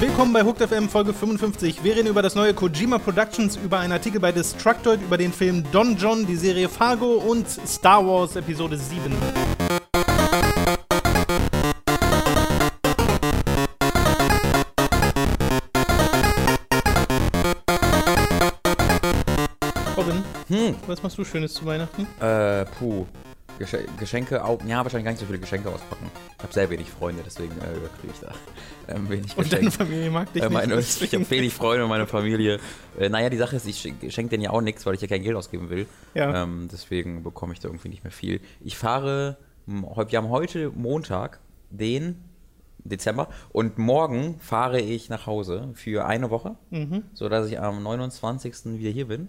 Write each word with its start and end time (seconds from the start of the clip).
Willkommen 0.00 0.32
bei 0.32 0.44
Hooked 0.44 0.62
FM 0.68 0.88
Folge 0.88 1.12
55. 1.12 1.82
Wir 1.84 1.96
reden 1.96 2.08
über 2.08 2.22
das 2.22 2.34
neue 2.34 2.54
Kojima 2.54 2.98
Productions, 2.98 3.56
über 3.56 3.78
einen 3.78 3.92
Artikel 3.92 4.20
bei 4.20 4.32
Destructoid, 4.32 5.02
über 5.02 5.16
den 5.18 5.32
Film 5.32 5.64
Don 5.72 5.96
John, 5.96 6.26
die 6.26 6.36
Serie 6.36 6.68
Fargo 6.68 7.14
und 7.14 7.46
Star 7.48 8.06
Wars 8.06 8.36
Episode 8.36 8.76
7. 8.76 9.12
Robin, 19.96 20.22
Hm. 20.48 20.74
was 20.86 21.02
machst 21.02 21.18
du 21.18 21.24
Schönes 21.24 21.54
zu 21.54 21.64
Weihnachten? 21.64 22.06
Äh, 22.20 22.64
puh. 22.78 23.06
Gesch 23.58 23.76
Geschenke, 23.98 24.44
au 24.44 24.58
ja, 24.66 24.82
wahrscheinlich 24.82 25.04
gar 25.04 25.10
nicht 25.12 25.20
so 25.20 25.26
viele 25.26 25.38
Geschenke 25.38 25.68
auspacken. 25.70 26.10
Ich 26.36 26.42
habe 26.42 26.52
sehr 26.52 26.68
wenig 26.70 26.90
Freunde, 26.90 27.22
deswegen 27.24 27.52
äh, 27.58 27.88
kriege 28.00 28.12
ich 28.12 28.20
da 28.20 28.32
ähm, 28.94 29.08
wenig 29.08 29.36
Und 29.36 29.52
deine 29.52 29.64
Geschenke. 29.64 29.84
Familie 29.86 30.10
mag 30.10 30.32
dich 30.32 30.42
Äh, 30.42 30.50
meine, 30.50 30.76
nicht. 30.76 31.02
ich 31.02 31.14
habe 31.14 31.30
wenig 31.30 31.54
Freunde 31.54 31.84
und 31.84 31.88
meine 31.90 32.06
Familie. 32.06 32.60
Äh, 32.98 33.08
naja, 33.08 33.30
die 33.30 33.36
Sache 33.38 33.56
ist, 33.56 33.66
ich 33.66 33.80
schenke 33.80 34.30
denen 34.30 34.42
ja 34.42 34.50
auch 34.50 34.60
nichts, 34.60 34.84
weil 34.84 34.94
ich 34.94 35.00
ja 35.00 35.08
kein 35.08 35.22
Geld 35.22 35.36
ausgeben 35.36 35.70
will. 35.70 35.86
Ja. 36.14 36.42
Ähm, 36.42 36.68
deswegen 36.70 37.22
bekomme 37.22 37.52
ich 37.54 37.60
da 37.60 37.68
irgendwie 37.68 37.88
nicht 37.88 38.04
mehr 38.04 38.12
viel. 38.12 38.40
Ich 38.60 38.76
fahre, 38.76 39.38
wir 39.66 40.18
haben 40.18 40.28
heute 40.28 40.70
Montag, 40.74 41.40
den 41.70 42.22
Dezember, 42.84 43.28
und 43.52 43.78
morgen 43.78 44.38
fahre 44.38 44.80
ich 44.80 45.08
nach 45.08 45.26
Hause 45.26 45.70
für 45.74 46.06
eine 46.06 46.30
Woche, 46.30 46.54
Mhm. 46.70 47.02
sodass 47.14 47.48
ich 47.48 47.58
am 47.58 47.82
29. 47.82 48.78
wieder 48.78 48.90
hier 48.90 49.08
bin. 49.08 49.28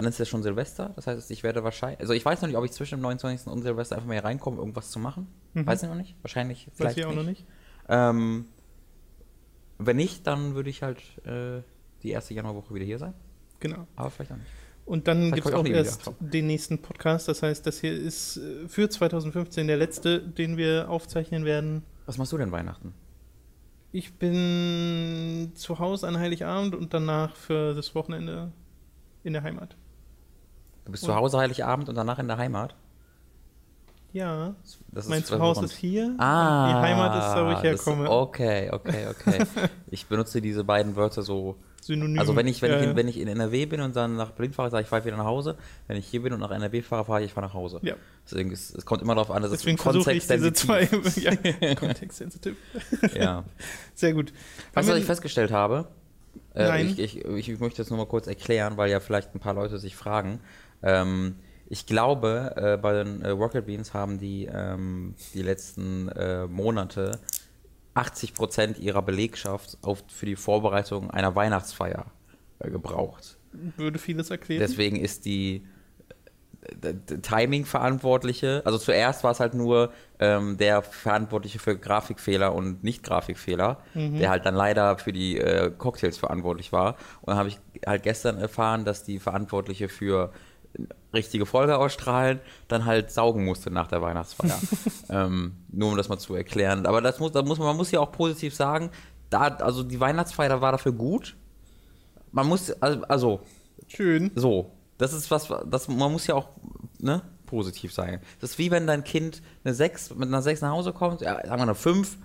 Dann 0.00 0.08
ist 0.08 0.18
ja 0.18 0.24
schon 0.24 0.42
Silvester, 0.42 0.92
das 0.96 1.06
heißt, 1.06 1.30
ich 1.30 1.42
werde 1.42 1.62
wahrscheinlich, 1.62 2.00
also 2.00 2.14
ich 2.14 2.24
weiß 2.24 2.40
noch 2.40 2.48
nicht, 2.48 2.56
ob 2.56 2.64
ich 2.64 2.72
zwischen 2.72 2.96
dem 2.96 3.02
29. 3.02 3.48
und 3.48 3.60
Silvester 3.62 3.96
einfach 3.96 4.06
mal 4.08 4.14
hier 4.14 4.24
reinkomme, 4.24 4.56
irgendwas 4.56 4.90
zu 4.90 4.98
machen. 4.98 5.26
Weiß 5.52 5.82
ich 5.82 5.88
noch 5.90 5.94
nicht, 5.94 6.16
wahrscheinlich 6.22 6.68
Weiß 6.68 6.72
vielleicht 6.76 6.96
ich 6.98 7.04
auch 7.04 7.14
noch 7.14 7.22
nicht. 7.22 7.44
Ähm, 7.88 8.46
wenn 9.78 9.96
nicht, 9.96 10.26
dann 10.26 10.54
würde 10.54 10.70
ich 10.70 10.82
halt 10.82 11.00
äh, 11.26 11.60
die 12.02 12.10
erste 12.12 12.32
Januarwoche 12.32 12.74
wieder 12.74 12.86
hier 12.86 12.98
sein, 12.98 13.12
Genau. 13.58 13.86
aber 13.94 14.10
vielleicht 14.10 14.32
auch 14.32 14.36
nicht. 14.36 14.48
Und 14.86 15.06
dann 15.06 15.32
gibt 15.32 15.46
es 15.46 15.52
auch 15.52 15.58
auch 15.60 15.66
erst 15.66 16.06
wieder. 16.06 16.16
den 16.30 16.46
nächsten 16.46 16.80
Podcast. 16.80 17.28
Das 17.28 17.42
heißt, 17.42 17.66
das 17.66 17.78
hier 17.80 17.92
ist 17.92 18.38
äh, 18.38 18.68
für 18.68 18.88
2015 18.88 19.66
der 19.66 19.76
letzte, 19.76 20.20
den 20.22 20.56
wir 20.56 20.88
aufzeichnen 20.88 21.44
werden. 21.44 21.82
Was 22.06 22.16
machst 22.16 22.32
du 22.32 22.38
denn 22.38 22.50
Weihnachten? 22.52 22.94
Ich 23.92 24.14
bin 24.14 25.52
zu 25.56 25.78
Hause 25.78 26.08
an 26.08 26.18
Heiligabend 26.18 26.74
und 26.74 26.94
danach 26.94 27.36
für 27.36 27.74
das 27.74 27.94
Wochenende 27.94 28.50
in 29.24 29.32
der 29.34 29.42
Heimat. 29.42 29.76
Du 30.90 30.92
bist 30.92 31.04
Und- 31.04 31.10
zu 31.10 31.14
Hause 31.14 31.38
Heiligabend 31.38 31.88
und 31.88 31.94
danach 31.94 32.18
in 32.18 32.26
der 32.26 32.36
Heimat? 32.36 32.74
Ja, 34.12 34.56
Das 34.90 35.06
mein 35.06 35.24
Zuhause 35.24 35.66
ist 35.66 35.76
hier. 35.76 36.16
Ah, 36.18 36.66
die 36.68 36.88
Heimat 36.88 37.14
ist 37.16 37.32
da, 37.32 37.46
wo 37.46 37.52
ich 37.52 37.62
herkomme. 37.62 38.10
Okay, 38.10 38.68
okay, 38.72 39.06
okay. 39.08 39.44
ich 39.90 40.04
benutze 40.06 40.40
diese 40.40 40.64
beiden 40.64 40.96
Wörter 40.96 41.22
so. 41.22 41.54
Synonym. 41.80 42.18
Also 42.18 42.34
wenn 42.34 42.48
ich, 42.48 42.60
wenn, 42.60 42.72
ja, 42.72 42.78
ich, 42.80 42.86
in, 42.88 42.96
wenn 42.96 43.06
ich 43.06 43.20
in 43.20 43.28
NRW 43.28 43.66
bin 43.66 43.80
und 43.82 43.94
dann 43.94 44.16
nach 44.16 44.32
Berlin 44.32 44.52
fahre, 44.52 44.68
sage 44.68 44.80
ich, 44.80 44.86
ich 44.86 44.90
fahre 44.90 45.04
wieder 45.04 45.16
nach 45.16 45.26
Hause. 45.26 45.56
Wenn 45.86 45.96
ich 45.96 46.08
hier 46.08 46.22
bin 46.22 46.32
und 46.32 46.40
nach 46.40 46.50
NRW 46.50 46.82
fahre, 46.82 47.04
fahre 47.04 47.20
ich, 47.20 47.26
ich 47.26 47.32
fahre 47.34 47.46
nach 47.46 47.54
Hause. 47.54 47.78
Ja. 47.82 47.94
Deswegen 48.28 48.50
ist, 48.50 48.74
es 48.76 48.84
kommt 48.84 49.00
immer 49.00 49.14
darauf 49.14 49.30
an, 49.30 49.42
dass 49.42 49.52
Deswegen 49.52 49.78
es 49.78 49.84
kontextsensitiv- 49.84 51.20
ja, 51.20 51.74
kontextsensitiv. 51.76 52.56
Ja. 53.14 53.44
Sehr 53.94 54.12
gut. 54.12 54.32
Weißt 54.74 54.88
du, 54.88 54.92
was 54.92 54.98
ich 54.98 55.06
festgestellt 55.06 55.52
habe? 55.52 55.86
Äh, 56.54 56.66
Nein. 56.66 56.86
Ich, 56.88 56.98
ich, 56.98 57.24
ich 57.48 57.60
möchte 57.60 57.80
das 57.80 57.90
nur 57.90 57.98
mal 57.98 58.06
kurz 58.06 58.26
erklären, 58.26 58.76
weil 58.76 58.90
ja 58.90 58.98
vielleicht 58.98 59.36
ein 59.36 59.40
paar 59.40 59.54
Leute 59.54 59.78
sich 59.78 59.94
fragen. 59.94 60.40
Ähm, 60.82 61.36
ich 61.72 61.86
glaube, 61.86 62.52
äh, 62.56 62.76
bei 62.76 62.92
den 62.92 63.22
äh, 63.22 63.30
Rocket 63.30 63.64
Beans 63.66 63.94
haben 63.94 64.18
die 64.18 64.48
ähm, 64.52 65.14
die 65.34 65.42
letzten 65.42 66.08
äh, 66.08 66.48
Monate 66.48 67.20
80% 67.94 68.78
ihrer 68.78 69.02
Belegschaft 69.02 69.78
auf, 69.82 70.02
für 70.08 70.26
die 70.26 70.36
Vorbereitung 70.36 71.10
einer 71.10 71.34
Weihnachtsfeier 71.36 72.06
äh, 72.58 72.70
gebraucht. 72.70 73.38
Würde 73.76 74.00
vieles 74.00 74.30
erklären. 74.30 74.60
Deswegen 74.60 74.96
ist 74.96 75.24
die 75.24 75.64
äh, 76.82 76.94
Timing-Verantwortliche, 77.22 78.62
also 78.64 78.76
zuerst 78.76 79.22
war 79.22 79.30
es 79.30 79.38
halt 79.38 79.54
nur 79.54 79.92
ähm, 80.18 80.56
der 80.56 80.82
Verantwortliche 80.82 81.60
für 81.60 81.78
Grafikfehler 81.78 82.52
und 82.52 82.82
Nicht-Grafikfehler, 82.82 83.78
der 83.94 84.30
halt 84.30 84.44
dann 84.44 84.56
leider 84.56 84.98
für 84.98 85.12
die 85.12 85.38
äh, 85.38 85.70
Cocktails 85.70 86.18
verantwortlich 86.18 86.72
war. 86.72 86.96
Und 87.20 87.28
dann 87.28 87.38
habe 87.38 87.48
ich 87.48 87.58
halt 87.86 88.02
gestern 88.02 88.38
erfahren, 88.38 88.84
dass 88.84 89.04
die 89.04 89.20
Verantwortliche 89.20 89.88
für 89.88 90.32
richtige 91.12 91.46
Folge 91.46 91.76
ausstrahlen, 91.78 92.40
dann 92.68 92.84
halt 92.84 93.10
saugen 93.10 93.44
musste 93.44 93.70
nach 93.70 93.88
der 93.88 94.02
Weihnachtsfeier. 94.02 94.58
ähm, 95.10 95.56
nur 95.70 95.90
um 95.90 95.96
das 95.96 96.08
mal 96.08 96.18
zu 96.18 96.34
erklären. 96.34 96.86
Aber 96.86 97.00
das 97.00 97.18
muss, 97.18 97.32
da 97.32 97.42
muss 97.42 97.58
man, 97.58 97.68
man 97.68 97.76
muss 97.76 97.90
ja 97.90 98.00
auch 98.00 98.12
positiv 98.12 98.54
sagen, 98.54 98.90
da, 99.28 99.42
also 99.42 99.82
die 99.82 100.00
Weihnachtsfeier 100.00 100.60
war 100.60 100.72
dafür 100.72 100.92
gut. 100.92 101.36
Man 102.32 102.46
muss, 102.46 102.70
also, 102.80 103.02
also 103.04 103.40
Schön. 103.88 104.30
so, 104.34 104.72
das 104.98 105.12
ist 105.12 105.30
was, 105.30 105.48
das, 105.66 105.88
man 105.88 106.12
muss 106.12 106.26
ja 106.26 106.34
auch 106.34 106.48
ne, 106.98 107.22
positiv 107.46 107.92
sein. 107.92 108.20
Das 108.40 108.50
ist 108.50 108.58
wie 108.58 108.70
wenn 108.70 108.86
dein 108.86 109.04
Kind 109.04 109.42
eine 109.64 109.74
6, 109.74 110.14
mit 110.14 110.28
einer 110.28 110.42
6 110.42 110.60
nach 110.60 110.70
Hause 110.70 110.92
kommt, 110.92 111.20
ja, 111.22 111.34
sagen 111.34 111.58
wir 111.58 111.62
eine 111.62 111.74
5 111.74 112.18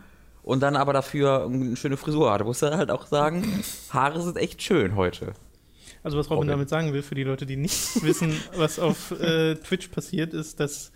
und 0.43 0.61
dann 0.61 0.75
aber 0.75 0.93
dafür 0.93 1.45
eine 1.45 1.75
schöne 1.75 1.97
Frisur 1.97 2.31
hat. 2.31 2.41
Da 2.41 2.45
musst 2.45 2.61
du 2.61 2.69
halt 2.75 2.91
auch 2.91 3.07
sagen, 3.07 3.63
Haare 3.89 4.21
sind 4.21 4.37
echt 4.37 4.61
schön 4.61 4.95
heute. 4.95 5.33
Also 6.05 6.17
was 6.17 6.27
Robin 6.27 6.37
Robin. 6.43 6.49
damit 6.49 6.69
sagen 6.69 6.93
will, 6.93 7.01
für 7.01 7.15
die 7.15 7.23
Leute, 7.23 7.45
die 7.45 7.55
nicht 7.57 8.01
wissen, 8.03 8.33
was 8.55 8.79
auf 8.79 9.11
äh, 9.19 9.55
Twitch 9.55 9.87
passiert, 9.89 10.33
ist, 10.33 10.59
dass 10.59 10.91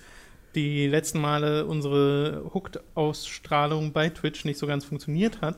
die 0.56 0.88
letzten 0.88 1.20
Male 1.20 1.66
unsere 1.66 2.44
Hooked-Ausstrahlung 2.54 3.92
bei 3.92 4.10
Twitch 4.10 4.46
nicht 4.46 4.58
so 4.60 4.68
ganz 4.68 4.86
funktioniert 4.86 5.42
hat. 5.42 5.58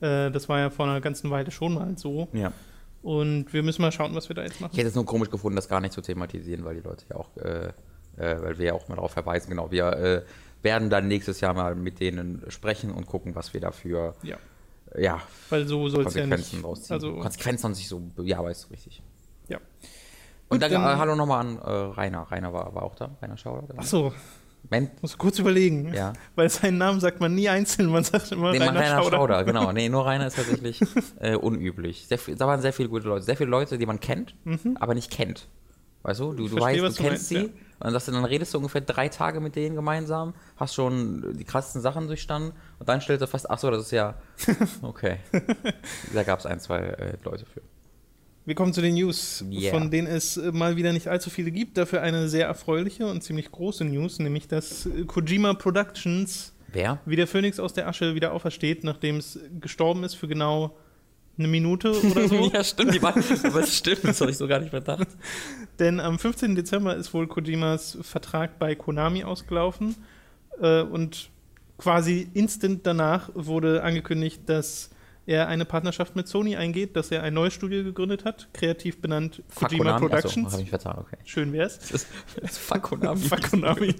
Äh, 0.00 0.30
das 0.30 0.48
war 0.48 0.58
ja 0.58 0.70
vor 0.70 0.86
einer 0.86 1.00
ganzen 1.00 1.30
Weile 1.30 1.50
schon 1.50 1.74
mal 1.74 1.96
so. 1.98 2.28
Ja. 2.32 2.52
Und 3.02 3.52
wir 3.52 3.62
müssen 3.62 3.82
mal 3.82 3.92
schauen, 3.92 4.14
was 4.14 4.28
wir 4.28 4.34
da 4.36 4.42
jetzt 4.42 4.56
Ich 4.56 4.60
machen. 4.60 4.74
hätte 4.76 4.88
es 4.88 4.94
nur 4.94 5.06
komisch 5.06 5.30
gefunden, 5.30 5.56
das 5.56 5.68
gar 5.68 5.80
nicht 5.80 5.92
zu 5.92 6.00
thematisieren, 6.00 6.64
weil 6.64 6.74
die 6.76 6.80
Leute 6.82 7.04
ja 7.10 7.16
auch, 7.16 7.36
äh, 7.36 7.68
äh, 8.16 8.42
weil 8.42 8.58
wir 8.58 8.66
ja 8.66 8.72
auch 8.74 8.88
mal 8.88 8.96
darauf 8.96 9.12
verweisen, 9.12 9.50
genau, 9.50 9.70
wir 9.70 9.86
äh, 9.92 10.22
werden 10.62 10.90
dann 10.90 11.06
nächstes 11.08 11.40
Jahr 11.40 11.54
mal 11.54 11.74
mit 11.74 12.00
denen 12.00 12.42
sprechen 12.48 12.90
und 12.90 13.06
gucken, 13.06 13.34
was 13.34 13.54
wir 13.54 13.60
dafür, 13.60 14.14
Ja, 14.22 14.36
ja, 14.96 15.20
weil 15.50 15.66
so 15.66 15.88
soll 15.88 16.06
es 16.06 16.14
ja 16.14 16.22
Konsequenzen 16.22 16.56
nicht. 16.56 16.64
rausziehen. 16.64 16.94
Also, 16.94 17.16
Konsequenzen 17.16 17.74
sich 17.74 17.88
so, 17.88 18.00
ja, 18.22 18.42
weißt 18.42 18.64
du 18.64 18.68
richtig. 18.70 19.02
ja. 19.48 19.58
Und 20.50 20.56
Gut, 20.56 20.62
dann, 20.62 20.72
dann- 20.72 20.94
äh, 20.96 20.98
hallo 20.98 21.14
nochmal 21.14 21.40
an 21.46 21.58
äh, 21.58 21.70
Rainer. 21.70 22.22
Rainer 22.30 22.52
war, 22.52 22.74
war 22.74 22.82
auch 22.82 22.94
da. 22.94 23.10
Rainer 23.20 23.36
Schauer. 23.36 23.64
genau. 23.68 23.80
Achso, 23.80 24.12
Men 24.70 24.90
muss 25.02 25.18
kurz 25.18 25.38
überlegen. 25.38 25.92
Ja. 25.92 26.14
Weil 26.36 26.48
seinen 26.48 26.78
Namen 26.78 27.00
sagt 27.00 27.20
man 27.20 27.34
nie 27.34 27.48
einzeln, 27.48 27.90
man 27.90 28.02
sagt 28.04 28.32
immer 28.32 28.52
nee, 28.52 28.58
Rainer, 28.58 28.80
Rainer 28.80 29.02
Schauder. 29.02 29.16
Schauder. 29.18 29.44
genau. 29.44 29.72
Nee, 29.72 29.88
nur 29.90 30.06
Rainer 30.06 30.26
ist 30.26 30.36
tatsächlich 30.36 30.80
äh, 31.20 31.36
unüblich. 31.36 32.06
Sehr 32.06 32.18
da 32.36 32.46
waren 32.46 32.60
sehr 32.62 32.72
viele 32.72 32.88
gute 32.88 33.06
Leute. 33.08 33.24
Sehr 33.24 33.36
viele 33.36 33.50
Leute, 33.50 33.76
die 33.78 33.86
man 33.86 34.00
kennt, 34.00 34.34
aber 34.80 34.94
nicht 34.94 35.10
kennt. 35.10 35.48
Weißt 36.08 36.20
du? 36.20 36.32
Du, 36.32 36.48
du 36.48 36.56
verstehe, 36.56 36.82
weißt, 36.82 36.98
du 36.98 37.02
du 37.02 37.08
kennst 37.08 37.30
meinst, 37.32 37.50
sie. 37.50 37.52
Und 37.52 37.54
dann, 37.80 37.92
sagst 37.92 38.08
du, 38.08 38.12
dann 38.12 38.24
redest 38.24 38.54
du 38.54 38.58
ungefähr 38.58 38.80
drei 38.80 39.10
Tage 39.10 39.40
mit 39.40 39.56
denen 39.56 39.76
gemeinsam, 39.76 40.32
hast 40.56 40.74
schon 40.74 41.36
die 41.36 41.44
krassesten 41.44 41.82
Sachen 41.82 42.06
durchstanden 42.06 42.52
und 42.78 42.88
dann 42.88 43.02
stellst 43.02 43.20
du 43.20 43.26
fest, 43.26 43.50
ach 43.50 43.58
so, 43.58 43.70
das 43.70 43.82
ist 43.82 43.90
ja. 43.90 44.14
Okay. 44.82 45.18
da 46.14 46.22
gab 46.22 46.38
es 46.38 46.46
ein, 46.46 46.60
zwei 46.60 46.78
äh, 46.78 47.18
Leute 47.24 47.44
für. 47.44 47.60
Wir 48.46 48.54
kommen 48.54 48.72
zu 48.72 48.80
den 48.80 48.94
News, 48.94 49.44
Yeah. 49.50 49.70
von 49.70 49.90
denen 49.90 50.08
es 50.08 50.38
äh, 50.38 50.50
mal 50.50 50.76
wieder 50.76 50.94
nicht 50.94 51.08
allzu 51.08 51.28
viele 51.28 51.50
gibt. 51.50 51.76
Dafür 51.76 52.00
eine 52.00 52.30
sehr 52.30 52.46
erfreuliche 52.46 53.06
und 53.06 53.22
ziemlich 53.22 53.52
große 53.52 53.84
News, 53.84 54.18
nämlich 54.18 54.48
dass 54.48 54.86
äh, 54.86 55.04
Kojima 55.04 55.52
Productions 55.52 56.54
Wer? 56.72 57.00
wie 57.04 57.16
der 57.16 57.26
Phönix 57.26 57.60
aus 57.60 57.74
der 57.74 57.86
Asche 57.86 58.14
wieder 58.14 58.32
aufersteht, 58.32 58.82
nachdem 58.82 59.16
es 59.18 59.38
gestorben 59.60 60.04
ist 60.04 60.14
für 60.14 60.26
genau 60.26 60.74
eine 61.38 61.48
Minute 61.48 61.90
oder 62.04 62.28
so. 62.28 62.50
ja, 62.52 62.64
stimmt. 62.64 62.94
Die 62.94 63.02
waren, 63.02 63.22
aber 63.44 63.60
es 63.60 63.76
stimmt, 63.76 64.04
das 64.04 64.20
habe 64.20 64.30
ich 64.30 64.36
so 64.36 64.48
gar 64.48 64.60
nicht 64.60 64.72
bedacht. 64.72 65.08
Denn 65.78 66.00
am 66.00 66.18
15. 66.18 66.54
Dezember 66.54 66.96
ist 66.96 67.14
wohl 67.14 67.26
Kojimas 67.26 67.98
Vertrag 68.02 68.58
bei 68.58 68.74
Konami 68.74 69.24
ausgelaufen. 69.24 69.94
Äh, 70.60 70.82
und 70.82 71.30
quasi 71.78 72.28
instant 72.34 72.86
danach 72.86 73.30
wurde 73.34 73.82
angekündigt, 73.82 74.42
dass 74.46 74.90
er 75.28 75.46
eine 75.46 75.66
Partnerschaft 75.66 76.16
mit 76.16 76.26
Sony 76.26 76.56
eingeht, 76.56 76.96
dass 76.96 77.10
er 77.10 77.22
ein 77.22 77.34
neues 77.34 77.52
Studio 77.52 77.84
gegründet 77.84 78.24
hat, 78.24 78.48
kreativ 78.54 78.98
benannt 78.98 79.42
Kojima 79.54 79.98
Productions. 79.98 80.46
Achso, 80.46 80.52
habe 80.52 80.62
ich 80.62 80.70
vertan, 80.70 80.98
okay. 80.98 81.18
Schön 81.24 81.52
wär's. 81.52 81.78
Das 81.78 81.90
ist, 81.90 82.06
das 82.40 82.52
ist 82.52 82.58
Fuck 82.58 82.82
Konami. 82.82 83.20
Fuck 83.28 83.50
Konami. 83.50 83.94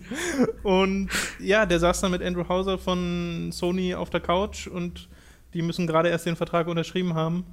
Und 0.62 1.10
ja, 1.38 1.66
der 1.66 1.80
saß 1.80 2.00
dann 2.00 2.12
mit 2.12 2.22
Andrew 2.22 2.48
Hauser 2.48 2.78
von 2.78 3.50
Sony 3.52 3.94
auf 3.94 4.08
der 4.08 4.20
Couch 4.20 4.68
und 4.68 5.08
die 5.54 5.62
müssen 5.62 5.86
gerade 5.86 6.08
erst 6.08 6.26
den 6.26 6.36
Vertrag 6.36 6.68
unterschrieben 6.68 7.14
haben. 7.14 7.44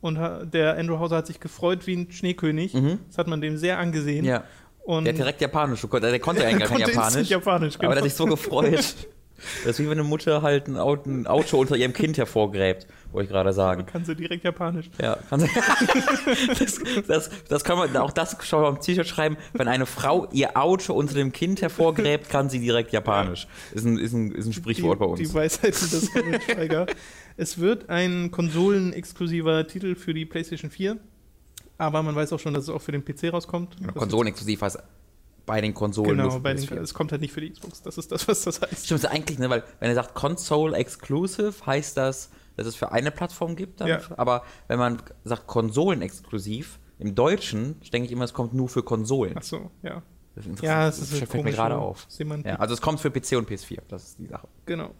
Und 0.00 0.18
der 0.52 0.76
Andrew 0.76 0.98
Hauser 0.98 1.16
hat 1.16 1.26
sich 1.26 1.40
gefreut 1.40 1.86
wie 1.86 1.96
ein 1.96 2.12
Schneekönig. 2.12 2.74
Mhm. 2.74 3.00
Das 3.08 3.18
hat 3.18 3.26
man 3.26 3.40
dem 3.40 3.56
sehr 3.56 3.78
angesehen. 3.78 4.24
Ja. 4.24 4.44
Und 4.84 5.04
Der 5.04 5.12
hat 5.12 5.18
direkt 5.18 5.40
Japanisch 5.40 5.82
gekonnt. 5.82 6.04
Der 6.04 6.18
konnte 6.18 6.46
eigentlich 6.46 6.68
gar 6.68 6.78
kein 6.78 6.88
Japanisch. 6.88 7.28
Japanisch, 7.28 7.74
Aber 7.76 7.88
der 7.88 7.96
hat 7.96 8.04
sich 8.04 8.14
so 8.14 8.26
gefreut. 8.26 8.94
Das 9.64 9.78
ist 9.78 9.78
wie 9.78 9.84
wenn 9.84 9.98
eine 9.98 10.08
Mutter 10.08 10.42
halt 10.42 10.66
ein 10.66 10.76
Auto, 10.76 11.08
ein 11.08 11.26
Auto 11.26 11.58
unter 11.58 11.76
ihrem 11.76 11.92
Kind 11.92 12.18
hervorgräbt, 12.18 12.86
wollte 13.12 13.26
ich 13.26 13.30
gerade 13.30 13.52
sagen. 13.52 13.86
Kann 13.86 14.04
sie 14.04 14.16
direkt 14.16 14.42
japanisch. 14.44 14.90
Ja, 15.00 15.16
kann 15.30 15.40
sie. 15.40 15.48
das, 16.58 16.80
das, 17.06 17.30
das 17.48 17.64
kann 17.64 17.78
man, 17.78 17.96
auch 17.98 18.10
das 18.10 18.36
schon 18.42 18.62
mal 18.62 18.68
am 18.68 18.80
T-Shirt 18.80 19.06
schreiben. 19.06 19.36
Wenn 19.52 19.68
eine 19.68 19.86
Frau 19.86 20.26
ihr 20.32 20.56
Auto 20.56 20.92
unter 20.92 21.14
dem 21.14 21.30
Kind 21.30 21.62
hervorgräbt, 21.62 22.28
kann 22.30 22.50
sie 22.50 22.58
direkt 22.58 22.92
japanisch. 22.92 23.46
Ist 23.72 23.86
ein, 23.86 23.98
ist 23.98 24.12
ein, 24.12 24.32
ist 24.32 24.46
ein 24.46 24.52
Sprichwort 24.52 24.96
die, 24.96 24.98
bei 24.98 25.06
uns. 25.06 25.20
Die 25.20 25.32
Weisheit 25.32 25.80
des 25.80 26.10
Schweiger. 26.10 26.86
Es 27.38 27.58
wird 27.58 27.88
ein 27.88 28.30
konsolenexklusiver 28.30 29.66
Titel 29.66 29.94
für 29.94 30.12
die 30.12 30.26
PlayStation 30.26 30.70
4. 30.70 30.98
Aber 31.78 32.02
man 32.02 32.14
weiß 32.16 32.32
auch 32.32 32.40
schon, 32.40 32.52
dass 32.54 32.64
es 32.64 32.70
auch 32.70 32.82
für 32.82 32.90
den 32.92 33.04
PC 33.04 33.32
rauskommt. 33.32 33.76
Genau, 33.76 33.92
Das 33.92 34.00
Konsolenexklusiv 34.00 34.60
heißt 34.60 34.78
bei 35.46 35.60
den 35.60 35.72
Konsolen. 35.72 36.18
Genau, 36.18 36.40
bei 36.40 36.52
den, 36.52 36.64
PS4. 36.64 36.80
es 36.80 36.92
kommt 36.92 37.12
halt 37.12 37.22
nicht 37.22 37.32
für 37.32 37.40
die 37.40 37.50
Xbox. 37.50 37.80
Das 37.82 37.96
ist 37.96 38.10
das, 38.10 38.26
was 38.26 38.42
das 38.42 38.60
heißt. 38.60 38.86
Stimmt, 38.86 39.04
das 39.04 39.10
eigentlich, 39.10 39.38
ne, 39.38 39.48
weil 39.48 39.62
wenn 39.78 39.88
er 39.88 39.94
sagt 39.94 40.14
Console 40.14 40.76
Exclusive, 40.76 41.54
heißt 41.64 41.96
das, 41.96 42.30
dass 42.56 42.66
es 42.66 42.74
für 42.74 42.90
eine 42.90 43.12
Plattform 43.12 43.54
gibt. 43.54 43.80
Ja. 43.80 44.00
Aber 44.16 44.42
wenn 44.66 44.80
man 44.80 45.00
sagt 45.22 45.46
Konsolen 45.46 46.02
exklusiv, 46.02 46.80
im 46.98 47.14
Deutschen 47.14 47.80
denke 47.92 48.06
ich 48.06 48.12
immer, 48.12 48.24
es 48.24 48.32
kommt 48.32 48.52
nur 48.52 48.68
für 48.68 48.82
Konsolen. 48.82 49.34
Ach 49.38 49.42
so, 49.44 49.70
ja. 49.82 50.02
Das 50.34 50.44
ist 50.44 50.62
Ja, 50.62 50.88
es 50.88 50.98
ist 50.98 51.22
das 51.22 51.30
fällt 51.30 51.44
mir 51.44 51.52
gerade 51.52 51.78
auf. 51.78 52.06
Semantik. 52.08 52.46
Ja, 52.46 52.56
also 52.56 52.74
es 52.74 52.80
kommt 52.80 52.98
für 53.00 53.10
PC 53.10 53.36
und 53.36 53.48
PS4, 53.48 53.78
das 53.86 54.04
ist 54.08 54.18
die 54.18 54.26
Sache. 54.26 54.48
Genau. 54.66 54.90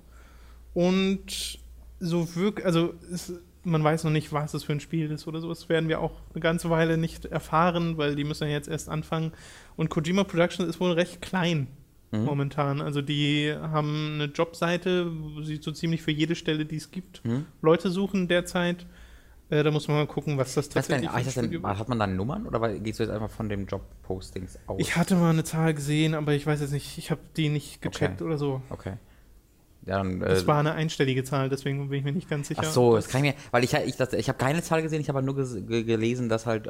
Und 0.72 1.58
so 2.00 2.34
wirklich, 2.36 2.64
also 2.66 2.94
es, 3.12 3.32
man 3.64 3.82
weiß 3.84 4.04
noch 4.04 4.10
nicht, 4.10 4.32
was 4.32 4.54
es 4.54 4.64
für 4.64 4.72
ein 4.72 4.80
Spiel 4.80 5.10
ist 5.10 5.26
oder 5.26 5.40
so. 5.40 5.48
Das 5.48 5.68
werden 5.68 5.88
wir 5.88 6.00
auch 6.00 6.12
eine 6.32 6.40
ganze 6.40 6.70
Weile 6.70 6.96
nicht 6.96 7.24
erfahren, 7.26 7.98
weil 7.98 8.14
die 8.16 8.24
müssen 8.24 8.44
ja 8.48 8.54
jetzt 8.54 8.68
erst 8.68 8.88
anfangen. 8.88 9.32
Und 9.76 9.90
Kojima 9.90 10.24
Productions 10.24 10.68
ist 10.68 10.80
wohl 10.80 10.92
recht 10.92 11.20
klein 11.22 11.66
Mhm. 12.10 12.24
momentan. 12.24 12.80
Also 12.80 13.02
die 13.02 13.52
haben 13.54 14.12
eine 14.14 14.24
Jobseite, 14.32 15.10
wo 15.12 15.42
sie 15.42 15.56
so 15.56 15.72
ziemlich 15.72 16.00
für 16.00 16.10
jede 16.10 16.34
Stelle, 16.36 16.64
die 16.64 16.76
es 16.76 16.90
gibt, 16.90 17.22
Mhm. 17.24 17.44
Leute 17.60 17.90
suchen 17.90 18.28
derzeit. 18.28 18.86
Äh, 19.50 19.62
da 19.62 19.70
muss 19.70 19.88
man 19.88 19.98
mal 19.98 20.06
gucken, 20.06 20.38
was 20.38 20.54
das 20.54 20.68
tatsächlich 20.70 21.10
das 21.10 21.36
wird. 21.36 21.62
hat 21.64 21.88
man 21.88 21.98
dann 21.98 22.16
Nummern 22.16 22.46
oder 22.46 22.78
gehst 22.78 22.98
du 22.98 23.02
jetzt 23.04 23.12
einfach 23.12 23.30
von 23.30 23.48
dem 23.50 23.66
Job-Postings 23.66 24.58
aus? 24.66 24.76
Ich 24.78 24.96
hatte 24.96 25.16
mal 25.16 25.30
eine 25.30 25.44
Zahl 25.44 25.72
gesehen, 25.74 26.14
aber 26.14 26.32
ich 26.34 26.46
weiß 26.46 26.60
jetzt 26.60 26.72
nicht, 26.72 26.96
ich 26.98 27.10
habe 27.10 27.20
die 27.36 27.48
nicht 27.50 27.80
gecheckt 27.82 28.20
Okay. 28.20 28.24
oder 28.24 28.38
so. 28.38 28.62
okay. 28.70 28.94
Dann, 29.82 30.20
Das 30.20 30.42
äh, 30.42 30.46
war 30.46 30.58
eine 30.58 30.72
einstellige 30.72 31.24
Zahl, 31.24 31.48
deswegen 31.48 31.88
bin 31.88 31.98
ich 32.00 32.04
mir 32.04 32.12
nicht 32.12 32.28
ganz 32.28 32.48
sicher. 32.48 32.62
Ach 32.64 32.70
so, 32.72 32.96
das 32.96 33.08
kann 33.08 33.24
ich 33.24 33.32
mir, 33.34 33.38
weil 33.52 33.64
ich, 33.64 33.72
ich, 33.74 33.96
das- 33.96 34.12
ich 34.12 34.28
habe 34.28 34.38
keine 34.38 34.62
Zahl 34.62 34.82
gesehen, 34.82 35.00
ich 35.00 35.08
habe 35.08 35.22
nur 35.22 35.34
ges- 35.36 35.60
ge- 35.66 35.84
gelesen, 35.84 36.28
dass 36.28 36.46
halt 36.46 36.68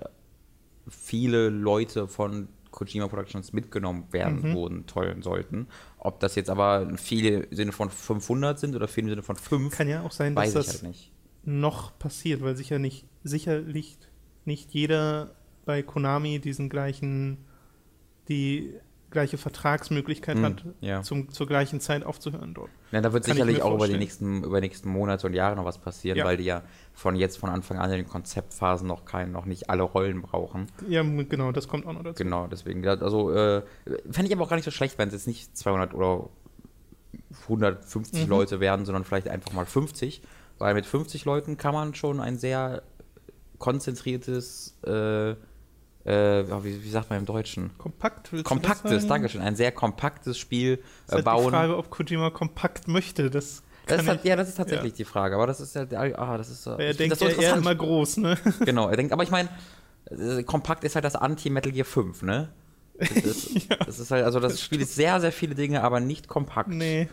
viele 0.88 1.49
Leute 1.49 2.08
von 2.08 2.49
Kojima 2.70 3.08
Productions 3.08 3.52
mitgenommen 3.52 4.06
werden 4.12 4.43
Mhm. 4.43 4.55
wurden, 4.55 4.87
tollen 4.87 5.22
sollten. 5.22 5.66
Ob 5.99 6.20
das 6.20 6.34
jetzt 6.34 6.50
aber 6.50 6.96
viele 6.96 7.40
im 7.44 7.56
Sinne 7.56 7.72
von 7.72 7.90
500 7.90 8.58
sind 8.58 8.76
oder 8.76 8.88
viele 8.88 9.06
im 9.06 9.11
Sinne 9.11 9.22
von 9.22 9.37
5, 9.37 9.76
Kann 9.76 9.88
ja 9.88 10.02
auch 10.02 10.12
sein, 10.12 10.34
dass 10.34 10.52
das 10.52 10.69
halt 10.69 10.82
nicht. 10.84 11.11
noch 11.44 11.99
passiert, 11.99 12.43
weil 12.43 12.56
sicher 12.56 12.78
nicht, 12.78 13.06
sicherlich 13.25 13.99
nicht 14.44 14.72
jeder 14.72 15.34
bei 15.64 15.82
Konami 15.82 16.38
diesen 16.40 16.69
gleichen, 16.69 17.38
die 18.28 18.75
gleiche 19.10 19.38
Vertragsmöglichkeit 19.38 20.37
Hm, 20.37 20.44
hat, 20.44 20.64
ja. 20.81 21.02
zum, 21.02 21.31
zur 21.31 21.46
gleichen 21.46 21.81
Zeit 21.81 22.05
aufzuhören 22.05 22.52
dort. 22.55 22.70
Ja, 22.93 23.00
da 23.00 23.12
wird 23.12 23.25
Kann 23.25 23.32
ich 23.37 23.43
sicherlich 23.43 23.62
auch 23.62 23.75
über 23.75 23.87
die, 23.88 23.96
nächsten, 23.96 24.44
über 24.44 24.60
die 24.60 24.66
nächsten 24.69 24.88
Monate 24.90 25.26
und 25.26 25.34
Jahre 25.34 25.56
noch 25.56 25.64
was 25.64 25.78
passieren, 25.78 26.19
Ja. 26.19 26.25
weil 26.25 26.37
die 26.37 26.44
ja 26.44 26.62
von 26.93 27.16
jetzt 27.16 27.38
von 27.38 27.49
Anfang 27.50 27.78
an 27.78 27.90
in 27.90 27.96
den 27.99 28.08
Konzeptphasen 28.08 28.87
noch 28.87 29.05
kein, 29.05 29.32
noch 29.32 29.44
nicht 29.46 29.70
alle 29.70 29.82
Rollen 29.82 30.20
brauchen. 30.22 30.66
Ja, 30.88 31.02
genau, 31.02 31.52
das 31.52 31.69
kommt 31.69 31.87
auch 31.87 31.93
noch 31.94 32.02
dazu. 32.02 32.22
Genau, 32.22 32.46
deswegen, 32.49 32.87
also 32.87 33.31
äh, 33.32 33.62
fände 34.10 34.26
ich 34.26 34.32
aber 34.32 34.44
auch 34.44 34.49
gar 34.50 34.56
nicht 34.56 34.64
so 34.66 34.70
schlecht, 34.70 34.99
wenn 34.99 35.08
es 35.08 35.14
jetzt 35.14 35.26
nicht 35.26 35.56
200 35.56 35.94
oder 35.94 36.28
150 37.44 38.25
Mhm. 38.25 38.28
Leute 38.31 38.61
werden, 38.61 38.84
sondern 38.84 39.04
vielleicht 39.04 39.28
einfach 39.28 39.52
mal 39.52 39.64
50, 39.66 40.22
weil 40.58 40.75
mit 40.75 40.87
50 40.87 41.25
Leuten 41.25 41.56
kann 41.56 41.72
man 41.75 41.94
schon 41.94 42.20
ein 42.20 42.37
sehr 42.38 42.82
konzentriertes, 43.58 44.76
äh, 44.84 45.34
äh, 46.06 46.43
ja, 46.43 46.65
wie, 46.65 46.83
wie 46.83 46.91
sagt 46.91 47.11
man 47.11 47.19
im 47.19 47.27
Deutschen? 47.27 47.77
Kompakt, 47.79 48.31
Kompaktes, 48.45 48.91
das? 48.91 49.06
Dankeschön, 49.06 49.41
ein 49.43 49.56
sehr 49.56 49.73
kompaktes 49.73 50.39
Spiel 50.39 50.75
Ist 50.75 50.81
äh, 50.81 51.17
halt 51.17 51.21
die 51.21 51.25
bauen. 51.25 51.50
Frage, 51.50 51.77
ob 51.77 51.91
Kojima 51.91 52.31
kompakt 52.31 52.89
möchte. 52.89 53.31
Das 53.31 53.62
das 53.87 54.03
ist 54.03 54.15
ich- 54.17 54.25
ja, 54.25 54.37
das 54.37 54.49
ist 54.49 54.56
tatsächlich 54.56 54.93
die 54.93 55.05
Frage, 55.05 55.35
aber 55.35 55.47
das 55.47 55.61
ist 55.61 55.75
ja, 55.75 55.83
ah, 55.83 56.37
das 56.37 56.50
ist, 56.50 56.67
äh, 56.67 56.89
Er 56.89 56.95
denkt 56.95 57.12
das 57.12 57.19
so 57.35 57.41
ja 57.41 57.56
immer 57.56 57.75
groß, 57.75 58.19
ne? 58.19 58.37
Genau, 58.65 58.89
er 58.89 58.97
denkt, 58.97 59.12
aber 59.12 59.23
ich 59.23 59.31
meine, 59.31 59.49
äh, 60.11 60.43
kompakt 60.43 60.85
ist 60.85 60.95
halt 60.95 61.05
das 61.05 61.17
Anti-Metal 61.17 61.73
Gear 61.73 61.87
5, 61.87 62.23
ne? 62.23 62.50
Das 62.99 63.11
ist, 63.11 63.69
das 63.87 63.99
ist 63.99 64.11
halt, 64.11 64.25
also 64.25 64.41
das, 64.41 64.61
Spiel 64.61 64.81
ist 64.81 64.95
sehr, 64.95 65.21
sehr 65.21 65.33
viele 65.33 65.55
Dinge, 65.55 65.83
aber 65.83 66.00
nicht 66.00 66.29
kompakt. 66.29 66.69
Nee. 66.69 67.09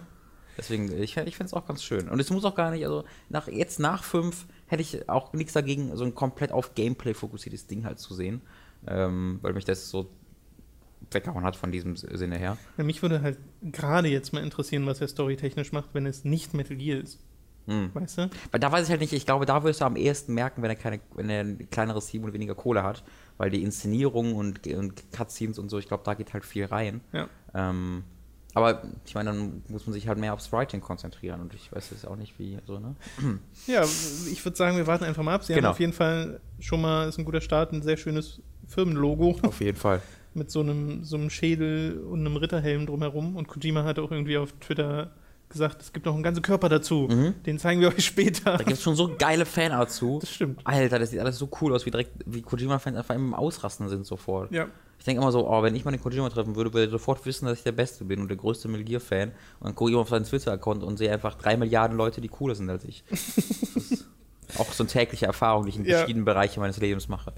Deswegen, 0.57 0.91
ich, 1.01 1.17
ich 1.17 1.35
finde 1.35 1.45
es 1.45 1.53
auch 1.53 1.65
ganz 1.65 1.83
schön. 1.83 2.07
Und 2.07 2.19
es 2.19 2.29
muss 2.29 2.45
auch 2.45 2.55
gar 2.55 2.71
nicht, 2.71 2.85
also 2.85 3.03
nach, 3.29 3.47
jetzt 3.47 3.79
nach 3.79 4.03
5 4.03 4.45
hätte 4.67 4.81
ich 4.81 5.09
auch 5.09 5.33
nichts 5.33 5.53
dagegen, 5.53 5.95
so 5.97 6.05
ein 6.05 6.15
komplett 6.15 6.51
auf 6.51 6.75
Gameplay 6.75 7.13
fokussiertes 7.13 7.67
Ding 7.67 7.83
halt 7.85 7.99
zu 7.99 8.13
sehen. 8.13 8.41
Ähm, 8.87 9.39
weil 9.41 9.53
mich 9.53 9.65
das 9.65 9.89
so 9.89 10.09
weggehauen 11.11 11.43
hat 11.43 11.55
von 11.55 11.71
diesem 11.71 11.95
Sinne 11.95 12.37
her. 12.37 12.57
Ja, 12.77 12.83
mich 12.83 13.01
würde 13.01 13.21
halt 13.21 13.37
gerade 13.61 14.07
jetzt 14.07 14.33
mal 14.33 14.43
interessieren, 14.43 14.85
was 14.85 15.01
er 15.01 15.07
storytechnisch 15.07 15.71
macht, 15.71 15.89
wenn 15.93 16.05
es 16.05 16.25
nicht 16.25 16.53
Metal 16.53 16.77
Gear 16.77 16.99
ist. 16.99 17.19
Hm. 17.67 17.89
Weißt 17.93 18.19
du? 18.19 18.29
Weil 18.51 18.59
da 18.59 18.71
weiß 18.71 18.85
ich 18.85 18.91
halt 18.91 19.01
nicht, 19.01 19.13
ich 19.13 19.25
glaube, 19.25 19.45
da 19.45 19.63
wirst 19.63 19.81
du 19.81 19.85
am 19.85 19.95
ehesten 19.95 20.33
merken, 20.33 20.61
wenn 20.61 20.69
er, 20.69 20.75
keine, 20.75 20.99
wenn 21.15 21.29
er 21.29 21.41
ein 21.41 21.69
kleineres 21.69 22.07
Team 22.07 22.23
und 22.23 22.33
weniger 22.33 22.55
Kohle 22.55 22.83
hat. 22.83 23.03
Weil 23.37 23.49
die 23.49 23.63
Inszenierung 23.63 24.35
und, 24.35 24.67
und 24.67 25.11
Cutscenes 25.11 25.57
und 25.59 25.69
so, 25.69 25.79
ich 25.79 25.87
glaube, 25.87 26.03
da 26.05 26.13
geht 26.13 26.33
halt 26.33 26.45
viel 26.45 26.65
rein. 26.65 27.01
Ja. 27.11 27.27
Ähm, 27.53 28.03
aber 28.55 28.81
ich 29.05 29.13
meine, 29.13 29.29
dann 29.31 29.61
muss 29.67 29.85
man 29.85 29.93
sich 29.93 30.07
halt 30.07 30.17
mehr 30.17 30.33
aufs 30.33 30.51
Writing 30.51 30.81
konzentrieren 30.81 31.41
und 31.41 31.53
ich 31.53 31.71
weiß 31.71 31.91
jetzt 31.91 32.07
auch 32.07 32.15
nicht, 32.15 32.39
wie 32.39 32.57
so, 32.65 32.79
ne? 32.79 32.95
Ja, 33.67 33.83
ich 33.83 34.43
würde 34.43 34.57
sagen, 34.57 34.75
wir 34.77 34.87
warten 34.87 35.03
einfach 35.03 35.21
mal 35.23 35.35
ab. 35.35 35.43
Sie 35.43 35.53
Genau. 35.53 35.67
haben 35.67 35.71
auf 35.73 35.79
jeden 35.79 35.93
Fall 35.93 36.39
schon 36.59 36.81
mal, 36.81 37.07
ist 37.07 37.19
ein 37.19 37.25
guter 37.25 37.41
Start, 37.41 37.71
ein 37.73 37.83
sehr 37.83 37.97
schönes 37.97 38.41
Firmenlogo 38.67 39.37
Auf 39.43 39.61
jeden 39.61 39.77
Fall. 39.77 40.01
mit 40.33 40.49
so 40.51 40.61
einem, 40.61 41.03
so 41.03 41.15
einem 41.17 41.29
Schädel 41.29 41.99
und 42.09 42.21
einem 42.21 42.35
Ritterhelm 42.37 42.85
drumherum. 42.87 43.35
Und 43.35 43.47
Kojima 43.47 43.83
hat 43.83 43.99
auch 43.99 44.11
irgendwie 44.11 44.37
auf 44.37 44.51
Twitter 44.59 45.11
gesagt, 45.47 45.81
es 45.81 45.93
gibt 45.93 46.05
noch 46.07 46.13
einen 46.15 46.23
ganzen 46.23 46.41
Körper 46.41 46.67
dazu. 46.69 47.07
Mhm. 47.09 47.35
Den 47.45 47.59
zeigen 47.59 47.79
wir 47.81 47.89
euch 47.95 48.05
später. 48.05 48.57
Da 48.57 48.63
gibt 48.63 48.71
es 48.71 48.81
schon 48.81 48.95
so 48.95 49.15
geile 49.17 49.45
Fanart 49.45 49.91
zu. 49.91 50.19
Das 50.19 50.31
stimmt. 50.31 50.59
Alter, 50.65 50.97
das 50.99 51.11
sieht 51.11 51.19
alles 51.19 51.37
so 51.37 51.47
cool 51.61 51.73
aus, 51.73 51.85
wie 51.85 51.91
direkt, 51.91 52.11
wie 52.25 52.41
Kojima-Fans 52.41 52.97
einfach 52.97 53.15
im 53.15 53.33
Ausrasten 53.33 53.87
sind 53.89 54.05
sofort. 54.05 54.51
Ja. 54.51 54.67
Ich 55.05 55.07
denke 55.07 55.21
immer 55.21 55.31
so, 55.31 55.47
oh, 55.47 55.61
wenn 55.61 55.75
ich 55.75 55.85
mal 55.85 55.91
den 55.91 56.01
Kojima 56.01 56.31
treffen 56.31 56.55
würde, 56.55 56.73
würde 56.73 56.87
er 56.87 56.89
sofort 56.89 57.23
wissen, 57.27 57.45
dass 57.45 57.59
ich 57.59 57.63
der 57.63 57.73
Beste 57.73 58.05
bin 58.05 58.21
und 58.21 58.27
der 58.27 58.37
größte 58.37 58.67
Metal 58.67 58.83
Gear-Fan. 58.83 59.29
Und 59.59 59.67
dann 59.67 59.75
gucke 59.75 59.91
ich 59.91 59.97
auf 59.97 60.09
seinen 60.09 60.25
Twitter-Account 60.25 60.81
und 60.81 60.97
sehe 60.97 61.11
einfach 61.11 61.35
drei 61.35 61.57
Milliarden 61.57 61.95
Leute, 61.95 62.21
die 62.21 62.27
cooler 62.27 62.55
sind 62.55 62.71
als 62.71 62.85
ich. 62.85 63.03
Das 64.47 64.55
ist 64.55 64.59
auch 64.59 64.73
so 64.73 64.81
eine 64.83 64.89
tägliche 64.91 65.27
Erfahrung, 65.27 65.65
die 65.65 65.69
ich 65.69 65.75
in 65.77 65.85
Ja. 65.85 65.97
verschiedenen 65.99 66.25
Bereichen 66.25 66.59
meines 66.59 66.77
Lebens 66.77 67.07
mache. 67.07 67.33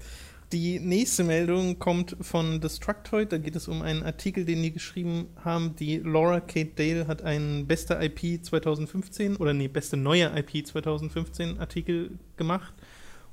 Die 0.52 0.80
nächste 0.80 1.24
Meldung 1.24 1.78
kommt 1.78 2.16
von 2.22 2.58
Destructoid. 2.62 3.30
Da 3.32 3.36
geht 3.36 3.54
es 3.54 3.68
um 3.68 3.82
einen 3.82 4.02
Artikel, 4.02 4.46
den 4.46 4.62
die 4.62 4.72
geschrieben 4.72 5.26
haben. 5.44 5.76
Die 5.76 5.98
Laura 5.98 6.40
Kate 6.40 6.70
Dale 6.76 7.06
hat 7.06 7.20
einen 7.20 7.66
beste 7.66 7.98
IP 8.02 8.42
2015 8.42 9.36
oder 9.36 9.52
nee, 9.52 9.68
beste 9.68 9.98
neue 9.98 10.32
IP 10.38 10.66
2015 10.66 11.60
Artikel 11.60 12.12
gemacht. 12.38 12.72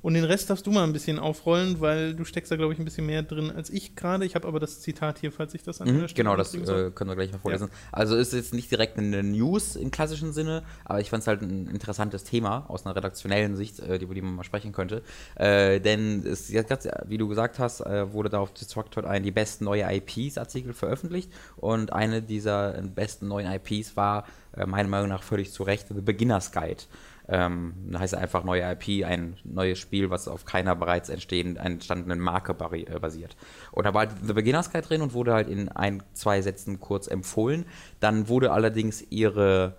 Und 0.06 0.14
den 0.14 0.22
Rest 0.22 0.50
darfst 0.50 0.64
du 0.64 0.70
mal 0.70 0.84
ein 0.84 0.92
bisschen 0.92 1.18
aufrollen, 1.18 1.80
weil 1.80 2.14
du 2.14 2.24
steckst 2.24 2.52
da, 2.52 2.54
glaube 2.54 2.72
ich, 2.72 2.78
ein 2.78 2.84
bisschen 2.84 3.06
mehr 3.06 3.24
drin 3.24 3.50
als 3.50 3.70
ich 3.70 3.96
gerade. 3.96 4.24
Ich 4.24 4.36
habe 4.36 4.46
aber 4.46 4.60
das 4.60 4.80
Zitat 4.80 5.18
hier, 5.18 5.32
falls 5.32 5.52
ich 5.52 5.64
das 5.64 5.80
an 5.80 5.88
Mhm, 5.88 6.06
genau, 6.14 6.36
das 6.36 6.54
äh, 6.54 6.92
können 6.92 7.10
wir 7.10 7.16
gleich 7.16 7.32
mal 7.32 7.40
vorlesen. 7.40 7.70
Also 7.90 8.14
ist 8.14 8.32
jetzt 8.32 8.54
nicht 8.54 8.70
direkt 8.70 8.98
eine 8.98 9.24
News 9.24 9.74
im 9.74 9.90
klassischen 9.90 10.32
Sinne, 10.32 10.62
aber 10.84 11.00
ich 11.00 11.10
fand 11.10 11.22
es 11.22 11.26
halt 11.26 11.42
ein 11.42 11.66
interessantes 11.66 12.22
Thema 12.22 12.66
aus 12.68 12.86
einer 12.86 12.94
redaktionellen 12.94 13.56
Sicht, 13.56 13.80
äh, 13.80 13.96
über 13.96 14.14
die 14.14 14.22
man 14.22 14.36
mal 14.36 14.44
sprechen 14.44 14.70
könnte. 14.70 15.02
Äh, 15.34 15.80
denn 15.80 16.24
es, 16.24 16.52
wie 16.52 17.18
du 17.18 17.26
gesagt 17.26 17.58
hast, 17.58 17.80
äh, 17.80 18.12
wurde 18.12 18.28
da 18.28 18.38
auf 18.38 18.54
Destructoid 18.54 19.06
ein 19.06 19.24
die 19.24 19.32
besten 19.32 19.64
neue 19.64 19.92
IPs-Artikel 19.92 20.72
veröffentlicht 20.72 21.32
und 21.56 21.92
eine 21.92 22.22
dieser 22.22 22.80
besten 22.80 23.26
neuen 23.26 23.50
IPs 23.50 23.96
war 23.96 24.24
äh, 24.56 24.66
meiner 24.66 24.88
Meinung 24.88 25.08
nach 25.08 25.22
völlig 25.22 25.52
zu 25.52 25.62
Recht 25.62 25.88
The 25.88 26.00
Beginner's 26.00 26.52
Guide. 26.52 26.84
Ähm, 27.28 27.74
heißt 27.96 28.14
einfach 28.14 28.44
neue 28.44 28.62
IP, 28.62 29.04
ein 29.04 29.36
neues 29.42 29.78
Spiel, 29.78 30.10
was 30.10 30.28
auf 30.28 30.44
keiner 30.44 30.76
bereits 30.76 31.08
entstandenen 31.08 32.20
Marke 32.20 32.52
äh, 32.52 32.98
basiert. 33.00 33.36
Und 33.72 33.84
da 33.84 33.94
war 33.94 34.06
halt 34.06 34.12
The 34.22 34.32
Beginner's 34.32 34.70
Guide 34.70 34.86
drin 34.86 35.02
und 35.02 35.12
wurde 35.12 35.32
halt 35.32 35.48
in 35.48 35.68
ein, 35.68 36.02
zwei 36.12 36.40
Sätzen 36.40 36.78
kurz 36.78 37.08
empfohlen. 37.08 37.66
Dann 37.98 38.28
wurde 38.28 38.52
allerdings 38.52 39.04
ihre, 39.10 39.74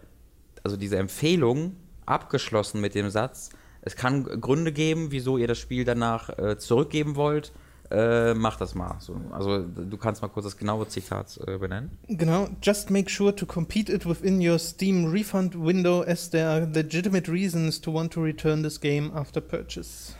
also 0.63 0.75
diese 0.75 0.98
Empfehlung 0.98 1.77
abgeschlossen 2.06 2.82
mit 2.82 2.96
dem 2.96 3.10
Satz, 3.10 3.51
es 3.88 3.96
kann 3.96 4.25
Gründe 4.25 4.74
geben, 4.74 5.12
wieso 5.12 5.38
ihr 5.38 5.48
das 5.48 5.60
Spiel 5.60 5.86
danach 5.86 6.38
äh, 6.38 6.58
zurückgeben 6.58 7.16
wollt. 7.16 7.54
Äh, 7.89 8.34
mach 8.34 8.58
das 8.58 8.75
mal. 8.75 8.98
So, 9.00 9.20
also 9.32 9.60
du 9.60 9.98
kannst 9.98 10.22
mal 10.22 10.27
kurz 10.27 10.46
das 10.46 10.58
genaue 10.58 10.88
Zitat 10.88 11.39
äh, 11.48 11.58
benennen. 11.58 11.91
Genau, 12.08 12.50
just 12.62 12.89
make 12.89 13.10
sure 13.10 13.34
to 13.34 13.46
compete 13.46 13.91
it 13.91 14.06
within 14.06 14.46
your 14.46 14.60
Steam 14.60 15.06
refund 15.06 15.56
window 15.56 16.03
as 16.03 16.29
there 16.29 16.50
are 16.50 16.65
legitimate 16.65 17.32
reasons 17.32 17.79
to 17.79 17.94
want 17.94 18.12
to 18.13 18.22
return 18.22 18.63
this 18.63 18.79
game 18.79 19.12
after 19.13 19.39
purchase. 19.39 20.13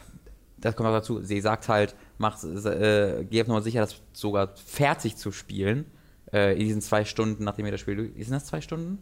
das 0.58 0.76
kommt 0.76 0.90
auch 0.90 0.94
dazu, 0.94 1.22
sie 1.22 1.40
sagt 1.40 1.70
halt, 1.70 1.96
mach, 2.18 2.44
äh, 2.44 3.26
geh 3.30 3.42
auf 3.42 3.48
Nummer 3.48 3.62
sicher, 3.62 3.82
das 3.82 4.02
sogar 4.14 4.56
fertig 4.56 5.16
zu 5.16 5.32
spielen, 5.32 5.86
äh, 6.34 6.54
in 6.54 6.60
diesen 6.60 6.82
zwei 6.82 7.06
Stunden, 7.06 7.44
nachdem 7.44 7.66
ihr 7.66 7.72
das 7.72 7.82
Spiel. 7.82 8.12
Sind 8.18 8.32
das 8.32 8.46
zwei 8.46 8.62
Stunden? 8.62 9.00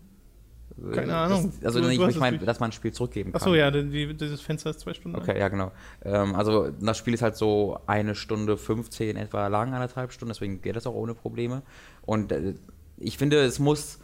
Keine 0.93 1.15
Ahnung. 1.15 1.53
Das, 1.62 1.65
also 1.67 1.81
Du- 1.81 1.89
ich 1.89 2.00
es 2.00 2.15
meine, 2.17 2.38
dass 2.39 2.60
man 2.60 2.69
ein 2.69 2.74
Spiel 2.74 2.91
zurückgeben 2.91 3.31
kann. 3.31 3.41
Achso, 3.41 3.53
ja, 3.55 3.72
die, 3.72 4.13
dieses 4.13 4.41
Fenster 4.41 4.72
ist 4.72 4.81
zwei 4.81 4.93
Stunden. 4.93 5.17
Okay, 5.17 5.39
ja, 5.39 5.48
genau. 5.48 5.72
Ähm, 6.03 6.36
also 6.36 6.69
das 6.69 6.98
Spiel 6.98 7.13
ist 7.13 7.22
halt 7.22 7.38
so 7.38 7.79
eine 7.88 8.13
Stunde 8.15 8.57
15 8.57 9.15
etwa 9.15 9.48
lang, 9.48 9.74
anderthalb 9.74 10.12
Stunden, 10.12 10.34
deswegen 10.34 10.62
geht 10.62 10.75
das 10.75 10.86
auch 10.86 10.93
ohne 10.95 11.13
Probleme. 11.13 11.62
Und 12.01 12.31
äh, 12.31 12.55
ich 12.98 13.17
finde, 13.17 13.41
es 13.43 13.60
muss 13.60 14.00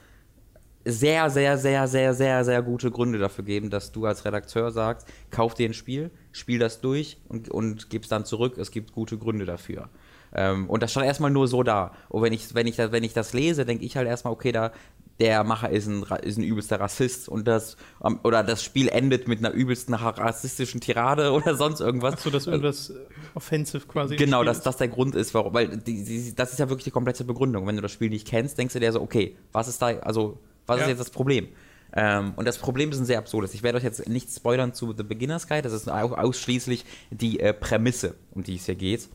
sehr, 0.83 1.29
sehr, 1.29 1.57
sehr, 1.57 1.87
sehr, 1.87 2.13
sehr, 2.13 2.43
sehr 2.43 2.61
gute 2.63 2.89
Gründe 2.89 3.19
dafür 3.19 3.43
geben, 3.43 3.69
dass 3.69 3.91
du 3.91 4.05
als 4.05 4.25
Redakteur 4.25 4.71
sagst, 4.71 5.07
kauf 5.29 5.53
dir 5.53 5.69
ein 5.69 5.73
Spiel, 5.73 6.09
spiel 6.31 6.57
das 6.57 6.81
durch 6.81 7.17
und, 7.27 7.49
und 7.49 7.89
gib 7.89 8.03
es 8.03 8.09
dann 8.09 8.25
zurück. 8.25 8.57
Es 8.57 8.71
gibt 8.71 8.91
gute 8.93 9.17
Gründe 9.17 9.45
dafür. 9.45 9.89
Ähm, 10.33 10.69
und 10.69 10.81
das 10.81 10.91
stand 10.91 11.05
erstmal 11.05 11.29
nur 11.29 11.47
so 11.47 11.61
da. 11.61 11.91
Und 12.09 12.23
wenn 12.23 12.33
ich, 12.33 12.55
wenn 12.55 12.65
ich, 12.65 12.77
das, 12.77 12.91
wenn 12.91 13.03
ich 13.03 13.13
das 13.13 13.33
lese, 13.33 13.65
denke 13.65 13.83
ich 13.85 13.95
halt 13.97 14.07
erstmal, 14.07 14.33
okay, 14.33 14.51
da 14.51 14.71
der 15.19 15.43
Macher 15.43 15.69
ist 15.69 15.87
ein, 15.87 16.03
ist 16.23 16.37
ein 16.37 16.43
übelster 16.43 16.79
Rassist 16.79 17.29
und 17.29 17.47
das 17.47 17.77
ähm, 18.03 18.19
oder 18.23 18.43
das 18.43 18.63
Spiel 18.63 18.87
endet 18.87 19.27
mit 19.27 19.39
einer 19.39 19.51
übelsten 19.53 19.93
ra- 19.93 20.09
rassistischen 20.09 20.81
Tirade 20.81 21.31
oder 21.33 21.55
sonst 21.55 21.79
irgendwas. 21.79 22.13
Achso, 22.15 22.29
dass 22.31 22.47
irgendwas 22.47 22.89
äh, 22.89 22.93
offensive 23.35 23.85
quasi. 23.87 24.15
Genau, 24.15 24.43
dass 24.43 24.61
das 24.61 24.77
der 24.77 24.87
Grund 24.87 25.13
ist, 25.15 25.33
warum, 25.33 25.53
weil 25.53 25.67
die, 25.77 26.03
die, 26.03 26.33
das 26.35 26.51
ist 26.53 26.59
ja 26.59 26.69
wirklich 26.69 26.85
die 26.85 26.91
komplette 26.91 27.23
Begründung. 27.23 27.67
Wenn 27.67 27.75
du 27.75 27.81
das 27.81 27.91
Spiel 27.91 28.09
nicht 28.09 28.27
kennst, 28.27 28.57
denkst 28.57 28.73
du 28.73 28.79
dir 28.79 28.91
so, 28.91 29.01
okay, 29.01 29.35
was 29.51 29.67
ist 29.67 29.81
da, 29.81 29.87
also, 29.99 30.39
was 30.65 30.77
Ja. 30.77 30.83
ist 30.83 30.89
jetzt 30.89 30.99
das 30.99 31.09
Problem? 31.11 31.49
Ähm, 31.93 32.33
und 32.37 32.45
das 32.47 32.57
Problem 32.57 32.89
ist 32.91 32.99
ein 32.99 33.05
sehr 33.05 33.17
absurdes. 33.19 33.53
Ich 33.53 33.63
werde 33.63 33.77
euch 33.77 33.83
jetzt 33.83 34.07
nicht 34.07 34.31
spoilern 34.33 34.73
zu 34.73 34.93
The 34.95 35.03
Beginner's 35.03 35.47
Guide, 35.47 35.63
das 35.63 35.73
ist 35.73 35.89
au- 35.89 36.15
ausschließlich 36.15 36.85
die 37.09 37.41
äh, 37.41 37.53
Prämisse, 37.53 38.15
um 38.31 38.43
die 38.43 38.55
es 38.55 38.65
hier 38.65 38.75
geht. 38.75 39.09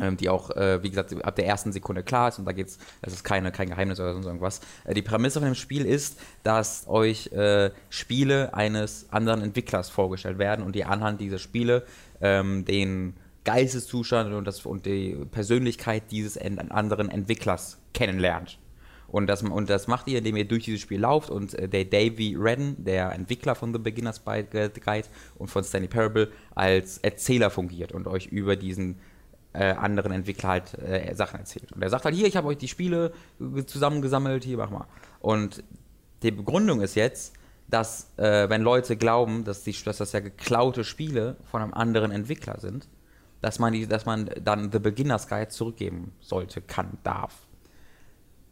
Ähm, 0.00 0.16
die 0.16 0.30
auch, 0.30 0.50
äh, 0.52 0.82
wie 0.82 0.88
gesagt, 0.88 1.14
ab 1.22 1.36
der 1.36 1.46
ersten 1.46 1.70
Sekunde 1.70 2.02
klar 2.02 2.28
ist 2.28 2.38
und 2.38 2.46
da 2.46 2.52
geht's, 2.52 2.78
das 3.02 3.12
ist 3.12 3.24
keine, 3.24 3.52
kein 3.52 3.68
Geheimnis 3.68 4.00
oder 4.00 4.14
sonst 4.14 4.24
irgendwas. 4.24 4.60
Äh, 4.84 4.94
die 4.94 5.02
Prämisse 5.02 5.38
von 5.38 5.48
dem 5.48 5.54
Spiel 5.54 5.84
ist, 5.84 6.18
dass 6.44 6.88
euch 6.88 7.26
äh, 7.32 7.70
Spiele 7.90 8.54
eines 8.54 9.06
anderen 9.10 9.42
Entwicklers 9.42 9.90
vorgestellt 9.90 10.38
werden 10.38 10.64
und 10.64 10.76
ihr 10.76 10.88
anhand 10.88 11.20
dieser 11.20 11.38
Spiele 11.38 11.84
ähm, 12.22 12.64
den 12.64 13.16
Geisteszustand 13.44 14.32
und, 14.32 14.46
das, 14.46 14.64
und 14.64 14.86
die 14.86 15.14
Persönlichkeit 15.30 16.04
dieses 16.10 16.36
en 16.36 16.58
anderen 16.70 17.10
Entwicklers 17.10 17.78
kennenlernt. 17.92 18.58
Und 19.08 19.26
das, 19.26 19.42
und 19.42 19.68
das 19.68 19.88
macht 19.88 20.08
ihr, 20.08 20.18
indem 20.18 20.36
ihr 20.36 20.48
durch 20.48 20.64
dieses 20.64 20.80
Spiel 20.80 21.00
lauft 21.00 21.28
und 21.28 21.52
äh, 21.52 21.68
der 21.68 21.84
Davey 21.84 22.34
Redden, 22.38 22.82
der 22.82 23.12
Entwickler 23.12 23.54
von 23.54 23.74
The 23.74 23.78
Beginner's 23.78 24.24
Guide 24.24 25.04
und 25.36 25.48
von 25.48 25.62
Stanley 25.62 25.88
Parable, 25.88 26.28
als 26.54 26.96
Erzähler 26.96 27.50
fungiert 27.50 27.92
und 27.92 28.06
euch 28.06 28.28
über 28.28 28.56
diesen 28.56 28.98
äh, 29.52 29.72
anderen 29.72 30.12
Entwickler 30.12 30.48
halt 30.50 30.78
äh, 30.78 31.14
Sachen 31.14 31.40
erzählt. 31.40 31.72
Und 31.72 31.82
er 31.82 31.90
sagt 31.90 32.04
halt, 32.04 32.14
hier, 32.14 32.26
ich 32.26 32.36
habe 32.36 32.48
euch 32.48 32.58
die 32.58 32.68
Spiele 32.68 33.12
zusammengesammelt, 33.66 34.44
hier, 34.44 34.56
mach 34.56 34.70
mal. 34.70 34.86
Und 35.20 35.62
die 36.22 36.30
Begründung 36.30 36.80
ist 36.80 36.94
jetzt, 36.94 37.34
dass 37.68 38.08
äh, 38.16 38.48
wenn 38.48 38.62
Leute 38.62 38.96
glauben, 38.96 39.44
dass, 39.44 39.64
die, 39.64 39.74
dass 39.84 39.98
das 39.98 40.12
ja 40.12 40.20
geklaute 40.20 40.84
Spiele 40.84 41.36
von 41.50 41.62
einem 41.62 41.74
anderen 41.74 42.10
Entwickler 42.10 42.60
sind, 42.60 42.88
dass 43.40 43.58
man, 43.58 43.72
die, 43.72 43.86
dass 43.86 44.06
man 44.06 44.30
dann 44.42 44.70
The 44.70 44.78
Beginner's 44.78 45.28
Guide 45.28 45.48
zurückgeben 45.48 46.12
sollte, 46.20 46.60
kann, 46.60 46.98
darf. 47.02 47.34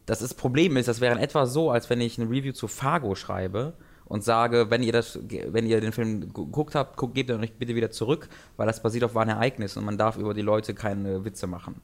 Das 0.06 0.22
ist, 0.22 0.34
Problem 0.34 0.76
ist, 0.76 0.88
das 0.88 1.00
wäre 1.00 1.14
in 1.14 1.20
etwa 1.20 1.46
so, 1.46 1.70
als 1.70 1.88
wenn 1.90 2.00
ich 2.00 2.18
eine 2.18 2.28
Review 2.28 2.52
zu 2.52 2.66
Fargo 2.66 3.14
schreibe 3.14 3.74
und 4.10 4.24
sage, 4.24 4.70
wenn 4.70 4.82
ihr, 4.82 4.92
das, 4.92 5.20
wenn 5.22 5.66
ihr 5.66 5.80
den 5.80 5.92
Film 5.92 6.32
geguckt 6.34 6.74
habt, 6.74 6.96
guckt, 6.96 7.14
gebt 7.14 7.30
ihn 7.30 7.38
euch 7.40 7.54
bitte 7.54 7.76
wieder 7.76 7.92
zurück, 7.92 8.28
weil 8.56 8.66
das 8.66 8.82
basiert 8.82 9.04
auf 9.04 9.14
wahren 9.14 9.28
Ereignissen 9.28 9.78
und 9.78 9.84
man 9.84 9.96
darf 9.96 10.16
über 10.16 10.34
die 10.34 10.42
Leute 10.42 10.74
keine 10.74 11.24
Witze 11.24 11.46
machen. 11.46 11.80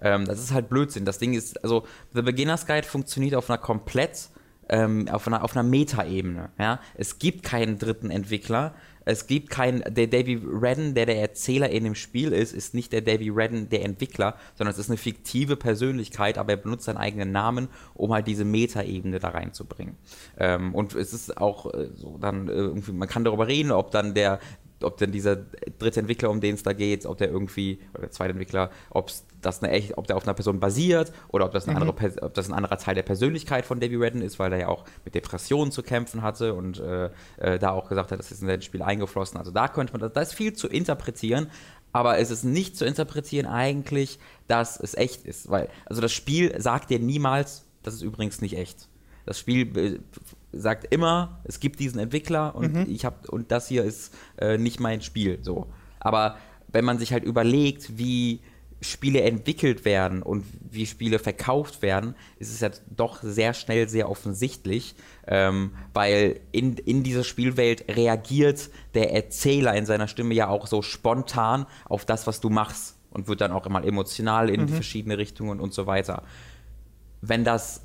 Ähm, 0.00 0.24
das 0.24 0.40
ist 0.40 0.54
halt 0.54 0.70
Blödsinn. 0.70 1.04
Das 1.04 1.18
Ding 1.18 1.34
ist, 1.34 1.62
also 1.62 1.84
The 2.14 2.22
Beginner's 2.22 2.66
Guide 2.66 2.86
funktioniert 2.86 3.34
auf 3.34 3.50
einer 3.50 3.58
komplett, 3.58 4.30
ähm, 4.68 5.08
auf 5.08 5.26
einer, 5.26 5.44
auf 5.44 5.56
einer 5.56 5.68
Meta-Ebene. 5.68 6.50
Ja? 6.58 6.80
Es 6.94 7.18
gibt 7.18 7.42
keinen 7.42 7.78
dritten 7.78 8.10
Entwickler. 8.10 8.74
Es 9.08 9.28
gibt 9.28 9.50
keinen, 9.50 9.84
der 9.94 10.08
Davy 10.08 10.34
Redden, 10.34 10.94
der 10.94 11.06
der 11.06 11.20
Erzähler 11.20 11.70
in 11.70 11.84
dem 11.84 11.94
Spiel 11.94 12.32
ist, 12.32 12.52
ist 12.52 12.74
nicht 12.74 12.92
der 12.92 13.02
Davy 13.02 13.30
Redden, 13.30 13.68
der 13.68 13.84
Entwickler, 13.84 14.34
sondern 14.56 14.72
es 14.72 14.80
ist 14.80 14.90
eine 14.90 14.96
fiktive 14.96 15.54
Persönlichkeit, 15.54 16.38
aber 16.38 16.54
er 16.54 16.56
benutzt 16.56 16.86
seinen 16.86 16.96
eigenen 16.96 17.30
Namen, 17.30 17.68
um 17.94 18.12
halt 18.12 18.26
diese 18.26 18.44
Meta-Ebene 18.44 19.20
da 19.20 19.28
reinzubringen. 19.28 19.96
Ähm, 20.38 20.74
und 20.74 20.96
es 20.96 21.12
ist 21.12 21.38
auch 21.38 21.72
äh, 21.72 21.88
so 21.94 22.18
dann 22.18 22.48
äh, 22.48 22.52
irgendwie, 22.52 22.92
man 22.92 23.08
kann 23.08 23.22
darüber 23.22 23.46
reden, 23.46 23.70
ob 23.70 23.92
dann 23.92 24.14
der 24.14 24.40
ob 24.82 24.98
denn 24.98 25.10
dieser 25.10 25.36
dritte 25.36 26.00
Entwickler, 26.00 26.30
um 26.30 26.40
den 26.40 26.54
es 26.54 26.62
da 26.62 26.72
geht, 26.72 27.06
ob 27.06 27.18
der 27.18 27.30
irgendwie, 27.30 27.78
oder 27.92 28.02
der 28.02 28.10
zweite 28.10 28.32
Entwickler, 28.32 28.70
ob 28.90 29.10
das 29.40 29.62
eine 29.62 29.72
echt, 29.72 29.96
ob 29.96 30.06
der 30.06 30.16
auf 30.16 30.24
einer 30.24 30.34
Person 30.34 30.60
basiert 30.60 31.12
oder 31.28 31.46
ob 31.46 31.52
das, 31.52 31.66
eine 31.66 31.76
andere, 31.76 31.92
Pers- 31.96 32.20
ob 32.20 32.34
das 32.34 32.48
ein 32.48 32.54
anderer 32.54 32.76
Teil 32.76 32.94
der 32.94 33.02
Persönlichkeit 33.02 33.64
von 33.64 33.80
Davy 33.80 33.96
Redden 33.96 34.22
ist, 34.22 34.38
weil 34.38 34.52
er 34.52 34.58
ja 34.58 34.68
auch 34.68 34.84
mit 35.04 35.14
Depressionen 35.14 35.72
zu 35.72 35.82
kämpfen 35.82 36.22
hatte 36.22 36.54
und 36.54 36.78
äh, 36.78 37.10
äh, 37.38 37.58
da 37.58 37.70
auch 37.70 37.88
gesagt 37.88 38.12
hat, 38.12 38.18
das 38.18 38.30
ist 38.32 38.42
in 38.42 38.48
das 38.48 38.64
Spiel 38.64 38.82
eingeflossen. 38.82 39.38
Also 39.38 39.50
da 39.50 39.68
könnte 39.68 39.92
man, 39.92 40.00
das, 40.00 40.12
da 40.12 40.20
ist 40.20 40.34
viel 40.34 40.52
zu 40.52 40.68
interpretieren, 40.68 41.50
aber 41.92 42.18
es 42.18 42.30
ist 42.30 42.44
nicht 42.44 42.76
zu 42.76 42.84
interpretieren 42.84 43.46
eigentlich, 43.46 44.18
dass 44.48 44.78
es 44.78 44.94
echt 44.94 45.24
ist, 45.24 45.50
weil, 45.50 45.68
also 45.86 46.02
das 46.02 46.12
Spiel 46.12 46.54
sagt 46.60 46.90
dir 46.90 46.98
niemals, 46.98 47.64
das 47.82 47.94
ist 47.94 48.02
übrigens 48.02 48.40
nicht 48.40 48.58
echt. 48.58 48.88
Das 49.24 49.38
Spiel 49.38 50.00
sagt 50.52 50.92
immer, 50.92 51.40
es 51.44 51.60
gibt 51.60 51.80
diesen 51.80 51.98
Entwickler 51.98 52.54
und 52.54 52.88
ich 52.88 53.04
habe 53.04 53.28
und 53.30 53.50
das 53.50 53.68
hier 53.68 53.84
ist 53.84 54.14
äh, 54.38 54.58
nicht 54.58 54.80
mein 54.80 55.02
Spiel. 55.02 55.38
So, 55.42 55.66
aber 56.00 56.36
wenn 56.68 56.84
man 56.84 56.98
sich 56.98 57.12
halt 57.12 57.24
überlegt, 57.24 57.98
wie 57.98 58.40
Spiele 58.82 59.22
entwickelt 59.22 59.84
werden 59.84 60.22
und 60.22 60.44
wie 60.70 60.86
Spiele 60.86 61.18
verkauft 61.18 61.80
werden, 61.80 62.14
ist 62.38 62.52
es 62.52 62.60
ja 62.60 62.70
doch 62.94 63.22
sehr 63.22 63.54
schnell 63.54 63.88
sehr 63.88 64.10
offensichtlich, 64.10 64.94
ähm, 65.26 65.72
weil 65.94 66.40
in, 66.52 66.76
in 66.76 67.02
dieser 67.02 67.24
Spielwelt 67.24 67.84
reagiert 67.88 68.68
der 68.94 69.12
Erzähler 69.14 69.74
in 69.74 69.86
seiner 69.86 70.08
Stimme 70.08 70.34
ja 70.34 70.48
auch 70.48 70.66
so 70.66 70.82
spontan 70.82 71.66
auf 71.86 72.04
das, 72.04 72.26
was 72.26 72.40
du 72.40 72.50
machst 72.50 72.96
und 73.10 73.28
wird 73.28 73.40
dann 73.40 73.52
auch 73.52 73.64
immer 73.64 73.82
emotional 73.82 74.50
in 74.50 74.68
verschiedene 74.68 75.16
Richtungen 75.16 75.58
und 75.58 75.72
so 75.72 75.86
weiter. 75.86 76.22
Wenn 77.22 77.44
das 77.44 77.82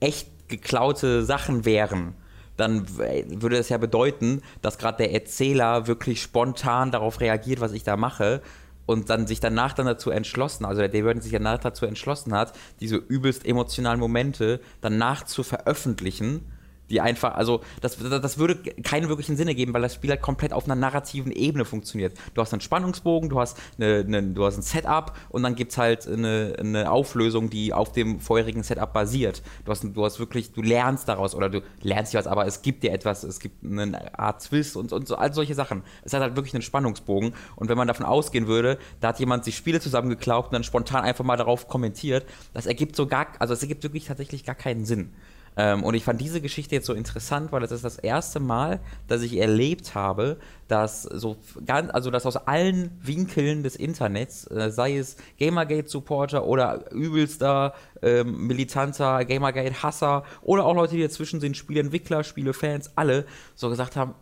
echt 0.00 0.28
geklaute 0.48 1.24
Sachen 1.24 1.64
wären, 1.64 2.14
dann 2.56 2.88
würde 2.96 3.56
das 3.56 3.68
ja 3.68 3.78
bedeuten, 3.78 4.42
dass 4.62 4.78
gerade 4.78 4.98
der 4.98 5.12
Erzähler 5.12 5.86
wirklich 5.86 6.22
spontan 6.22 6.90
darauf 6.90 7.20
reagiert, 7.20 7.60
was 7.60 7.72
ich 7.72 7.84
da 7.84 7.96
mache 7.96 8.40
und 8.86 9.10
dann 9.10 9.26
sich 9.26 9.40
danach 9.40 9.72
dann 9.72 9.86
dazu 9.86 10.10
entschlossen, 10.10 10.64
also 10.64 10.80
der 10.80 10.88
David 10.88 11.22
sich 11.22 11.32
danach 11.32 11.58
dazu 11.58 11.86
entschlossen 11.86 12.32
hat, 12.32 12.52
diese 12.80 12.96
übelst 12.96 13.44
emotionalen 13.44 14.00
Momente 14.00 14.60
danach 14.80 15.24
zu 15.24 15.42
veröffentlichen, 15.42 16.52
die 16.90 17.00
einfach, 17.00 17.34
also 17.34 17.60
das, 17.80 17.98
das 17.98 18.38
würde 18.38 18.56
keinen 18.56 19.08
wirklichen 19.08 19.36
Sinne 19.36 19.54
geben, 19.54 19.74
weil 19.74 19.82
das 19.82 19.94
Spiel 19.94 20.10
halt 20.10 20.22
komplett 20.22 20.52
auf 20.52 20.64
einer 20.64 20.74
narrativen 20.74 21.32
Ebene 21.32 21.64
funktioniert. 21.64 22.16
Du 22.34 22.40
hast 22.40 22.52
einen 22.52 22.60
Spannungsbogen, 22.60 23.28
du 23.28 23.40
hast, 23.40 23.58
eine, 23.78 24.04
eine, 24.06 24.22
du 24.22 24.44
hast 24.44 24.56
ein 24.56 24.62
Setup 24.62 25.12
und 25.28 25.42
dann 25.42 25.54
gibt 25.54 25.72
es 25.72 25.78
halt 25.78 26.06
eine, 26.06 26.56
eine 26.58 26.90
Auflösung, 26.90 27.50
die 27.50 27.72
auf 27.72 27.92
dem 27.92 28.20
vorherigen 28.20 28.62
Setup 28.62 28.92
basiert. 28.92 29.42
Du 29.64 29.72
hast, 29.72 29.84
du 29.84 30.04
hast 30.04 30.18
wirklich, 30.18 30.52
du 30.52 30.62
lernst 30.62 31.08
daraus 31.08 31.34
oder 31.34 31.48
du 31.48 31.62
lernst 31.82 32.12
nicht 32.12 32.18
was, 32.18 32.26
aber 32.26 32.46
es 32.46 32.62
gibt 32.62 32.82
dir 32.82 32.92
etwas, 32.92 33.22
es 33.24 33.40
gibt 33.40 33.64
eine 33.64 34.18
Art 34.18 34.42
Twist 34.44 34.76
und, 34.76 34.92
und 34.92 35.08
so, 35.08 35.16
all 35.16 35.32
solche 35.32 35.54
Sachen. 35.54 35.82
Es 36.02 36.12
hat 36.12 36.22
halt 36.22 36.36
wirklich 36.36 36.54
einen 36.54 36.62
Spannungsbogen 36.62 37.34
und 37.56 37.68
wenn 37.68 37.76
man 37.76 37.88
davon 37.88 38.06
ausgehen 38.06 38.46
würde, 38.46 38.78
da 39.00 39.08
hat 39.08 39.20
jemand 39.20 39.44
sich 39.44 39.56
Spiele 39.56 39.80
zusammengeklaubt 39.80 40.48
und 40.48 40.54
dann 40.54 40.64
spontan 40.64 41.04
einfach 41.04 41.24
mal 41.24 41.36
darauf 41.36 41.68
kommentiert, 41.68 42.26
das 42.54 42.66
ergibt 42.66 42.96
so 42.96 43.06
gar, 43.06 43.28
also 43.38 43.54
es 43.54 43.62
ergibt 43.62 43.82
wirklich 43.82 44.04
tatsächlich 44.06 44.44
gar 44.44 44.54
keinen 44.54 44.84
Sinn. 44.84 45.12
Ähm, 45.56 45.82
und 45.84 45.94
ich 45.94 46.04
fand 46.04 46.20
diese 46.20 46.40
Geschichte 46.40 46.74
jetzt 46.74 46.86
so 46.86 46.92
interessant, 46.92 47.50
weil 47.50 47.60
das 47.60 47.72
ist 47.72 47.84
das 47.84 47.98
erste 47.98 48.40
Mal, 48.40 48.80
dass 49.08 49.22
ich 49.22 49.38
erlebt 49.38 49.94
habe, 49.94 50.36
dass 50.68 51.02
so 51.02 51.36
ganz, 51.64 51.90
also 51.90 52.10
dass 52.10 52.26
aus 52.26 52.36
allen 52.36 52.90
Winkeln 53.02 53.62
des 53.62 53.76
Internets, 53.76 54.50
äh, 54.50 54.70
sei 54.70 54.98
es 54.98 55.16
Gamergate-Supporter 55.38 56.44
oder 56.44 56.90
übelster 56.92 57.74
ähm, 58.02 58.46
militanter 58.46 59.24
Gamergate-Hasser 59.24 60.24
oder 60.42 60.66
auch 60.66 60.74
Leute, 60.74 60.96
die 60.96 61.02
dazwischen 61.02 61.40
sind, 61.40 61.56
Spieleentwickler, 61.56 62.22
Spielefans, 62.22 62.92
alle 62.96 63.24
so 63.54 63.70
gesagt 63.70 63.96
haben, 63.96 64.14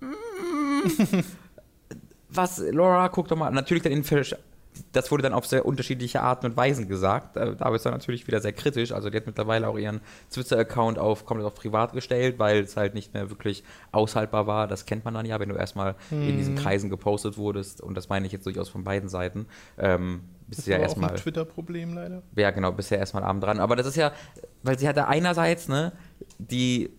"Mm, 0.00 1.20
was, 2.30 2.62
Laura, 2.70 3.08
guck 3.08 3.28
doch 3.28 3.36
mal, 3.36 3.50
natürlich 3.50 3.82
dann 3.82 3.92
in 3.92 4.04
das 4.92 5.10
wurde 5.10 5.22
dann 5.22 5.32
auf 5.32 5.46
sehr 5.46 5.66
unterschiedliche 5.66 6.20
Arten 6.22 6.46
und 6.46 6.56
Weisen 6.56 6.88
gesagt. 6.88 7.36
Äh, 7.36 7.56
Da 7.56 7.74
ist 7.74 7.84
dann 7.86 7.92
natürlich 7.92 8.26
wieder 8.26 8.40
sehr 8.40 8.52
kritisch. 8.52 8.92
Also 8.92 9.10
die 9.10 9.16
hat 9.16 9.26
mittlerweile 9.26 9.68
auch 9.68 9.78
ihren 9.78 10.00
Twitter-Account 10.30 10.98
auf 10.98 11.24
komplett 11.24 11.46
auf 11.46 11.54
privat 11.54 11.92
gestellt, 11.92 12.38
weil 12.38 12.60
es 12.60 12.76
halt 12.76 12.94
nicht 12.94 13.14
mehr 13.14 13.30
wirklich 13.30 13.64
aushaltbar 13.92 14.46
war. 14.46 14.66
Das 14.68 14.86
kennt 14.86 15.04
man 15.04 15.14
dann 15.14 15.26
ja, 15.26 15.38
wenn 15.40 15.48
du 15.48 15.54
erstmal 15.54 15.94
in 16.10 16.36
diesen 16.36 16.54
Kreisen 16.56 16.90
gepostet 16.90 17.36
wurdest. 17.38 17.80
Und 17.80 17.96
das 17.96 18.08
meine 18.08 18.26
ich 18.26 18.32
jetzt 18.32 18.46
durchaus 18.46 18.68
von 18.68 18.84
beiden 18.84 19.08
Seiten. 19.08 19.46
Ähm, 19.78 20.22
bist 20.46 20.60
Das 20.60 20.66
ja 20.66 20.78
erstmal 20.78 21.10
ein 21.10 21.16
Twitter-Problem 21.16 21.94
leider. 21.94 22.22
ja, 22.36 22.50
genau, 22.50 22.72
bisher 22.72 22.98
erstmal 22.98 23.22
Abend 23.22 23.44
dran. 23.44 23.60
Aber 23.60 23.76
das 23.76 23.86
ist 23.86 23.96
ja, 23.96 24.12
weil 24.62 24.78
sie 24.78 24.88
hat 24.88 24.96
ja 24.96 25.06
einerseits, 25.06 25.68
ne, 25.68 25.92
die, 26.38 26.90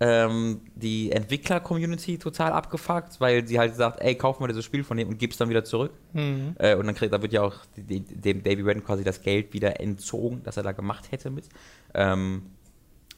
ähm, 0.00 0.60
die 0.74 1.12
Entwickler-Community 1.12 2.18
total 2.18 2.52
abgefuckt, 2.52 3.20
weil 3.20 3.46
sie 3.46 3.58
halt 3.58 3.76
sagt, 3.76 4.00
ey, 4.00 4.14
kauf 4.14 4.40
mal 4.40 4.48
dieses 4.48 4.64
Spiel 4.64 4.84
von 4.84 4.96
dem 4.96 5.08
und 5.08 5.18
gib's 5.18 5.36
dann 5.36 5.48
wieder 5.48 5.64
zurück. 5.64 5.92
Mhm. 6.12 6.56
Äh, 6.58 6.74
und 6.74 6.86
dann 6.86 6.94
kriegt, 6.94 7.12
da 7.12 7.22
wird 7.22 7.32
ja 7.32 7.42
auch 7.42 7.54
die, 7.76 7.82
die, 7.82 8.00
dem 8.00 8.42
Davy 8.42 8.62
Redden 8.62 8.84
quasi 8.84 9.04
das 9.04 9.22
Geld 9.22 9.52
wieder 9.52 9.80
entzogen, 9.80 10.40
das 10.44 10.56
er 10.56 10.62
da 10.62 10.72
gemacht 10.72 11.10
hätte 11.12 11.30
mit. 11.30 11.48
Ähm, 11.94 12.42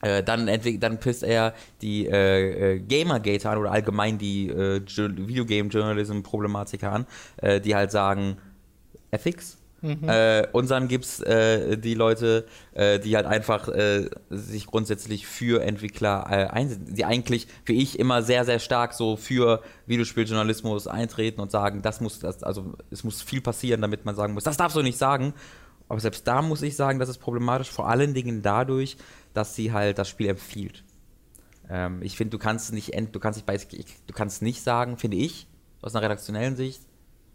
Äh, 0.03 0.23
dann, 0.23 0.47
dann 0.79 1.01
pisst 1.01 1.23
er 1.23 1.55
die 1.81 2.07
äh, 2.07 2.75
äh, 2.75 2.81
Gamergate 2.81 3.49
an 3.49 3.57
oder 3.57 3.73
allgemein 3.73 4.19
die 4.19 4.51
äh, 4.51 4.83
Videogame-Journalism-Problematiker 4.87 6.93
an, 6.93 7.07
äh, 7.39 7.63
die 7.63 7.75
halt 7.75 7.91
sagen, 7.91 8.37
Ethics. 9.11 9.57
Mhm. 9.87 10.09
Äh, 10.09 10.47
und 10.53 10.71
dann 10.71 10.89
gibt 10.89 11.05
es 11.05 11.19
die 11.19 11.95
Leute, 11.95 12.47
die 12.75 13.17
halt 13.17 13.27
einfach 13.27 13.69
sich 14.31 14.67
grundsätzlich 14.67 15.27
für 15.27 15.63
Entwickler 15.63 16.27
einsetzen, 16.27 16.95
die 16.95 17.05
eigentlich, 17.05 17.47
wie 17.65 17.83
ich, 17.83 17.99
immer 17.99 18.23
sehr, 18.23 18.45
sehr 18.45 18.59
stark 18.59 18.93
so 18.93 19.17
für 19.17 19.63
Videospieljournalismus 19.87 20.87
eintreten 20.87 21.41
und 21.41 21.51
sagen, 21.51 21.83
das 21.83 22.01
muss, 22.01 22.19
das, 22.19 22.43
also 22.43 22.75
es 22.91 23.05
muss 23.05 23.23
viel 23.23 23.41
passieren, 23.41 23.81
damit 23.81 24.05
man 24.05 24.15
sagen 24.15 24.35
muss, 24.35 24.45
das 24.45 24.57
darfst 24.57 24.77
du 24.77 24.83
nicht 24.83 24.99
sagen. 24.99 25.33
Aber 25.89 26.01
selbst 26.01 26.27
da 26.27 26.43
muss 26.43 26.63
ich 26.63 26.77
sagen, 26.77 26.99
das 26.99 27.09
ist 27.09 27.19
problematisch, 27.19 27.71
vor 27.71 27.89
allen 27.89 28.13
Dingen 28.13 28.43
dadurch, 28.43 28.97
dass 29.35 29.55
sie 29.55 29.73
halt 29.73 29.99
das 29.99 30.09
Spiel 30.09 30.29
empfiehlt. 30.29 30.83
Ähm, 31.69 32.01
ich 32.03 32.17
finde, 32.17 32.31
du 32.31 32.39
kannst 32.39 32.73
nicht, 32.73 32.93
du 32.95 33.21
kannst 33.21 33.47
nicht, 33.47 33.89
du 34.07 34.13
kannst 34.13 34.43
nicht 34.43 34.63
sagen, 34.63 34.97
finde 34.97 35.19
ich, 35.19 35.47
aus 35.83 35.95
einer 35.95 36.05
redaktionellen 36.05 36.57
Sicht, 36.57 36.83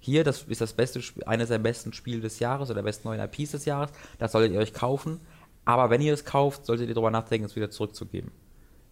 hier, 0.01 0.25
das 0.25 0.43
ist 0.43 0.59
das 0.59 0.73
beste, 0.73 1.01
eines 1.25 1.47
der 1.47 1.59
besten 1.59 1.93
Spiele 1.93 2.19
des 2.19 2.39
Jahres 2.39 2.69
oder 2.69 2.75
der 2.75 2.83
besten 2.83 3.07
neuen 3.07 3.21
IPs 3.21 3.51
des 3.51 3.63
Jahres, 3.63 3.91
das 4.19 4.33
solltet 4.33 4.51
ihr 4.51 4.59
euch 4.59 4.73
kaufen. 4.73 5.21
Aber 5.63 5.89
wenn 5.89 6.01
ihr 6.01 6.13
es 6.13 6.25
kauft, 6.25 6.65
solltet 6.65 6.89
ihr 6.89 6.93
darüber 6.93 7.11
nachdenken, 7.11 7.45
es 7.45 7.55
wieder 7.55 7.69
zurückzugeben. 7.69 8.31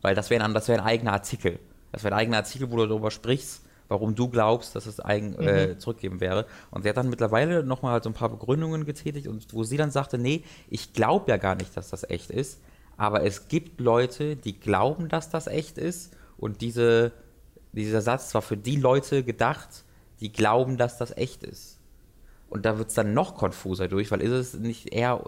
Weil 0.01 0.15
das 0.15 0.29
wäre 0.29 0.45
ein, 0.45 0.53
wär 0.53 0.75
ein 0.75 0.85
eigener 0.85 1.11
Artikel. 1.11 1.59
Das 1.91 2.03
wäre 2.03 2.15
ein 2.15 2.19
eigener 2.21 2.37
Artikel, 2.37 2.71
wo 2.71 2.77
du 2.77 2.85
darüber 2.85 3.11
sprichst, 3.11 3.65
warum 3.89 4.15
du 4.15 4.29
glaubst, 4.29 4.75
dass 4.75 4.85
es 4.85 4.99
eigen, 4.99 5.31
mhm. 5.31 5.47
äh, 5.47 5.77
zurückgeben 5.77 6.21
wäre. 6.21 6.45
Und 6.71 6.83
sie 6.83 6.89
hat 6.89 6.95
dann 6.95 7.09
mittlerweile 7.09 7.63
nochmal 7.63 7.93
halt 7.93 8.03
so 8.03 8.09
ein 8.09 8.13
paar 8.13 8.29
Begründungen 8.29 8.85
getätigt, 8.85 9.27
und 9.27 9.51
wo 9.51 9.63
sie 9.63 9.75
dann 9.75 9.91
sagte, 9.91 10.17
nee, 10.17 10.43
ich 10.69 10.93
glaube 10.93 11.29
ja 11.29 11.37
gar 11.37 11.55
nicht, 11.55 11.75
dass 11.75 11.89
das 11.89 12.07
echt 12.09 12.29
ist 12.29 12.61
aber 12.99 13.23
es 13.23 13.47
gibt 13.47 13.79
Leute, 13.79 14.35
die 14.35 14.59
glauben, 14.59 15.07
dass 15.07 15.29
das 15.29 15.47
echt 15.47 15.77
ist 15.77 16.13
und 16.37 16.59
diese, 16.59 17.13
dieser 17.71 18.01
Satz 18.01 18.35
war 18.35 18.41
für 18.41 18.57
die 18.57 18.75
Leute 18.75 19.23
gedacht, 19.23 19.85
die 20.19 20.31
glauben, 20.31 20.77
dass 20.77 20.97
das 20.97 21.15
echt 21.15 21.43
ist. 21.43 21.79
Und 22.49 22.65
da 22.65 22.77
wird 22.77 22.89
es 22.89 22.95
dann 22.95 23.13
noch 23.13 23.35
konfuser 23.35 23.87
durch, 23.87 24.11
weil 24.11 24.21
ist 24.21 24.31
es 24.31 24.53
nicht 24.55 24.93
eher 24.93 25.23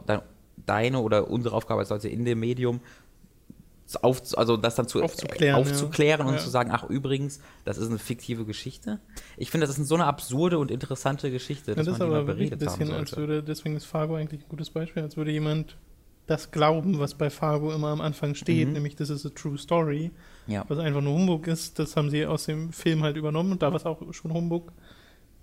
deine 0.66 1.00
oder 1.00 1.30
unsere 1.30 1.56
Aufgabe 1.56 1.82
als 1.82 1.90
Leute 1.90 2.10
in 2.10 2.26
dem 2.26 2.40
Medium, 2.40 2.82
auf, 4.02 4.22
also 4.38 4.58
das 4.58 4.76
dann 4.76 4.88
zu, 4.88 5.04
aufzuklären, 5.04 5.60
aufzuklären 5.60 6.22
ja. 6.22 6.28
und 6.28 6.36
ja. 6.36 6.40
zu 6.40 6.50
sagen, 6.50 6.72
ach 6.72 6.90
übrigens, 6.90 7.42
das 7.66 7.78
ist 7.78 7.90
eine 7.90 8.00
fiktive 8.00 8.46
Geschichte. 8.46 9.00
Ich 9.38 9.52
finde, 9.52 9.68
das 9.68 9.78
ist 9.78 9.88
so 9.88 9.96
eine 9.96 10.06
absurde 10.06 10.60
und 10.60 10.72
interessante 10.72 11.30
Geschichte, 11.30 11.76
dass 11.76 11.86
ja, 11.86 11.92
das 11.92 12.00
man 12.00 12.10
ist 12.10 12.16
aber 12.16 12.24
beredet 12.24 12.54
ein 12.54 12.60
bisschen, 12.60 12.94
als 12.94 13.18
würde, 13.18 13.44
deswegen 13.44 13.76
ist 13.76 13.86
Fargo 13.86 14.16
eigentlich 14.16 14.42
ein 14.42 14.50
gutes 14.50 14.70
Beispiel, 14.70 15.04
als 15.04 15.18
würde 15.18 15.32
jemand 15.32 15.78
das 16.28 16.52
glauben, 16.52 17.00
was 17.00 17.16
bei 17.16 17.30
Fargo 17.30 17.74
immer 17.74 17.90
am 17.90 18.02
Anfang 18.02 18.36
steht, 18.36 18.68
mhm. 18.68 18.74
nämlich 18.74 18.96
das 18.96 19.10
ist 19.10 19.26
a 19.26 19.30
true 19.30 19.58
story. 19.58 20.12
Ja. 20.48 20.66
Was 20.68 20.80
einfach 20.80 21.02
nur 21.02 21.14
Humbug 21.14 21.48
ist, 21.48 21.80
das 21.80 21.96
haben 21.96 22.10
sie 22.10 22.26
aus 22.26 22.46
dem 22.46 22.72
Film 22.72 23.04
halt 23.04 23.18
übernommen 23.18 23.52
und 23.52 23.62
da 23.62 23.70
war 23.70 23.76
es 23.76 23.86
auch 23.86 24.02
schon 24.14 24.34
Humbug. 24.34 24.72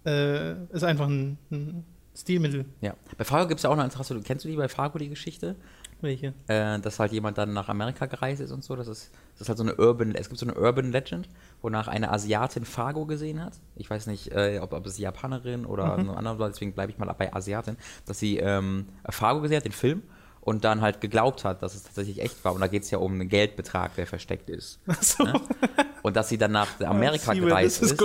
Äh, 0.04 0.52
ist 0.73 0.85
einfach 0.85 1.06
ein, 1.06 1.38
ein, 1.50 1.85
Stilmittel. 2.16 2.64
Ja. 2.80 2.94
Bei 3.16 3.23
Fargo 3.25 3.47
gibt 3.47 3.58
es 3.58 3.62
ja 3.62 3.70
auch 3.70 3.76
noch 3.76 3.85
interessant, 3.85 4.25
kennst 4.25 4.44
du 4.44 4.49
die 4.49 4.56
bei 4.56 4.68
Fargo 4.68 4.99
die 4.99 5.08
Geschichte? 5.08 5.54
Welche? 6.00 6.32
Äh, 6.49 6.80
dass 6.80 6.99
halt 6.99 7.12
jemand 7.12 7.38
dann 7.38 7.52
nach 7.52 7.68
Amerika 7.68 8.06
gereist 8.06 8.40
ist 8.40 8.50
und 8.50 8.64
so. 8.64 8.75
Das 8.75 8.88
ist, 8.88 9.12
das 9.35 9.42
ist 9.42 9.49
halt 9.49 9.58
so 9.58 9.64
eine 9.64 9.76
Urban, 9.76 10.14
es 10.14 10.28
gibt 10.28 10.38
so 10.38 10.47
eine 10.47 10.54
Urban 10.54 10.90
Legend, 10.90 11.28
wonach 11.62 11.87
eine 11.87 12.11
Asiatin 12.11 12.64
Fargo 12.64 13.06
gesehen 13.06 13.44
hat. 13.44 13.54
Ich 13.76 13.88
weiß 13.88 14.06
nicht, 14.08 14.32
äh, 14.32 14.58
ob, 14.61 14.73
ob 14.73 14.87
es 14.87 14.99
Japanerin 14.99 15.64
oder 15.64 15.97
mhm. 15.97 16.11
eine 16.11 16.16
andere, 16.16 16.49
deswegen 16.49 16.73
bleibe 16.73 16.90
ich 16.90 16.99
mal 16.99 17.12
bei 17.12 17.32
Asiatin, 17.32 17.76
dass 18.06 18.18
sie 18.18 18.38
ähm, 18.38 18.87
Fargo 19.08 19.40
gesehen 19.40 19.58
hat, 19.58 19.64
den 19.64 19.73
Film 19.73 20.02
und 20.49 20.64
dann 20.64 20.81
halt 20.81 21.02
geglaubt 21.02 21.45
hat, 21.45 21.62
dass 21.62 21.75
es 21.75 21.83
tatsächlich 21.83 22.23
echt 22.23 22.43
war. 22.43 22.55
Und 22.55 22.62
da 22.62 22.69
geht 22.69 22.83
es 22.83 22.90
ja 22.90 22.97
um 22.97 23.12
einen 23.12 23.28
Geldbetrag, 23.28 23.95
der 23.97 24.07
versteckt 24.07 24.49
ist. 24.49 24.81
So. 25.00 25.25
Ne? 25.25 25.35
Und 26.02 26.17
dass 26.17 26.31
sie 26.31 26.38
dann 26.38 26.52
nach 26.52 26.81
Amerika 26.81 27.35
gereist 27.35 27.83
ist, 27.83 28.02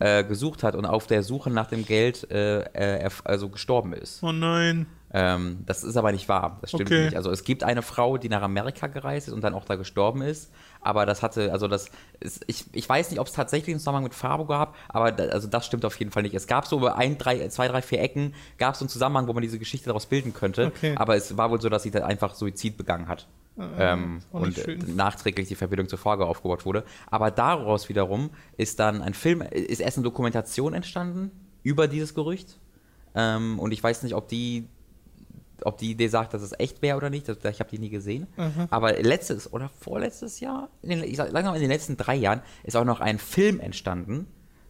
äh, 0.00 0.24
gesucht 0.24 0.64
hat 0.64 0.74
und 0.74 0.86
auf 0.86 1.06
der 1.06 1.22
Suche 1.22 1.50
nach 1.50 1.68
dem 1.68 1.86
Geld 1.86 2.28
äh, 2.32 3.08
also 3.22 3.48
gestorben 3.48 3.92
ist. 3.92 4.22
Oh 4.24 4.32
nein. 4.32 4.86
Ähm, 5.12 5.58
das 5.66 5.84
ist 5.84 5.96
aber 5.96 6.10
nicht 6.10 6.28
wahr. 6.28 6.58
Das 6.60 6.70
stimmt 6.70 6.90
okay. 6.90 7.04
nicht. 7.04 7.16
Also 7.16 7.30
es 7.30 7.44
gibt 7.44 7.62
eine 7.62 7.82
Frau, 7.82 8.18
die 8.18 8.28
nach 8.28 8.42
Amerika 8.42 8.88
gereist 8.88 9.28
ist 9.28 9.34
und 9.34 9.44
dann 9.44 9.54
auch 9.54 9.64
da 9.64 9.76
gestorben 9.76 10.22
ist. 10.22 10.50
Aber 10.80 11.06
das 11.06 11.22
hatte, 11.22 11.52
also 11.52 11.68
das, 11.68 11.90
ist, 12.20 12.44
ich, 12.46 12.64
ich 12.72 12.88
weiß 12.88 13.10
nicht, 13.10 13.20
ob 13.20 13.26
es 13.26 13.32
tatsächlich 13.32 13.74
einen 13.74 13.80
Zusammenhang 13.80 14.04
mit 14.04 14.14
Farbo 14.14 14.46
gab, 14.46 14.76
aber 14.88 15.12
da, 15.12 15.24
also 15.24 15.48
das 15.48 15.66
stimmt 15.66 15.84
auf 15.84 15.98
jeden 15.98 16.10
Fall 16.10 16.22
nicht. 16.22 16.34
Es 16.34 16.46
gab 16.46 16.66
so 16.66 16.78
über 16.78 16.96
ein, 16.96 17.18
drei, 17.18 17.48
zwei, 17.48 17.68
drei, 17.68 17.82
vier 17.82 18.00
Ecken, 18.00 18.34
gab 18.58 18.74
es 18.74 18.78
so 18.78 18.84
einen 18.84 18.90
Zusammenhang, 18.90 19.26
wo 19.26 19.32
man 19.32 19.42
diese 19.42 19.58
Geschichte 19.58 19.86
daraus 19.86 20.06
bilden 20.06 20.32
könnte. 20.32 20.66
Okay. 20.66 20.94
Aber 20.96 21.16
es 21.16 21.36
war 21.36 21.50
wohl 21.50 21.60
so, 21.60 21.68
dass 21.68 21.82
sie 21.82 21.90
dann 21.90 22.02
einfach 22.02 22.34
Suizid 22.34 22.76
begangen 22.76 23.08
hat. 23.08 23.26
Ah, 23.58 23.92
ähm, 23.94 24.20
und 24.30 24.54
schön. 24.54 24.94
nachträglich 24.94 25.48
die 25.48 25.56
Verbindung 25.56 25.88
zur 25.88 25.98
Fargo 25.98 26.24
aufgebaut 26.24 26.64
wurde. 26.64 26.84
Aber 27.10 27.32
daraus 27.32 27.88
wiederum 27.88 28.30
ist 28.56 28.78
dann 28.78 29.02
ein 29.02 29.14
Film, 29.14 29.42
ist 29.42 29.80
erst 29.80 29.96
eine 29.96 30.04
Dokumentation 30.04 30.74
entstanden 30.74 31.32
über 31.64 31.88
dieses 31.88 32.14
Gerücht. 32.14 32.58
Ähm, 33.16 33.58
und 33.58 33.72
ich 33.72 33.82
weiß 33.82 34.04
nicht, 34.04 34.14
ob 34.14 34.28
die 34.28 34.68
ob 35.64 35.78
die 35.78 35.90
Idee 35.90 36.08
sagt, 36.08 36.34
dass 36.34 36.42
es 36.42 36.52
echt 36.58 36.82
wäre 36.82 36.96
oder 36.96 37.10
nicht, 37.10 37.28
das, 37.28 37.38
ich 37.50 37.60
habe 37.60 37.70
die 37.70 37.78
nie 37.78 37.90
gesehen. 37.90 38.26
Mhm. 38.36 38.68
Aber 38.70 38.92
letztes 38.94 39.52
oder 39.52 39.70
vorletztes 39.80 40.40
Jahr, 40.40 40.68
in 40.82 40.90
den, 40.90 41.04
ich 41.04 41.16
sag 41.16 41.32
langsam 41.32 41.54
in 41.54 41.60
den 41.60 41.70
letzten 41.70 41.96
drei 41.96 42.14
Jahren, 42.14 42.42
ist 42.64 42.76
auch 42.76 42.84
noch 42.84 43.00
ein 43.00 43.18
Film 43.18 43.60
entstanden, 43.60 44.26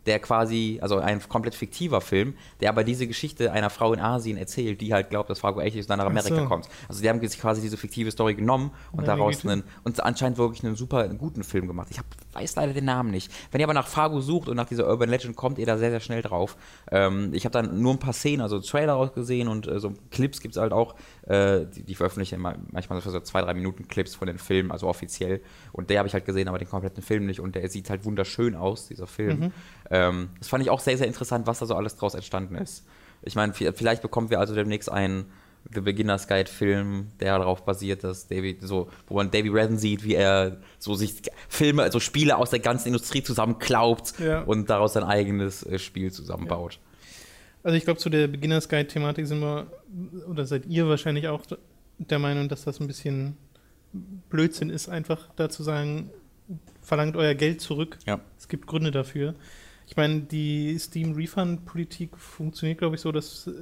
der 0.08 0.18
quasi, 0.18 0.78
also 0.80 0.96
ein 0.98 1.20
komplett 1.28 1.54
fiktiver 1.54 2.00
Film, 2.00 2.34
der 2.60 2.70
aber 2.70 2.82
diese 2.82 3.06
Geschichte 3.06 3.52
einer 3.52 3.68
Frau 3.68 3.92
in 3.92 4.00
Asien 4.00 4.38
erzählt, 4.38 4.80
die 4.80 4.94
halt 4.94 5.10
glaubt, 5.10 5.28
dass 5.28 5.40
Fargo 5.40 5.60
echt 5.60 5.76
ist 5.76 5.84
und 5.84 5.90
dann 5.90 5.98
nach 5.98 6.06
Amerika 6.06 6.42
so. 6.42 6.46
kommt. 6.46 6.68
Also 6.88 7.02
die 7.02 7.08
haben 7.08 7.20
sich 7.20 7.38
quasi 7.38 7.60
diese 7.60 7.76
fiktive 7.76 8.10
Story 8.10 8.34
genommen 8.34 8.70
und 8.92 9.06
ja, 9.06 9.14
daraus 9.14 9.44
einen, 9.44 9.64
und 9.84 10.02
anscheinend 10.02 10.38
wirklich 10.38 10.64
einen 10.64 10.76
super 10.76 11.06
guten 11.08 11.44
Film 11.44 11.66
gemacht. 11.66 11.88
Ich 11.90 11.98
hab, 11.98 12.06
weiß 12.32 12.56
leider 12.56 12.72
den 12.72 12.86
Namen 12.86 13.10
nicht. 13.10 13.30
Wenn 13.52 13.60
ihr 13.60 13.66
aber 13.66 13.74
nach 13.74 13.86
Fargo 13.86 14.20
sucht 14.20 14.48
und 14.48 14.56
nach 14.56 14.66
dieser 14.66 14.88
Urban 14.88 15.10
Legend, 15.10 15.36
kommt 15.36 15.58
ihr 15.58 15.66
da 15.66 15.76
sehr, 15.76 15.90
sehr 15.90 16.00
schnell 16.00 16.22
drauf. 16.22 16.56
Ähm, 16.90 17.30
ich 17.34 17.44
habe 17.44 17.52
dann 17.52 17.80
nur 17.80 17.92
ein 17.92 17.98
paar 17.98 18.14
Szenen, 18.14 18.40
also 18.40 18.60
Trailer 18.60 18.96
ausgesehen 18.96 19.46
und 19.46 19.68
äh, 19.68 19.78
so 19.78 19.92
Clips 20.10 20.40
gibt 20.40 20.56
es 20.56 20.60
halt 20.60 20.72
auch, 20.72 20.94
äh, 21.28 21.66
die, 21.66 21.82
die 21.82 21.94
veröffentlichen 21.94 22.40
manchmal 22.40 23.00
so 23.00 23.20
zwei, 23.20 23.42
drei 23.42 23.54
Minuten 23.54 23.86
Clips 23.86 24.14
von 24.14 24.26
den 24.26 24.38
Filmen, 24.38 24.72
also 24.72 24.88
offiziell. 24.88 25.40
Und 25.72 25.90
der 25.90 25.98
habe 25.98 26.08
ich 26.08 26.14
halt 26.14 26.24
gesehen, 26.24 26.48
aber 26.48 26.58
den 26.58 26.68
kompletten 26.68 27.02
Film 27.02 27.26
nicht. 27.26 27.40
Und 27.40 27.54
der 27.54 27.68
sieht 27.68 27.90
halt 27.90 28.04
wunderschön 28.04 28.54
aus, 28.54 28.88
dieser 28.88 29.06
Film. 29.06 29.40
Mhm. 29.40 29.52
Ähm, 29.90 30.30
das 30.38 30.48
fand 30.48 30.62
ich 30.62 30.70
auch 30.70 30.80
sehr, 30.80 30.96
sehr 30.96 31.06
interessant, 31.06 31.46
was 31.46 31.58
da 31.58 31.66
so 31.66 31.74
alles 31.74 31.96
draus 31.96 32.14
entstanden 32.14 32.56
ist. 32.56 32.86
Ich 33.22 33.34
meine, 33.34 33.52
vielleicht 33.52 34.00
bekommen 34.00 34.30
wir 34.30 34.40
also 34.40 34.54
demnächst 34.54 34.90
einen 34.90 35.26
The 35.74 35.80
Beginner's 35.80 36.28
Guide 36.28 36.50
Film, 36.50 37.08
der 37.20 37.36
darauf 37.38 37.64
basiert, 37.64 38.04
dass 38.04 38.28
David 38.28 38.62
so, 38.62 38.88
wo 39.06 39.16
man 39.16 39.30
David 39.30 39.52
Redden 39.52 39.76
sieht, 39.76 40.04
wie 40.04 40.14
er 40.14 40.58
so 40.78 40.94
sich 40.94 41.20
Filme, 41.48 41.82
also 41.82 42.00
Spiele 42.00 42.38
aus 42.38 42.50
der 42.50 42.60
ganzen 42.60 42.88
Industrie 42.88 43.22
zusammenklaubt 43.22 44.14
ja. 44.18 44.42
und 44.42 44.70
daraus 44.70 44.94
sein 44.94 45.04
eigenes 45.04 45.64
äh, 45.64 45.78
Spiel 45.78 46.10
zusammenbaut. 46.10 46.74
Ja. 46.74 46.87
Also 47.62 47.76
ich 47.76 47.84
glaube, 47.84 47.98
zu 47.98 48.08
der 48.08 48.28
Beginner's 48.28 48.68
Guide 48.68 48.86
Thematik 48.86 49.26
sind 49.26 49.40
wir, 49.40 49.66
oder 50.28 50.46
seid 50.46 50.66
ihr 50.66 50.88
wahrscheinlich 50.88 51.28
auch 51.28 51.42
der 51.98 52.18
Meinung, 52.18 52.48
dass 52.48 52.64
das 52.64 52.80
ein 52.80 52.86
bisschen 52.86 53.36
Blödsinn 54.30 54.70
ist, 54.70 54.88
einfach 54.88 55.28
da 55.36 55.48
zu 55.48 55.62
sagen, 55.62 56.10
verlangt 56.82 57.16
euer 57.16 57.34
Geld 57.34 57.60
zurück. 57.60 57.98
Ja. 58.06 58.20
Es 58.38 58.48
gibt 58.48 58.66
Gründe 58.66 58.90
dafür. 58.90 59.34
Ich 59.88 59.96
meine, 59.96 60.20
die 60.20 60.78
Steam 60.78 61.14
Refund 61.14 61.64
Politik 61.64 62.14
funktioniert, 62.18 62.78
glaube 62.78 62.96
ich, 62.96 63.00
so, 63.00 63.10
dass 63.10 63.46
äh, 63.46 63.52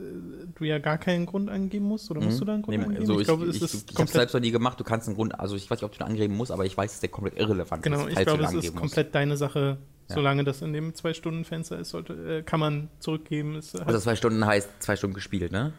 du 0.57 0.65
ja 0.65 0.81
gar 0.81 0.99
keinen 0.99 1.25
Grund 1.25 1.49
angeben 1.49 1.85
musst. 1.85 2.11
Oder 2.11 2.21
musst 2.21 2.37
mhm. 2.37 2.41
du 2.41 2.45
da 2.47 2.55
einen 2.55 2.63
Grund 2.63 2.77
nee, 2.77 2.85
angeben? 2.85 3.01
Also 3.01 3.15
ich, 3.15 3.21
ich 3.21 3.27
glaube, 3.27 3.45
es 3.47 3.57
ich, 3.57 3.63
ist 3.63 3.91
ich 3.93 3.97
habe 3.97 4.11
selbst 4.11 4.33
noch 4.33 4.41
nie 4.41 4.51
gemacht. 4.51 4.81
Du 4.81 4.83
kannst 4.83 5.07
einen 5.07 5.15
Grund, 5.15 5.39
also 5.39 5.55
ich 5.55 5.71
weiß 5.71 5.79
nicht, 5.79 5.85
ob 5.85 5.93
du 5.93 5.99
den 5.99 6.09
angeben 6.09 6.35
musst, 6.37 6.51
aber 6.51 6.65
ich 6.65 6.77
weiß, 6.77 6.91
dass 6.91 6.99
der 6.99 7.11
komplett 7.11 7.39
irrelevant 7.39 7.85
genau, 7.85 7.99
ist. 7.99 8.07
Genau, 8.09 8.21
ich 8.21 8.27
glaube, 8.27 8.43
es 8.43 8.65
ist 8.65 8.75
komplett 8.75 9.15
deine 9.15 9.37
Sache. 9.37 9.79
Ja. 10.09 10.15
Solange 10.17 10.43
das 10.43 10.63
in 10.63 10.73
dem 10.73 10.95
Zwei-Stunden-Fenster 10.95 11.79
ist, 11.79 11.91
sollte, 11.91 12.39
äh, 12.39 12.43
kann 12.43 12.59
man 12.59 12.89
zurückgeben. 12.99 13.55
Ist, 13.55 13.81
also 13.81 14.01
zwei 14.01 14.17
Stunden 14.17 14.45
heißt 14.45 14.69
zwei 14.81 14.97
Stunden 14.97 15.15
gespielt, 15.15 15.53
ne? 15.53 15.75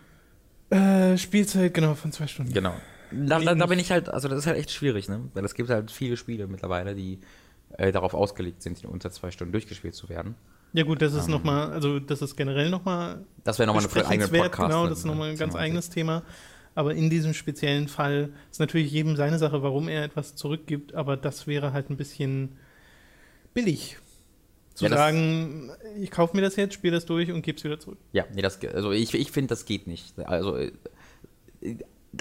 Äh, 0.70 1.18
Spielzeit, 1.18 1.74
genau, 1.74 1.94
von 1.96 2.14
zwei 2.14 2.28
Stunden. 2.28 2.54
Genau. 2.54 2.74
Da, 3.12 3.40
da, 3.40 3.54
da, 3.54 3.66
bin 3.66 3.80
ich 3.80 3.92
halt, 3.92 4.10
also 4.10 4.30
das 4.30 4.40
ist 4.40 4.48
halt 4.48 4.58
echt 4.58 4.72
schwierig, 4.72 5.10
ne? 5.10 5.30
Weil 5.34 5.44
es 5.44 5.56
gibt 5.56 5.70
halt 5.70 5.92
viele 5.92 6.16
Spiele 6.16 6.48
mittlerweile, 6.48 6.96
die 6.96 7.20
äh, 7.78 7.92
darauf 7.92 8.14
ausgelegt 8.14 8.62
sind, 8.62 8.84
in 8.84 8.90
unter 8.90 9.12
zwei 9.12 9.32
Stunden 9.32 9.52
durchgespielt 9.52 9.96
zu 9.96 10.10
werden. 10.10 10.36
Ja 10.74 10.84
gut, 10.84 11.02
das 11.02 11.14
ist 11.14 11.26
ähm, 11.26 11.32
nochmal, 11.32 11.72
also 11.72 12.00
das 12.00 12.22
ist 12.22 12.36
generell 12.36 12.70
nochmal 12.70 13.26
Das 13.44 13.58
wäre 13.60 13.68
nochmal 13.68 13.86
eine 13.86 14.08
eigene 14.08 14.28
Podcast. 14.28 14.70
Genau, 14.70 14.88
das 14.88 15.00
ist 15.00 15.06
nochmal 15.06 15.30
ein 15.30 15.38
ganz 15.38 15.56
eigenes 15.56 15.90
Thema. 15.90 16.24
Aber 16.76 16.94
in 16.94 17.10
diesem 17.10 17.34
speziellen 17.34 17.88
Fall 17.88 18.30
ist 18.52 18.60
natürlich 18.60 18.92
jedem 18.92 19.16
seine 19.16 19.40
Sache, 19.40 19.64
warum 19.64 19.88
er 19.88 20.04
etwas 20.04 20.36
zurückgibt, 20.36 20.94
aber 20.94 21.18
das 21.18 21.48
wäre 21.48 21.74
halt 21.74 21.90
ein 21.90 21.98
bisschen 21.98 22.58
billig. 23.56 23.98
Zu 24.76 24.86
ja, 24.86 24.92
sagen, 24.92 25.72
ich 26.00 26.12
kaufe 26.12 26.36
mir 26.36 26.44
das 26.44 26.56
jetzt, 26.56 26.76
spiele 26.76 26.94
das 26.94 27.08
durch 27.08 27.32
und 27.32 27.42
gebe 27.42 27.58
es 27.58 27.64
wieder 27.64 27.80
zurück. 27.80 27.98
Ja, 28.12 28.26
nee, 28.36 28.44
das, 28.44 28.64
also 28.64 28.92
ich, 28.92 29.16
ich 29.16 29.32
finde, 29.32 29.48
das 29.48 29.66
geht 29.66 29.88
nicht. 29.88 30.20
Also 30.20 30.56
äh, 30.56 30.72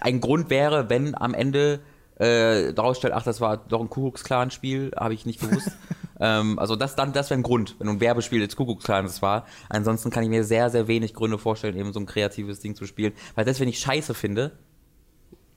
ein 0.01 0.23
Grund 0.23 0.49
wäre, 0.49 0.89
wenn 0.89 1.15
am 1.15 1.35
Ende 1.35 1.81
äh, 2.19 2.73
daraus 2.73 2.99
stellt, 2.99 3.13
ach, 3.15 3.23
das 3.23 3.41
war 3.41 3.57
doch 3.59 3.81
ein 3.81 3.91
Kuckucksklan-Spiel, 3.91 4.93
habe 4.97 5.15
ich 5.15 5.27
nicht 5.27 5.41
gewusst. 5.41 5.71
ähm, 6.21 6.59
also 6.59 6.75
das 6.77 6.97
dann, 6.97 7.13
das 7.13 7.31
wäre 7.31 7.39
ein 7.41 7.43
Grund, 7.43 7.77
wenn 7.79 7.89
ein 7.89 8.01
Werbespiel 8.01 8.41
des 8.45 8.57
Kuckucksklans 8.57 9.21
war. 9.23 9.47
Ansonsten 9.69 10.11
kann 10.11 10.23
ich 10.23 10.31
mir 10.31 10.45
sehr, 10.45 10.71
sehr 10.71 10.89
wenig 10.89 11.13
Gründe 11.15 11.39
vorstellen, 11.39 11.77
eben 11.77 11.93
so 11.93 12.01
ein 12.01 12.07
kreatives 12.07 12.61
Ding 12.61 12.75
zu 12.75 12.87
spielen. 12.87 13.13
Weil 13.35 13.45
das, 13.45 13.61
wenn 13.61 13.69
ich 13.69 13.79
scheiße 13.79 14.15
finde, 14.15 14.53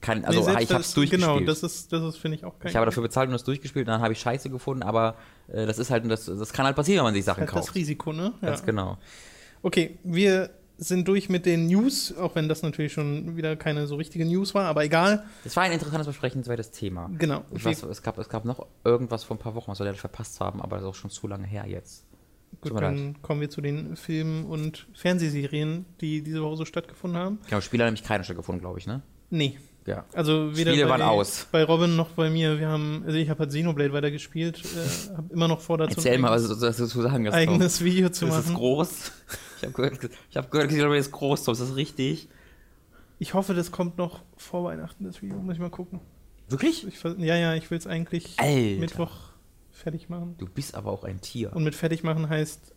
Kann, 0.02 0.24
also 0.24 0.38
Nee, 0.40 0.44
selbst 0.46 0.62
ich 0.62 0.70
habe 0.70 0.80
es 0.80 0.86
das- 0.88 0.94
durchgespielt. 0.94 1.30
Genau, 1.38 1.46
das 1.46 1.62
ist, 1.62 1.92
das 1.92 2.02
ist 2.02 2.16
finde 2.16 2.38
ich, 2.38 2.44
auch 2.44 2.58
kein 2.58 2.70
ich 2.70 2.76
habe 2.76 2.86
dafür 2.86 3.02
bezahlt 3.02 3.28
und 3.28 3.32
das 3.34 3.44
durchgespielt 3.44 3.86
und 3.86 3.92
dann 3.92 4.00
habe 4.00 4.14
ich 4.14 4.20
Scheiße 4.20 4.48
gefunden, 4.48 4.82
aber 4.82 5.16
äh, 5.48 5.66
das 5.66 5.78
ist 5.78 5.90
halt, 5.90 6.10
das, 6.10 6.24
das 6.24 6.52
kann 6.54 6.64
halt 6.64 6.74
passieren, 6.74 6.98
wenn 6.98 7.04
man 7.04 7.14
sich 7.14 7.24
Sachen 7.24 7.40
halt 7.40 7.50
das 7.50 7.66
kauft. 7.66 7.74
Risiko, 7.74 8.12
ne? 8.14 8.32
Ja. 8.40 8.48
Ganz 8.48 8.64
genau. 8.64 8.96
Okay, 9.62 9.98
wir 10.02 10.48
sind 10.80 11.06
durch 11.06 11.28
mit 11.28 11.44
den 11.44 11.66
News, 11.66 12.16
auch 12.16 12.34
wenn 12.34 12.48
das 12.48 12.62
natürlich 12.62 12.92
schon 12.92 13.36
wieder 13.36 13.54
keine 13.54 13.86
so 13.86 13.96
richtige 13.96 14.24
News 14.24 14.54
war, 14.54 14.64
aber 14.64 14.82
egal. 14.82 15.24
Das 15.44 15.54
war 15.54 15.64
ein 15.64 15.72
interessantes, 15.72 16.06
besprechenswertes 16.06 16.70
Thema. 16.70 17.10
Genau. 17.18 17.44
Ich 17.54 17.64
weiß, 17.64 17.82
es, 17.84 18.02
gab, 18.02 18.18
es 18.18 18.30
gab 18.30 18.46
noch 18.46 18.66
irgendwas 18.82 19.22
vor 19.22 19.36
ein 19.36 19.40
paar 19.40 19.54
Wochen, 19.54 19.70
was 19.70 19.78
wir 19.78 19.84
leider 19.84 19.98
verpasst 19.98 20.40
haben, 20.40 20.62
aber 20.62 20.76
das 20.76 20.84
ist 20.84 20.88
auch 20.88 20.94
schon 20.94 21.10
zu 21.10 21.28
lange 21.28 21.46
her 21.46 21.66
jetzt. 21.68 22.06
Gut, 22.62 22.80
dann 22.80 23.20
kommen 23.22 23.40
wir 23.40 23.50
zu 23.50 23.60
den 23.60 23.96
Filmen 23.96 24.44
und 24.46 24.88
Fernsehserien, 24.94 25.84
die 26.00 26.22
diese 26.22 26.42
Woche 26.42 26.56
so 26.56 26.64
stattgefunden 26.64 27.18
haben. 27.18 27.38
Genau, 27.48 27.60
Spieler 27.60 27.84
nämlich 27.84 28.02
keine 28.02 28.24
stattgefunden, 28.24 28.60
glaube 28.60 28.78
ich, 28.78 28.86
ne? 28.86 29.02
Nee. 29.30 29.58
Ja. 29.90 30.04
Also 30.14 30.56
weder 30.56 30.70
Spiele 30.70 30.86
bei, 30.86 30.90
waren 30.92 31.02
aus. 31.02 31.46
bei 31.50 31.64
Robin 31.64 31.96
noch 31.96 32.10
bei 32.10 32.30
mir. 32.30 32.58
Wir 32.58 32.68
haben, 32.68 33.02
also 33.04 33.18
ich 33.18 33.28
habe 33.28 33.40
halt 33.40 33.50
Xenoblade 33.50 33.92
weitergespielt, 33.92 34.62
äh, 34.64 35.16
habe 35.16 35.32
immer 35.32 35.48
noch 35.48 35.60
vor 35.60 35.78
dazu 35.78 35.96
Erzähl 35.96 36.18
mal, 36.18 36.30
was 36.30 36.48
du 36.48 36.54
dazu 36.54 36.86
zu 36.86 37.02
sagen 37.02 37.26
hast. 37.26 37.34
Eigenes 37.34 37.82
Video 37.82 38.08
zu 38.08 38.26
ist 38.26 38.34
es 38.34 38.46
machen. 38.46 38.56
groß? 38.56 39.12
Ich 39.58 39.64
habe 39.64 39.72
gehört, 39.74 40.10
ich 40.30 40.36
hab 40.36 40.50
gehört, 40.50 40.68
Xenoblade 40.68 41.00
ist 41.00 41.12
groß, 41.12 41.44
Tom. 41.44 41.52
Ist 41.52 41.60
das 41.60 41.76
richtig? 41.76 42.28
Ich 43.18 43.34
hoffe, 43.34 43.52
das 43.52 43.70
kommt 43.72 43.98
noch 43.98 44.22
vor 44.36 44.64
Weihnachten, 44.64 45.04
das 45.04 45.20
Video. 45.20 45.36
Muss 45.36 45.54
ich 45.54 45.60
mal 45.60 45.70
gucken. 45.70 46.00
Wirklich? 46.48 46.86
Ich, 46.86 47.02
ja, 47.02 47.36
ja, 47.36 47.54
ich 47.54 47.70
will 47.70 47.78
es 47.78 47.86
eigentlich 47.86 48.38
Alter. 48.38 48.80
Mittwoch 48.80 49.12
fertig 49.70 50.08
machen. 50.08 50.36
Du 50.38 50.46
bist 50.46 50.74
aber 50.74 50.90
auch 50.90 51.04
ein 51.04 51.20
Tier. 51.20 51.54
Und 51.54 51.64
mit 51.64 51.74
fertig 51.74 52.02
machen 52.02 52.28
heißt 52.28 52.74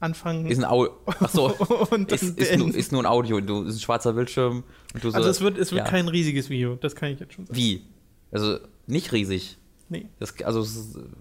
anfangen 0.00 0.46
Ist 0.46 0.58
ein 0.58 0.64
Au 0.64 0.88
Achso. 1.06 1.46
und 1.90 2.12
ist, 2.12 2.38
ist, 2.38 2.56
nur, 2.56 2.74
ist 2.74 2.92
nur 2.92 3.02
ein 3.02 3.06
Audio. 3.06 3.40
Du, 3.40 3.62
ist 3.64 3.76
ein 3.76 3.80
schwarzer 3.80 4.12
Bildschirm. 4.12 4.64
Und 4.94 5.04
du 5.04 5.10
so, 5.10 5.16
also 5.16 5.28
es 5.28 5.40
wird, 5.40 5.58
es 5.58 5.72
wird 5.72 5.84
ja. 5.84 5.90
kein 5.90 6.08
riesiges 6.08 6.50
Video, 6.50 6.76
das 6.76 6.94
kann 6.94 7.10
ich 7.10 7.20
jetzt 7.20 7.34
schon 7.34 7.46
sagen. 7.46 7.56
Wie? 7.56 7.82
Also 8.30 8.58
nicht 8.86 9.12
riesig. 9.12 9.58
Nee. 9.88 10.08
Das, 10.18 10.34
also 10.42 10.66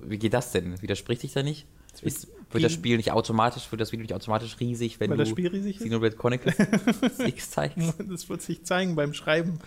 wie 0.03 0.17
geht 0.17 0.33
das 0.33 0.51
denn? 0.51 0.81
Widerspricht 0.81 1.21
sich 1.21 1.33
da 1.33 1.43
nicht? 1.43 1.67
Ist, 2.01 2.27
wird 2.51 2.63
das 2.63 2.73
Spiel 2.73 2.97
nicht 2.97 3.11
automatisch, 3.11 3.71
wird 3.71 3.79
das 3.79 3.91
Video 3.91 4.03
nicht 4.03 4.13
automatisch 4.13 4.59
riesig, 4.59 4.99
wenn 4.99 5.11
Weil 5.11 5.17
du 5.17 5.23
das 5.23 5.29
Spiel 5.29 5.47
riesig? 5.47 5.77
Xenoblade 5.77 6.15
Chronicles 6.15 6.55
X 7.19 7.51
zeigst? 7.51 7.93
Das 8.09 8.27
wird 8.27 8.41
sich 8.41 8.63
zeigen 8.63 8.95
beim 8.95 9.13
Schreiben. 9.13 9.59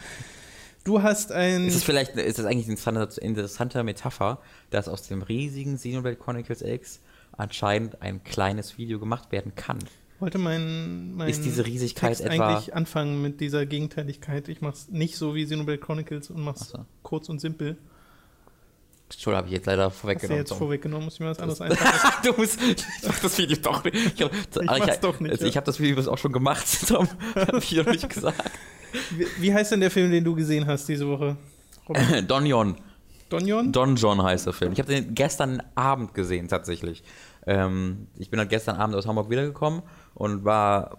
Du 0.85 1.03
hast 1.03 1.33
ein. 1.33 1.67
Ist 1.67 1.75
es 1.75 1.85
vielleicht, 1.85 2.17
ist 2.17 2.39
das 2.39 2.47
eigentlich 2.47 2.67
eine 2.67 2.77
interessante, 2.77 3.21
interessante 3.21 3.83
Metapher, 3.83 4.41
dass 4.71 4.89
aus 4.89 5.03
dem 5.09 5.23
riesigen 5.23 5.77
Xenoblade 5.77 6.17
Chronicles 6.17 6.63
X 6.63 7.01
anscheinend 7.39 8.03
ein 8.03 8.23
kleines 8.25 8.77
Video 8.79 8.99
gemacht 8.99 9.33
werden 9.33 9.55
kann? 9.55 9.79
wollte 10.21 10.39
mein, 10.39 11.15
mein 11.15 11.29
Ist 11.29 11.45
diese 11.45 11.65
Riesigkeit 11.65 12.17
Text 12.19 12.25
etwa- 12.25 12.49
eigentlich 12.49 12.75
anfangen 12.75 13.23
mit 13.23 13.41
dieser 13.41 13.65
Gegenteiligkeit. 13.67 14.49
Ich 14.49 14.61
mach's 14.61 14.89
nicht 14.89 15.17
so 15.17 15.37
wie 15.37 15.45
Xenoblade 15.45 15.79
Chronicles 15.79 16.29
und 16.31 16.43
mach's 16.43 16.63
Ach 16.75 16.79
so. 16.81 16.85
kurz 17.05 17.29
und 17.29 17.41
simpel. 17.41 17.79
Entschuldigung, 19.11 19.37
habe 19.39 19.47
ich 19.49 19.55
jetzt 19.55 19.67
leider 19.67 19.85
Hast 19.87 19.95
du 19.95 20.01
vorweggenommen. 20.01 20.39
jetzt 20.41 20.53
vorweggenommen, 20.53 21.05
muss 21.05 21.15
ich 21.15 21.21
mir 21.21 21.31
was 21.31 21.39
anderes 21.39 21.61
einfallen. 21.63 22.13
du 22.25 22.33
musst, 22.33 22.61
ich 22.61 22.85
mach 23.07 23.19
das 23.21 23.39
Video 23.39 23.57
doch 23.63 23.85
nicht. 23.85 23.95
Ich, 24.17 24.23
hab- 24.23 24.33
Ich 24.35 24.67
mach's 24.87 25.01
doch 25.01 25.21
nicht, 25.21 25.31
also 25.31 25.45
ja. 25.45 25.49
Ich 25.51 25.57
habe 25.57 25.65
das 25.67 25.79
Video 25.81 26.13
auch 26.13 26.19
schon 26.19 26.33
gemacht, 26.33 26.67
Tom. 26.89 27.09
Hab 27.37 27.55
ich 27.63 27.73
noch 27.77 27.87
nicht 27.87 28.09
gesagt. 28.13 28.43
wie, 29.17 29.27
wie 29.39 29.55
heißt 29.55 29.71
denn 29.73 29.81
der 29.81 29.91
Film, 29.93 30.11
den 30.11 30.25
du 30.25 30.35
gesehen 30.35 30.67
hast 30.67 30.89
diese 30.89 31.07
Woche? 31.09 31.37
Robin? 31.89 32.27
Donjon. 33.29 33.73
Donjon? 33.73 34.23
Heißt 34.23 34.47
der 34.47 34.53
Film. 34.53 34.73
Ich 34.73 34.79
habe 34.81 34.93
den 34.93 35.15
gestern 35.15 35.63
Abend 35.75 36.15
gesehen, 36.15 36.49
tatsächlich. 36.49 37.03
Ähm, 37.47 38.09
ich 38.17 38.31
bin 38.31 38.39
halt 38.39 38.51
gestern 38.51 38.77
Abend 38.77 38.95
aus 38.97 39.07
Hamburg 39.07 39.31
wiedergekommen 39.31 39.83
und 40.15 40.45
war. 40.45 40.99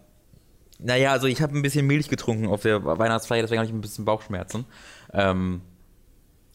Naja, 0.81 1.11
also 1.11 1.27
ich 1.27 1.41
habe 1.41 1.57
ein 1.57 1.61
bisschen 1.61 1.85
Milch 1.87 2.07
getrunken 2.07 2.47
auf 2.47 2.61
der 2.61 2.83
Weihnachtsfeier, 2.85 3.41
deswegen 3.41 3.59
habe 3.59 3.67
ich 3.67 3.73
ein 3.73 3.81
bisschen 3.81 4.05
Bauchschmerzen. 4.05 4.63
Ähm, 5.11 5.61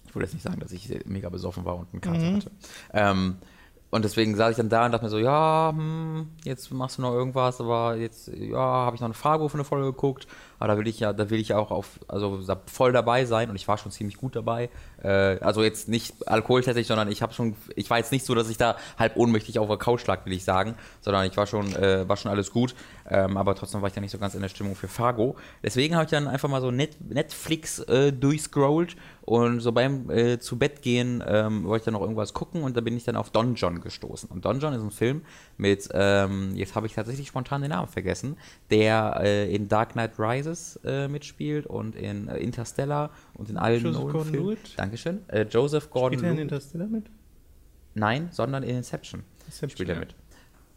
ich 0.06 0.14
wollte 0.14 0.24
jetzt 0.26 0.34
nicht 0.34 0.44
sagen, 0.44 0.60
dass 0.60 0.72
ich 0.72 0.88
mega 1.04 1.28
besoffen 1.28 1.64
war 1.66 1.76
und 1.76 1.88
einen 1.92 2.00
Kater 2.00 2.18
Mhm. 2.20 2.36
hatte. 2.36 2.50
Ähm, 2.94 3.36
und 3.90 4.02
deswegen 4.04 4.34
saß 4.34 4.52
ich 4.52 4.56
dann 4.56 4.70
da 4.70 4.86
und 4.86 4.92
dachte 4.92 5.04
mir 5.04 5.10
so, 5.10 5.18
ja, 5.18 5.72
hm, 5.76 6.28
jetzt 6.42 6.72
machst 6.72 6.98
du 6.98 7.02
noch 7.02 7.12
irgendwas, 7.12 7.60
aber 7.60 7.96
jetzt, 7.96 8.28
ja, 8.28 8.58
habe 8.58 8.96
ich 8.96 9.00
noch 9.00 9.06
eine 9.06 9.14
Farbe 9.14 9.48
für 9.48 9.54
eine 9.54 9.64
Folge 9.64 9.86
geguckt, 9.86 10.26
aber 10.58 10.72
da 10.72 10.78
will 10.78 10.88
ich 10.88 10.98
ja, 11.00 11.12
da 11.12 11.28
will 11.30 11.38
ich 11.38 11.52
auch 11.54 11.70
auf, 11.70 12.00
also 12.08 12.42
voll 12.66 12.92
dabei 12.92 13.24
sein 13.26 13.50
und 13.50 13.56
ich 13.56 13.68
war 13.68 13.76
schon 13.78 13.92
ziemlich 13.92 14.16
gut 14.16 14.34
dabei. 14.34 14.70
Äh, 15.04 15.38
also 15.40 15.62
jetzt 15.62 15.88
nicht 15.88 16.26
alkoholtechnisch, 16.26 16.86
sondern 16.86 17.10
ich 17.10 17.22
habe 17.22 17.32
schon, 17.32 17.54
ich 17.76 17.90
war 17.90 17.98
jetzt 17.98 18.10
nicht 18.10 18.24
so, 18.24 18.34
dass 18.34 18.48
ich 18.48 18.56
da 18.56 18.76
halb 18.98 19.16
ohnmächtig 19.16 19.58
auf 19.58 19.68
der 19.68 19.76
Couch 19.76 20.06
lag, 20.06 20.24
will 20.24 20.32
ich 20.32 20.44
sagen, 20.44 20.74
sondern 21.00 21.26
ich 21.26 21.36
war 21.36 21.46
schon, 21.46 21.74
äh, 21.76 22.08
war 22.08 22.16
schon 22.16 22.30
alles 22.30 22.50
gut, 22.50 22.74
ähm, 23.08 23.36
aber 23.36 23.54
trotzdem 23.54 23.82
war 23.82 23.88
ich 23.88 23.94
da 23.94 24.00
nicht 24.00 24.10
so 24.10 24.18
ganz 24.18 24.34
in 24.34 24.42
der 24.42 24.48
Stimmung 24.48 24.74
für 24.74 24.88
Fargo. 24.88 25.36
Deswegen 25.62 25.94
habe 25.94 26.04
ich 26.04 26.10
dann 26.10 26.26
einfach 26.26 26.48
mal 26.48 26.60
so 26.60 26.70
Net 26.70 26.96
Netflix 27.00 27.80
äh, 27.80 28.12
durchscrollt 28.12 28.96
und 29.22 29.60
so 29.60 29.72
beim 29.72 30.10
äh, 30.10 30.38
zu 30.38 30.58
Bett 30.58 30.82
gehen 30.82 31.24
ähm, 31.26 31.64
wollte 31.64 31.82
ich 31.82 31.84
dann 31.84 31.94
noch 31.94 32.02
irgendwas 32.02 32.34
gucken 32.34 32.62
und 32.62 32.76
da 32.76 32.80
bin 32.80 32.96
ich 32.96 33.04
dann 33.04 33.16
auf 33.16 33.30
Don 33.30 33.54
John 33.54 33.80
gestoßen. 33.80 34.28
Und 34.30 34.44
Don 34.44 34.60
John 34.60 34.74
ist 34.74 34.82
ein 34.82 34.90
Film 34.90 35.22
mit, 35.56 35.88
ähm, 35.92 36.54
jetzt 36.54 36.74
habe 36.74 36.86
ich 36.86 36.94
tatsächlich 36.94 37.28
spontan 37.28 37.62
den 37.62 37.70
Namen 37.70 37.88
vergessen, 37.88 38.36
der 38.70 39.20
äh, 39.22 39.54
in 39.54 39.68
Dark 39.68 39.92
Knight 39.92 40.18
Rises 40.18 40.78
äh, 40.84 41.08
mitspielt 41.08 41.66
und 41.66 41.96
in 41.96 42.28
Interstellar 42.28 43.10
und 43.34 43.50
in 43.50 43.56
allen 43.56 43.82
Joseph 43.82 44.02
Nolan-Filmen. 44.02 44.56
Dankeschön. 44.76 45.28
Äh, 45.28 45.42
Joseph 45.42 45.84
Spielt 45.84 46.22
er 46.22 46.32
in. 46.32 46.38
Interstellar 46.38 46.86
mit? 46.86 47.06
Nein, 47.94 48.28
sondern 48.32 48.62
in 48.62 48.76
Inception 48.76 49.22
Inception, 49.46 49.70
spielt 49.70 49.88
er 49.90 49.94
ja. 49.96 50.00
mit. 50.00 50.14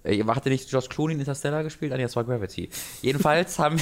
Äh, 0.04 0.24
Hat 0.24 0.46
er 0.46 0.52
nicht 0.52 0.72
Josh 0.72 0.89
Clooney 0.89 1.13
in 1.15 1.20
Interstellar 1.20 1.63
gespielt? 1.63 1.91
Ah, 1.91 1.98
nee, 1.98 2.04
das 2.04 2.15
war 2.15 2.24
Gravity. 2.24 2.70
Jedenfalls 3.02 3.58
haben, 3.60 3.78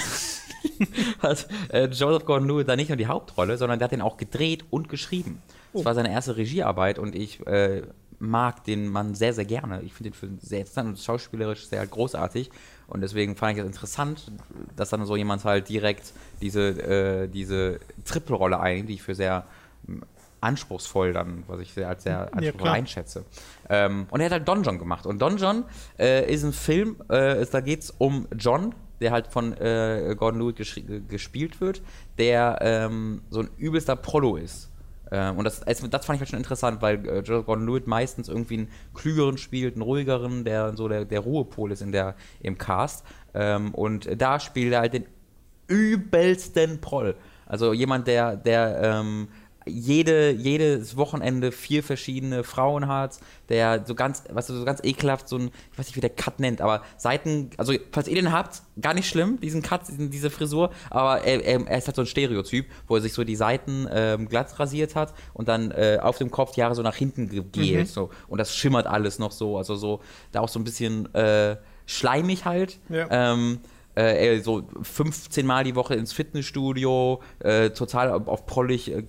hat 1.20 1.48
äh, 1.70 1.86
Joseph 1.88 2.26
Gordon-Levitt 2.26 2.68
da 2.68 2.76
nicht 2.76 2.90
nur 2.90 2.98
die 2.98 3.08
Hauptrolle, 3.08 3.58
sondern 3.58 3.80
der 3.80 3.86
hat 3.86 3.92
den 3.92 4.02
auch 4.02 4.18
gedreht 4.18 4.66
und 4.70 4.90
geschrieben. 4.90 5.42
Das 5.74 5.82
Oh. 5.82 5.84
war 5.86 5.94
seine 5.94 6.10
erste 6.10 6.38
Regiearbeit 6.38 6.98
und 7.00 7.16
ich 7.16 7.46
äh, 7.48 7.82
mag 8.20 8.64
den 8.64 8.88
Mann 8.90 9.16
sehr, 9.16 9.34
sehr 9.34 9.46
gerne. 9.46 9.82
Ich 9.82 9.94
finde 9.94 10.12
den 10.12 10.16
Film 10.18 10.38
sehr 10.42 10.60
interessant 10.60 10.90
und 10.90 11.00
schauspielerisch 11.00 11.68
sehr 11.68 11.86
großartig. 11.86 12.50
Und 12.88 13.02
deswegen 13.02 13.36
fand 13.36 13.54
ich 13.54 13.64
es 13.64 13.66
interessant, 13.66 14.32
dass 14.76 14.90
dann 14.90 15.06
so 15.06 15.16
jemand 15.16 15.44
halt 15.44 15.70
direkt 15.70 16.14
diese, 16.42 16.70
äh, 16.82 17.28
diese 17.28 17.80
Triple-Rolle 18.06 18.60
einnimmt, 18.60 18.90
die 18.90 18.94
ich 18.96 19.04
für 19.04 19.16
sehr 19.16 19.46
ähm, 19.88 20.04
anspruchsvoll 20.42 21.12
dann, 21.12 21.44
was 21.48 21.60
ich 21.62 21.74
sehr, 21.74 21.90
als 21.90 22.04
sehr 22.04 22.32
anspruchsvoll 22.34 22.62
klar. 22.62 22.74
einschätze. 22.74 23.26
Ähm, 23.70 24.06
und 24.12 24.20
er 24.20 24.26
hat 24.26 24.34
halt 24.34 24.48
Don 24.48 24.62
John 24.64 24.78
gemacht. 24.78 25.08
Und 25.08 25.20
Don 25.20 25.38
John 25.38 25.64
äh, 25.98 26.32
ist 26.32 26.44
ein 26.44 26.54
Film, 26.54 26.98
äh, 27.10 27.42
ist, 27.42 27.54
da 27.54 27.62
geht 27.62 27.82
es 27.82 27.94
um 27.98 28.28
John, 28.38 28.76
der 29.02 29.12
halt 29.12 29.28
von 29.28 29.54
äh, 29.58 30.16
Gordon 30.18 30.42
gesch- 30.54 31.08
gespielt 31.08 31.60
wird, 31.60 31.82
der 32.18 32.60
ähm, 32.62 33.24
so 33.30 33.40
ein 33.42 33.50
übelster 33.58 33.96
Prollo 33.96 34.38
ist. 34.38 34.70
Ähm, 35.12 35.38
und 35.38 35.44
das, 35.44 35.62
das 35.62 36.06
fand 36.06 36.16
ich 36.16 36.20
halt 36.22 36.30
schon 36.30 36.40
interessant, 36.40 36.82
weil 36.82 37.08
äh, 37.08 37.20
Joseph 37.20 37.46
Gordon-Lewitt 37.46 37.88
meistens 37.88 38.28
irgendwie 38.28 38.58
einen 38.58 38.70
klügeren 38.94 39.38
spielt, 39.38 39.76
einen 39.76 39.84
ruhigeren, 39.84 40.44
der 40.44 40.76
so 40.76 40.88
der, 40.88 41.06
der 41.06 41.20
Ruhepol 41.20 41.72
ist 41.72 41.82
in 41.82 41.92
der, 41.92 42.16
im 42.42 42.58
Cast. 42.58 43.06
Ähm, 43.34 43.74
und 43.74 44.10
da 44.20 44.40
spielt 44.40 44.74
er 44.74 44.80
halt 44.80 44.94
den 44.94 45.06
übelsten 45.68 46.82
Proll. 46.82 47.16
Also 47.46 47.74
jemand, 47.74 48.08
der, 48.08 48.36
der 48.36 48.80
ähm, 48.82 49.28
jede, 49.68 50.32
jedes 50.32 50.96
Wochenende 50.98 51.52
vier 51.52 51.84
verschiedene 51.84 52.44
Frauen 52.44 52.88
hat, 52.88 53.20
der 53.50 53.84
so 53.86 53.96
ganz, 53.96 54.24
was 54.32 54.48
so 54.48 54.64
ganz 54.64 54.80
ekelhaft, 54.84 55.28
so 55.28 55.38
ein, 55.38 55.52
ich 55.72 55.80
weiß 55.80 55.88
nicht, 55.88 55.96
wie 55.96 56.02
der 56.02 56.10
Cut 56.10 56.40
nennt, 56.40 56.62
aber 56.62 56.84
Seiten, 56.98 57.50
also 57.58 57.74
falls 57.92 58.08
ihr 58.08 58.16
den 58.16 58.32
habt, 58.32 58.62
gar 58.80 58.94
nicht 58.94 59.08
schlimm, 59.08 59.40
diesen 59.40 59.62
Cut, 59.62 59.82
diese 59.90 60.30
Frisur, 60.30 60.72
aber 60.90 61.24
er, 61.24 61.44
er, 61.44 61.68
er 61.68 61.78
ist 61.78 61.88
halt 61.88 61.96
so 61.96 62.04
ein 62.04 62.08
Stereotyp, 62.08 62.68
wo 62.88 62.96
er 62.96 63.02
sich 63.02 63.14
so 63.14 63.24
die 63.24 63.36
Seiten 63.36 63.88
ähm, 63.92 64.30
glatt 64.30 64.60
rasiert 64.60 64.96
hat 64.96 65.14
und 65.34 65.48
dann 65.48 65.72
äh, 65.72 65.98
auf 66.02 66.18
dem 66.18 66.32
Kopf 66.32 66.52
die 66.54 66.64
Haare 66.64 66.76
so 66.76 66.82
nach 66.82 66.96
hinten 66.96 67.30
gegelt, 67.30 67.56
Mhm. 67.56 67.86
so, 67.86 68.10
und 68.28 68.38
das 68.38 68.56
schimmert 68.56 68.88
alles 68.88 69.20
noch 69.20 69.32
so, 69.32 69.58
also 69.58 69.76
so, 69.76 70.02
da 70.32 70.42
auch 70.42 70.50
so 70.50 70.60
ein 70.60 70.64
bisschen 70.64 71.14
äh, 71.16 71.58
schleimig 71.86 72.46
halt. 72.46 72.80
Ja. 72.90 73.08
Ähm, 73.10 73.60
äh, 73.96 74.40
so 74.40 74.68
15 74.82 75.46
Mal 75.46 75.64
die 75.64 75.76
Woche 75.76 75.96
ins 75.96 76.14
Fitnessstudio, 76.14 77.22
äh, 77.40 77.70
total 77.72 78.12
auf 78.12 78.46
prollig, 78.46 78.92
äh, 78.92 79.04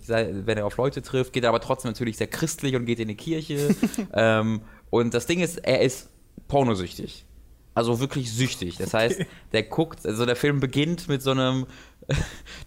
wenn 0.46 0.59
er 0.59 0.66
auf 0.66 0.77
Leute 0.77 1.03
trifft, 1.03 1.33
geht 1.33 1.44
er 1.44 1.51
aber 1.51 1.61
trotzdem 1.61 1.90
natürlich 1.90 2.16
sehr 2.16 2.29
christlich 2.29 2.77
und 2.77 2.87
geht 2.87 3.01
in 3.01 3.09
die 3.09 3.16
Kirche. 3.16 3.75
ähm, 4.14 4.62
und 4.90 5.14
das 5.14 5.27
Ding 5.27 5.40
ist, 5.40 5.59
er 5.59 5.81
ist 5.81 6.09
pornosüchtig. 6.49 7.27
Also 7.75 8.01
wirklich 8.01 8.33
süchtig. 8.33 8.79
Das 8.79 8.94
heißt, 8.94 9.20
der 9.53 9.62
guckt, 9.64 10.07
also 10.07 10.25
der 10.25 10.37
Film 10.37 10.61
beginnt 10.61 11.09
mit 11.09 11.20
so 11.22 11.33
einem. 11.33 11.66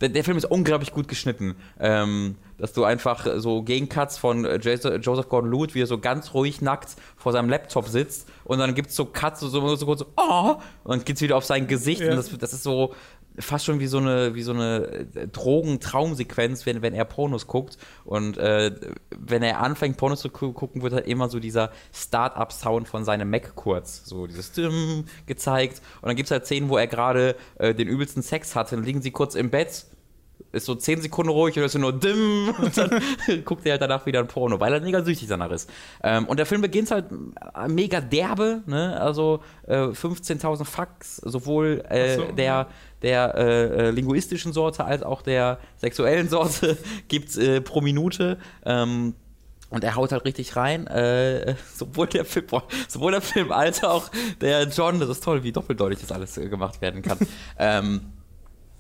Der, 0.02 0.08
der 0.08 0.23
Film 0.23 0.38
ist 0.38 0.45
unglaublich 0.45 0.93
gut 0.93 1.10
geschnitten. 1.10 1.56
Ähm, 1.78 2.36
dass 2.58 2.73
du 2.73 2.84
einfach 2.84 3.25
so 3.38 3.63
Gegencuts 3.63 4.17
von 4.17 4.45
Joseph 4.62 5.28
Gordon-Lewitt, 5.30 5.75
wie 5.75 5.82
er 5.82 5.88
so 5.88 5.97
ganz 5.97 6.34
ruhig 6.34 6.62
nackt 6.62 6.95
vor 7.17 7.32
seinem 7.32 7.49
Laptop 7.49 7.88
sitzt 7.88 8.28
und 8.43 8.60
dann 8.60 8.75
gibt 8.75 8.89
es 8.89 8.95
so 8.95 9.06
Cuts, 9.06 9.39
so, 9.39 9.47
so, 9.47 9.75
so 9.75 9.86
kurz 9.86 9.99
so, 9.99 10.08
oh, 10.17 10.56
und 10.84 10.91
dann 10.97 11.06
geht's 11.06 11.21
wieder 11.21 11.38
auf 11.38 11.45
sein 11.45 11.67
Gesicht 11.67 12.02
Ja. 12.02 12.12
und 12.12 12.17
das, 12.17 12.38
das 12.38 12.54
ist 12.54 12.63
so 12.63 12.93
fast 13.39 13.65
schon 13.65 13.80
wie 13.80 13.88
so 13.88 13.97
eine, 13.97 14.36
wie 14.36 14.43
so 14.43 14.52
eine 14.52 15.08
äh, 15.15 15.28
Drogentraumsequenz, 15.28 16.65
wenn, 16.65 16.82
wenn 16.82 16.93
er 16.93 17.06
Pornos 17.06 17.47
guckt. 17.47 17.78
Und 18.06 18.38
äh, 18.38 18.71
wenn 19.17 19.43
er 19.43 19.60
anfängt, 19.62 19.97
Pornos 19.97 20.21
zu 20.21 20.30
gu- 20.30 20.54
gucken, 20.54 20.82
wird 20.82 20.93
halt 20.93 21.08
immer 21.08 21.30
so 21.30 21.39
dieser 21.39 21.71
Start-up-Sound 21.93 22.88
von 22.88 23.06
seinem 23.06 23.30
Mac 23.30 23.56
kurz, 23.56 24.04
so 24.06 24.28
dieses 24.28 24.52
Dim 24.52 25.06
gezeigt. 25.25 25.82
Und 26.02 26.08
dann 26.08 26.15
gibt 26.15 26.28
es 26.28 26.32
halt 26.32 26.45
Szenen, 26.45 26.69
wo 26.69 26.78
er 26.78 26.88
gerade 26.88 27.36
äh, 27.58 27.73
den 27.73 27.88
übelsten 27.88 28.21
Sex 28.21 28.56
hatte, 28.56 28.75
dann 28.75 28.86
liegen 28.86 29.02
sie 29.02 29.12
kurz 29.12 29.36
im 29.36 29.49
Bett 29.49 29.86
ist 30.51 30.65
so 30.65 30.75
10 30.75 31.01
Sekunden 31.01 31.31
ruhig 31.31 31.55
oder 31.57 31.65
ist 31.65 31.77
nur 31.77 31.93
dimm 31.93 32.53
und 32.62 32.77
dann 32.77 33.01
guckt 33.45 33.65
er 33.65 33.73
halt 33.73 33.81
danach 33.81 34.05
wieder 34.05 34.19
ein 34.19 34.27
Porno, 34.27 34.59
weil 34.59 34.73
er 34.73 34.81
mega 34.81 35.03
süchtig 35.03 35.27
danach 35.27 35.51
ist. 35.51 35.69
Ähm, 36.03 36.25
und 36.27 36.38
der 36.38 36.45
Film 36.45 36.62
beginnt 36.62 36.91
halt 36.91 37.05
mega 37.67 38.01
derbe, 38.01 38.63
ne? 38.65 38.99
also 38.99 39.41
äh, 39.67 39.75
15.000 39.75 40.65
Fax, 40.65 41.17
sowohl 41.17 41.83
äh, 41.89 42.15
so, 42.15 42.23
der, 42.31 42.67
der 43.01 43.35
äh, 43.35 43.88
äh, 43.88 43.91
linguistischen 43.91 44.53
Sorte 44.53 44.85
als 44.85 45.03
auch 45.03 45.21
der 45.21 45.59
sexuellen 45.77 46.29
Sorte 46.29 46.77
gibt 47.07 47.29
es 47.29 47.38
äh, 47.38 47.62
pro 47.62 47.81
Minute. 47.81 48.38
Ähm, 48.65 49.13
und 49.71 49.83
er 49.83 49.95
haut 49.95 50.12
halt 50.12 50.25
richtig 50.25 50.55
rein, 50.55 50.88
äh, 50.88 51.53
sowohl, 51.75 52.07
der 52.07 52.25
Film, 52.25 52.47
sowohl 52.88 53.12
der 53.12 53.21
Film 53.21 53.51
als 53.51 53.83
auch 53.83 54.09
der 54.41 54.63
John, 54.67 54.99
das 54.99 55.09
ist 55.09 55.23
toll, 55.23 55.43
wie 55.43 55.51
doppeldeutig 55.51 55.99
das 55.99 56.12
alles 56.12 56.38
äh, 56.39 56.49
gemacht 56.49 56.81
werden 56.81 57.03
kann. 57.03 57.19
ähm, 57.59 58.01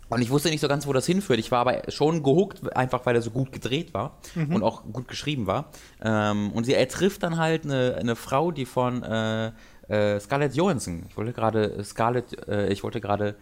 und 0.09 0.21
ich 0.21 0.29
wusste 0.29 0.49
nicht 0.49 0.61
so 0.61 0.67
ganz, 0.67 0.87
wo 0.87 0.93
das 0.93 1.05
hinführt. 1.05 1.39
Ich 1.39 1.51
war 1.51 1.59
aber 1.59 1.91
schon 1.91 2.23
gehuckt, 2.23 2.75
einfach 2.75 3.05
weil 3.05 3.15
er 3.15 3.21
so 3.21 3.31
gut 3.31 3.51
gedreht 3.51 3.93
war 3.93 4.17
mhm. 4.35 4.55
und 4.55 4.63
auch 4.63 4.83
gut 4.91 5.07
geschrieben 5.07 5.47
war. 5.47 5.69
Ähm, 6.01 6.51
und 6.51 6.65
sie, 6.65 6.73
er 6.73 6.87
trifft 6.87 7.23
dann 7.23 7.37
halt 7.37 7.65
eine, 7.65 7.95
eine 7.99 8.15
Frau, 8.15 8.51
die 8.51 8.65
von 8.65 9.03
äh, 9.03 9.51
äh, 9.87 10.19
Scarlett 10.19 10.55
Johansson, 10.55 11.05
ich 11.09 11.17
wollte 11.17 11.33
gerade 11.33 11.83
Scarlett, 11.83 12.47
äh, 12.47 12.71
ich 12.71 12.83
wollte 12.83 13.01
gerade 13.01 13.35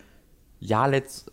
Jalet 0.59 1.25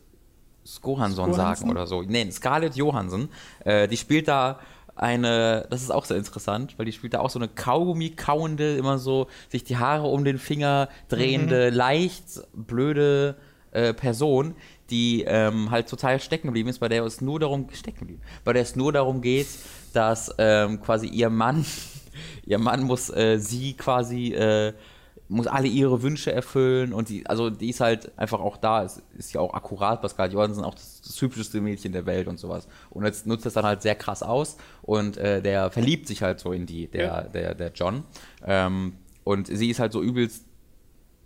Skohansson 0.66 1.33
sagen 1.35 1.70
oder 1.70 1.87
so. 1.87 2.03
Nee, 2.03 2.31
Scarlett 2.31 2.75
Johansson, 2.75 3.29
äh, 3.64 3.87
die 3.87 3.97
spielt 3.97 4.29
da 4.29 4.59
eine, 4.97 5.66
das 5.70 5.83
ist 5.83 5.90
auch 5.90 6.05
sehr 6.05 6.16
interessant, 6.16 6.79
weil 6.79 6.87
die 6.87 6.92
spielt 6.92 7.14
da 7.14 7.20
auch 7.20 7.31
so 7.31 7.38
eine 7.38 7.49
Kaugummi-kauende, 7.49 8.77
immer 8.77 8.99
so 8.99 9.27
sich 9.49 9.64
die 9.64 9.77
Haare 9.77 10.07
um 10.07 10.25
den 10.25 10.38
Finger 10.38 10.88
drehende, 11.09 11.70
mhm. 11.70 11.77
leicht 11.77 12.25
blöde 12.53 13.37
äh, 13.73 13.92
Person, 13.92 14.55
die 14.90 15.25
ähm, 15.27 15.70
halt 15.70 15.88
total 15.88 16.20
stecken 16.20 16.49
geblieben 16.49 16.68
ist, 16.68 16.79
bei 16.79 16.88
der 16.88 17.05
es 17.05 17.20
nur 17.20 17.40
darum 17.40 17.68
stecken 17.73 18.01
geblieben, 18.01 18.23
bei 18.44 18.53
der 18.53 18.62
es 18.62 18.77
nur 18.77 18.92
darum 18.92 19.20
geht, 19.20 19.49
dass 19.92 20.35
ähm, 20.38 20.81
quasi 20.81 21.07
ihr 21.07 21.31
Mann, 21.31 21.64
ihr 22.44 22.59
Mann 22.59 22.83
muss 22.83 23.11
äh, 23.11 23.38
sie 23.38 23.75
quasi 23.75 24.33
äh, 24.35 24.73
muss 25.29 25.47
alle 25.47 25.68
ihre 25.68 26.03
Wünsche 26.03 26.33
erfüllen 26.33 26.92
und 26.92 27.09
die, 27.09 27.27
also 27.27 27.49
die 27.49 27.70
ist 27.70 27.81
halt 27.81 28.16
einfach 28.18 28.40
auch 28.40 28.57
da, 28.57 28.83
ist, 28.83 29.03
ist 29.16 29.33
ja 29.33 29.40
auch 29.40 29.55
akkurat, 29.55 30.03
Pascal 30.03 30.33
Johansen, 30.33 30.64
auch 30.64 30.75
das, 30.75 31.01
das 31.01 31.20
hübscheste 31.20 31.61
Mädchen 31.61 31.92
der 31.92 32.05
Welt 32.05 32.29
und 32.29 32.38
sowas. 32.38 32.68
Und 32.90 33.05
jetzt 33.05 33.27
nutzt 33.27 33.47
das 33.47 33.55
dann 33.55 33.64
halt 33.64 33.81
sehr 33.81 33.94
krass 33.94 34.23
aus 34.23 34.59
und 34.83 35.16
äh, 35.16 35.40
der 35.40 35.70
verliebt 35.70 36.07
sich 36.09 36.23
halt 36.23 36.40
so 36.40 36.53
in 36.53 36.66
die, 36.66 36.88
der, 36.88 37.05
ja. 37.05 37.20
der, 37.23 37.55
der 37.55 37.73
John. 37.73 38.05
Ähm, 38.44 38.94
und 39.25 39.47
sie 39.47 39.70
ist 39.70 39.81
halt 39.81 39.92
so 39.92 40.03
übelst, 40.03 40.44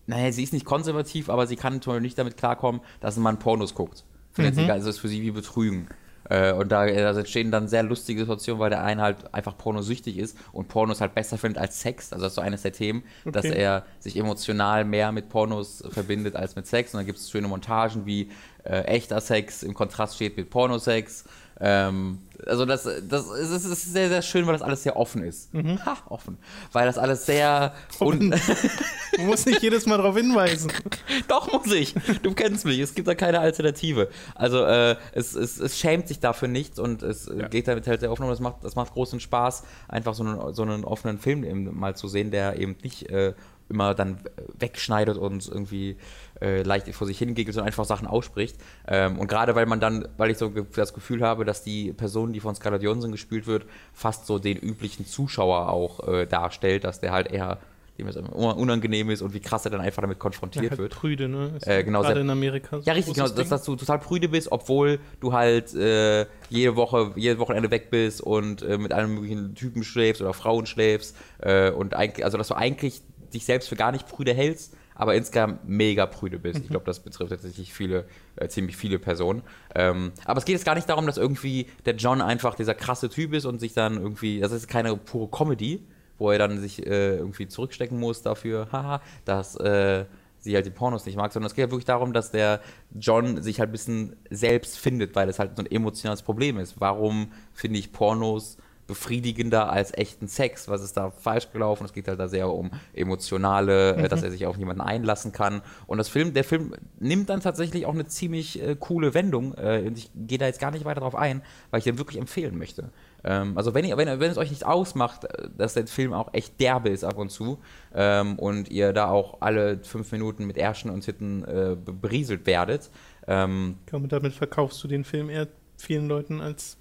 naja, 0.09 0.33
sie 0.33 0.43
ist 0.43 0.55
nicht 0.55 0.65
konservativ, 0.65 1.29
aber 1.29 1.47
sie 1.47 1.57
kann 1.57 1.75
natürlich 1.75 2.01
nicht 2.01 2.19
damit 2.19 2.39
klarkommen, 2.39 2.81
dass 3.01 3.17
ein 3.17 3.23
Mann 3.23 3.39
Pornos 3.39 3.75
guckt. 3.75 4.05
Findet 4.33 4.57
mhm. 4.57 4.61
sie, 4.61 4.71
also 4.71 4.89
ist 4.89 4.99
für 4.99 5.09
sie 5.09 5.21
wie 5.21 5.31
Betrügen. 5.31 5.87
Äh, 6.31 6.53
und 6.53 6.73
da, 6.73 6.87
da, 6.87 7.19
entstehen 7.19 7.51
dann 7.51 7.69
sehr 7.69 7.83
lustige 7.83 8.21
Situationen, 8.21 8.59
weil 8.59 8.71
der 8.71 8.83
eine 8.83 9.03
halt 9.03 9.35
einfach 9.35 9.57
pornosüchtig 9.57 10.19
ist 10.19 10.37
und 10.53 10.69
Pornos 10.69 11.03
halt 11.03 11.15
besser 11.15 11.37
findet 11.37 11.61
als 11.61 11.81
Sex. 11.81 12.13
Also 12.13 12.25
das 12.25 12.33
ist 12.33 12.37
so 12.37 12.41
eines 12.41 12.63
der 12.63 12.73
Themen, 12.73 13.03
okay. 13.25 13.33
dass 13.33 13.45
er 13.45 13.85
sich 13.99 14.17
emotional 14.17 14.85
mehr 14.85 15.13
mit 15.13 15.29
Pornos 15.29 15.85
verbindet 15.91 16.37
als 16.37 16.57
mit 16.57 16.67
Sex. 16.67 16.95
Und 16.95 17.01
dann 17.01 17.07
gibt 17.07 17.19
es 17.19 17.31
schöne 17.31 17.49
Montagen, 17.49 18.07
wie 18.07 18.31
äh, 18.65 18.83
echter 18.83 19.21
Sex 19.21 19.63
im 19.63 19.75
Kontrast 19.75 20.17
steht 20.17 20.37
mit 20.37 20.51
Pornosex. 20.51 21.25
Ähm, 21.61 22.19
also 22.47 22.65
das, 22.65 22.85
das, 22.85 23.29
das 23.29 23.65
ist 23.65 23.93
sehr, 23.93 24.09
sehr 24.09 24.23
schön, 24.23 24.47
weil 24.47 24.53
das 24.53 24.63
alles 24.63 24.85
sehr 24.85 24.97
offen 24.97 25.25
ist. 25.25 25.53
Mhm. 25.53 25.85
Ha, 25.85 25.97
offen. 26.09 26.39
Weil 26.73 26.87
das 26.87 26.99
alles 26.99 27.27
sehr... 27.27 27.75
du 27.99 29.23
musst 29.23 29.47
nicht 29.47 29.61
jedes 29.63 29.87
Mal 29.87 29.97
darauf 29.97 30.17
hinweisen. 30.17 30.71
Doch, 31.29 31.53
muss 31.53 31.73
ich. 31.73 31.95
Du 32.23 32.33
kennst 32.35 32.65
mich. 32.65 32.79
Es 32.79 32.95
gibt 32.95 33.09
da 33.09 33.17
keine 33.17 33.41
Alternative. 33.41 34.09
Also 34.37 34.65
äh, 34.65 34.97
es, 35.13 35.35
es, 35.35 35.59
es 35.59 35.79
schämt 35.79 36.07
sich 36.07 36.21
dafür 36.21 36.47
nichts 36.47 36.79
und 36.79 37.03
es 37.03 37.27
ja. 37.27 37.49
geht 37.49 37.67
damit 37.67 37.89
halt 37.89 38.01
sehr 38.01 38.13
offen 38.13 38.23
und 38.23 38.31
das 38.31 38.41
macht, 38.41 38.63
das 38.63 38.77
macht 38.77 38.93
großen 38.93 39.19
Spaß, 39.19 39.65
einfach 39.89 40.15
so 40.15 40.23
einen, 40.23 40.55
so 40.55 40.63
einen 40.63 40.85
offenen 40.85 41.19
Film 41.19 41.43
eben 41.43 41.77
mal 41.77 41.97
zu 41.97 42.07
sehen, 42.07 42.31
der 42.31 42.57
eben 42.59 42.77
nicht 42.83 43.11
äh, 43.11 43.35
immer 43.69 43.95
dann 43.95 44.21
wegschneidet 44.59 45.19
und 45.19 45.47
irgendwie 45.47 45.97
äh, 46.41 46.63
leicht 46.63 46.89
vor 46.95 47.07
sich 47.07 47.19
hingeht 47.19 47.49
und 47.49 47.63
einfach 47.63 47.85
Sachen 47.85 48.07
ausspricht. 48.07 48.57
Ähm, 48.87 49.19
und 49.19 49.29
gerade 49.29 49.55
weil 49.55 49.67
man 49.67 49.81
dann, 49.81 50.09
weil 50.17 50.31
ich 50.31 50.39
so 50.39 50.49
das 50.49 50.95
Gefühl 50.95 51.23
habe, 51.23 51.45
dass 51.45 51.63
die 51.63 51.93
Person, 51.93 52.33
die 52.33 52.41
von 52.41 52.55
Scarlett 52.55 52.83
Johansson 52.83 53.13
gespielt 53.13 53.47
wird, 53.47 53.67
fast 53.93 54.27
so 54.27 54.39
den 54.39 54.57
üblichen 54.57 55.07
Zuschauer 55.07 55.71
auch 55.71 56.07
äh, 56.09 56.27
darstellt, 56.27 56.85
dass 56.85 57.01
der 57.01 57.13
halt 57.13 57.31
eher 57.31 57.59
dem 57.99 58.07
es 58.07 58.17
unangenehm 58.17 59.11
ist 59.11 59.23
und 59.23 59.35
wie 59.35 59.41
krass 59.41 59.65
er 59.65 59.73
dann 59.73 59.81
einfach 59.81 60.03
damit 60.03 60.19
konfrontiert 60.19 60.65
ja, 60.65 60.71
halt 60.71 60.79
wird. 60.79 60.95
Prüde, 60.95 61.29
ne? 61.29 61.55
Ist 61.57 61.67
äh, 61.67 61.83
genau, 61.83 62.03
Gerade 62.03 62.21
in 62.21 62.31
Amerika. 62.31 62.79
So 62.79 62.85
ja, 62.85 62.93
richtig, 62.93 63.15
genau, 63.15 63.29
dass, 63.29 63.49
dass, 63.49 63.65
du 63.65 63.75
total 63.75 63.99
prüde 63.99 64.29
bist, 64.29 64.53
obwohl 64.53 65.01
du 65.21 65.33
halt 65.33 65.75
äh, 65.75 66.27
jede 66.49 66.77
Woche, 66.77 67.13
jedes 67.17 67.39
Wochenende 67.39 67.71
weg 67.71 67.91
bist 67.91 68.21
und 68.21 68.63
äh, 68.63 68.79
mit 68.79 68.93
allen 68.93 69.15
möglichen 69.15 69.55
Typen 69.55 69.83
schläfst 69.83 70.23
oder 70.23 70.33
Frauen 70.33 70.67
schläfst 70.67 71.17
äh, 71.41 71.71
und 71.71 71.95
eigentlich, 71.95 72.25
also 72.25 72.39
dass 72.39 72.49
du 72.49 72.55
eigentlich 72.55 73.03
dich 73.35 73.45
selbst 73.45 73.69
für 73.69 73.77
gar 73.77 73.91
nicht 73.91 74.07
prüde 74.07 74.33
hältst, 74.33 74.75
aber 74.99 75.15
insgesamt 75.15 75.67
mega 75.67 76.05
prüde 76.05 76.39
bist. 76.39 76.59
Mhm. 76.59 76.65
Ich 76.65 76.71
glaube, 76.71 76.85
das 76.85 77.01
betrifft 77.01 77.31
tatsächlich 77.31 77.73
viele, 77.73 78.05
äh, 78.37 78.49
ziemlich 78.49 78.77
viele 78.77 78.99
Personen. 78.99 79.43
Ähm, 79.75 80.13
aber 80.27 80.39
es 80.39 80.45
geht 80.45 80.55
jetzt 80.55 80.67
gar 80.67 80.75
nicht 80.75 80.89
darum, 80.89 81.07
dass 81.07 81.17
irgendwie 81.17 81.69
der 81.87 81.95
John 81.95 82.21
einfach 82.21 82.57
dieser 82.57 82.75
krasse 82.75 83.09
Typ 83.09 83.33
ist 83.33 83.47
und 83.47 83.61
sich 83.61 83.73
dann 83.73 83.97
irgendwie, 83.97 84.41
das 84.41 84.53
ist 84.53 84.69
keine 84.69 84.97
pure 84.97 85.29
Comedy, 85.31 85.87
wo 86.19 86.31
er 86.31 86.39
dann 86.39 86.59
sich 86.59 86.85
äh, 86.85 87.17
irgendwie 87.17 87.47
zurückstecken 87.47 87.99
muss 87.99 88.23
dafür, 88.23 88.69
haha, 88.73 89.01
dass 89.25 89.55
äh, 89.57 90.05
sie 90.41 90.55
halt 90.55 90.67
die 90.67 90.71
Pornos 90.71 91.07
nicht 91.07 91.17
mag, 91.17 91.33
sondern 91.33 91.47
es 91.47 91.55
geht 91.55 91.67
ja 91.67 91.71
wirklich 91.71 91.85
darum, 91.85 92.13
dass 92.13 92.33
der 92.33 92.61
John 92.99 93.41
sich 93.41 93.61
halt 93.61 93.71
ein 93.71 93.73
bisschen 93.73 94.17
selbst 94.31 94.79
findet, 94.79 95.15
weil 95.15 95.29
es 95.29 95.39
halt 95.39 95.57
so 95.57 95.63
ein 95.63 95.71
emotionales 95.71 96.23
Problem 96.23 96.59
ist. 96.59 96.81
Warum 96.81 97.33
finde 97.53 97.79
ich 97.79 97.93
Pornos 97.93 98.57
befriedigender 98.89 99.71
als 99.71 99.97
echten 99.97 100.27
Sex. 100.27 100.67
Was 100.67 100.83
ist 100.83 100.97
da 100.97 101.11
falsch 101.11 101.53
gelaufen? 101.53 101.85
Es 101.85 101.93
geht 101.93 102.09
halt 102.09 102.19
da 102.19 102.27
sehr 102.27 102.53
um 102.53 102.71
emotionale, 102.95 103.95
äh, 103.95 104.03
mhm. 104.03 104.09
dass 104.09 104.25
er 104.25 104.33
sich 104.33 104.47
auf 104.47 104.57
jemanden 104.57 104.81
einlassen 104.81 105.31
kann. 105.31 105.63
Und 105.87 105.99
das 105.99 106.09
Film, 106.09 106.35
der 106.35 106.43
Film 106.43 106.75
nimmt 106.99 107.29
dann 107.29 107.41
tatsächlich 107.41 107.87
auch 107.87 107.95
eine 107.95 108.07
ziemlich 108.07 108.61
äh, 108.61 108.75
coole 108.75 109.15
Wendung. 109.15 109.55
Äh, 109.55 109.85
und 109.87 109.99
ich 109.99 110.11
gehe 110.15 110.39
da 110.39 110.47
jetzt 110.47 110.59
gar 110.59 110.73
nicht 110.73 110.85
weiter 110.85 111.03
drauf 111.03 111.15
ein, 111.15 111.43
weil 111.71 111.79
ich 111.79 111.85
den 111.85 111.99
wirklich 111.99 112.19
empfehlen 112.19 112.59
möchte. 112.59 112.91
Ähm, 113.23 113.57
also 113.59 113.75
wenn, 113.75 113.85
ihr, 113.85 113.97
wenn, 113.99 114.09
wenn 114.21 114.31
es 114.31 114.39
euch 114.39 114.51
nicht 114.51 114.65
ausmacht, 114.65 115.25
äh, 115.25 115.51
dass 115.57 115.75
der 115.75 115.87
Film 115.87 116.15
auch 116.15 116.33
echt 116.33 116.59
derbe 116.59 116.89
ist 116.89 117.05
ab 117.05 117.19
und 117.19 117.31
zu 117.31 117.59
ähm, 117.95 118.39
und 118.39 118.71
ihr 118.71 118.95
da 118.95 119.11
auch 119.11 119.43
alle 119.43 119.81
fünf 119.85 120.11
Minuten 120.13 120.47
mit 120.47 120.57
Ärschen 120.57 120.91
und 120.91 121.05
Hitten 121.05 121.45
äh, 121.45 121.77
berieselt 121.77 122.47
werdet. 122.47 122.91
Ähm, 123.27 123.77
ich 123.81 123.91
glaube, 123.91 124.09
damit 124.09 124.33
verkaufst 124.33 124.83
du 124.83 124.89
den 124.89 125.05
Film 125.05 125.29
eher 125.29 125.47
vielen 125.77 126.09
Leuten 126.09 126.41
als 126.41 126.79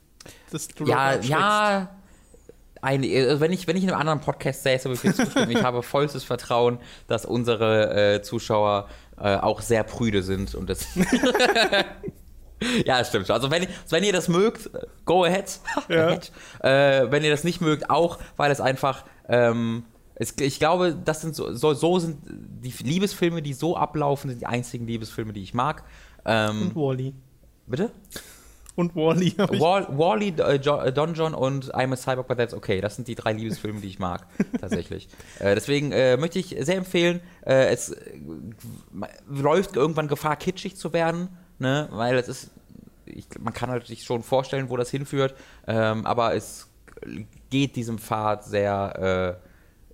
das 0.52 0.68
du 0.68 0.86
Ja, 0.86 1.16
ja, 1.16 1.90
ein, 2.82 3.04
also 3.04 3.40
wenn, 3.40 3.52
ich, 3.52 3.68
wenn 3.68 3.76
ich 3.76 3.84
in 3.84 3.90
einem 3.90 4.00
anderen 4.00 4.22
Podcast 4.22 4.64
säße, 4.64 4.90
würde 4.90 4.96
ich 4.96 5.02
dir 5.02 5.14
zustimmen. 5.14 5.52
ich 5.52 5.64
habe 5.64 5.84
vollstes 5.84 6.24
Vertrauen, 6.24 6.80
dass 7.08 7.26
unsere 7.26 8.16
äh, 8.16 8.22
Zuschauer 8.22 8.88
äh, 9.20 9.36
auch 9.36 9.62
sehr 9.62 9.84
prüde 9.84 10.24
sind 10.24 10.56
und 10.56 10.70
das. 10.70 10.86
ja, 12.86 13.04
stimmt. 13.04 13.30
Also 13.32 13.50
wenn, 13.52 13.68
wenn 13.90 14.04
ihr 14.04 14.14
das 14.14 14.28
mögt, 14.28 14.70
go 15.06 15.24
ahead. 15.24 15.60
Ja. 15.90 16.20
äh, 16.60 17.12
wenn 17.12 17.24
ihr 17.24 17.32
das 17.32 17.44
nicht 17.44 17.62
mögt, 17.62 17.90
auch, 17.90 18.20
weil 18.36 18.52
es 18.52 18.62
einfach. 18.62 19.06
Ähm, 19.28 19.84
es, 20.20 20.34
ich 20.40 20.58
glaube, 20.58 20.98
das 21.06 21.22
sind 21.22 21.36
so, 21.36 21.54
so, 21.54 21.76
so, 21.76 22.00
sind 22.00 22.18
die 22.26 22.74
Liebesfilme, 22.84 23.44
die 23.44 23.54
so 23.54 23.78
ablaufen, 23.78 24.32
sind 24.32 24.42
die 24.42 24.48
einzigen 24.48 24.88
Liebesfilme, 24.88 25.32
die 25.32 25.44
ich 25.44 25.54
mag. 25.54 25.84
Ähm, 26.26 26.64
und 26.64 26.76
Wally. 26.76 27.14
Bitte? 27.68 27.92
Und 28.78 28.96
Wally. 28.96 29.36
Wall, 29.38 29.88
Wally, 29.90 30.34
äh, 30.38 30.56
äh, 30.56 30.94
Don 30.94 31.14
John 31.16 31.34
und 31.34 31.74
I'm 31.74 31.92
a 31.92 31.96
Cyborg, 31.98 32.28
but 32.28 32.38
that's 32.38 32.54
okay. 32.54 32.80
Das 32.80 32.96
sind 32.96 33.08
die 33.08 33.16
drei 33.16 33.34
Liebesfilme, 33.34 33.82
die 33.82 33.88
ich 33.88 34.00
mag, 34.00 34.28
tatsächlich. 34.62 35.10
Äh, 35.40 35.56
deswegen 35.56 35.92
äh, 35.92 36.16
möchte 36.16 36.38
ich 36.38 36.56
sehr 36.60 36.78
empfehlen, 36.78 37.20
äh, 37.44 37.70
es 37.70 37.90
äh, 37.90 38.20
läuft 39.28 39.76
irgendwann 39.76 40.08
Gefahr, 40.08 40.36
kitschig 40.36 40.76
zu 40.76 40.94
werden, 40.94 41.30
ne? 41.58 41.90
weil 41.92 42.18
es 42.18 42.28
ist, 42.28 42.52
ich, 43.06 43.26
man 43.40 43.54
kann 43.54 43.72
halt 43.72 43.88
sich 43.88 44.04
schon 44.04 44.22
vorstellen, 44.22 44.70
wo 44.70 44.78
das 44.78 44.92
hinführt, 44.92 45.36
ähm, 45.66 46.06
aber 46.06 46.36
es 46.36 46.70
geht 47.50 47.76
diesem 47.76 47.98
Pfad 47.98 48.44
sehr, 48.44 49.40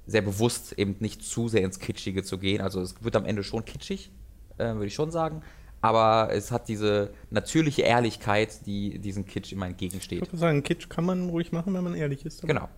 sehr 0.07 0.21
bewusst 0.21 0.71
eben 0.73 0.95
nicht 0.99 1.21
zu 1.21 1.49
sehr 1.49 1.61
ins 1.61 1.79
Kitschige 1.79 2.23
zu 2.23 2.37
gehen. 2.37 2.61
Also 2.61 2.79
es 2.81 3.03
wird 3.03 3.17
am 3.17 3.25
Ende 3.25 3.43
schon 3.43 3.65
kitschig, 3.65 4.09
würde 4.57 4.85
ich 4.85 4.93
schon 4.93 5.11
sagen 5.11 5.41
aber 5.83 6.29
es 6.31 6.49
hat 6.49 6.69
diese 6.69 7.11
natürliche 7.29 7.81
Ehrlichkeit, 7.81 8.65
die 8.65 8.99
diesem 8.99 9.25
Kitsch 9.25 9.51
immer 9.51 9.67
entgegensteht. 9.67 10.21
Ich 10.21 10.27
würde 10.29 10.37
sagen, 10.37 10.63
Kitsch 10.63 10.87
kann 10.87 11.03
man 11.03 11.29
ruhig 11.29 11.51
machen, 11.51 11.73
wenn 11.73 11.83
man 11.83 11.93
ehrlich 11.93 12.25
ist. 12.25 12.41
Genau. 12.47 12.69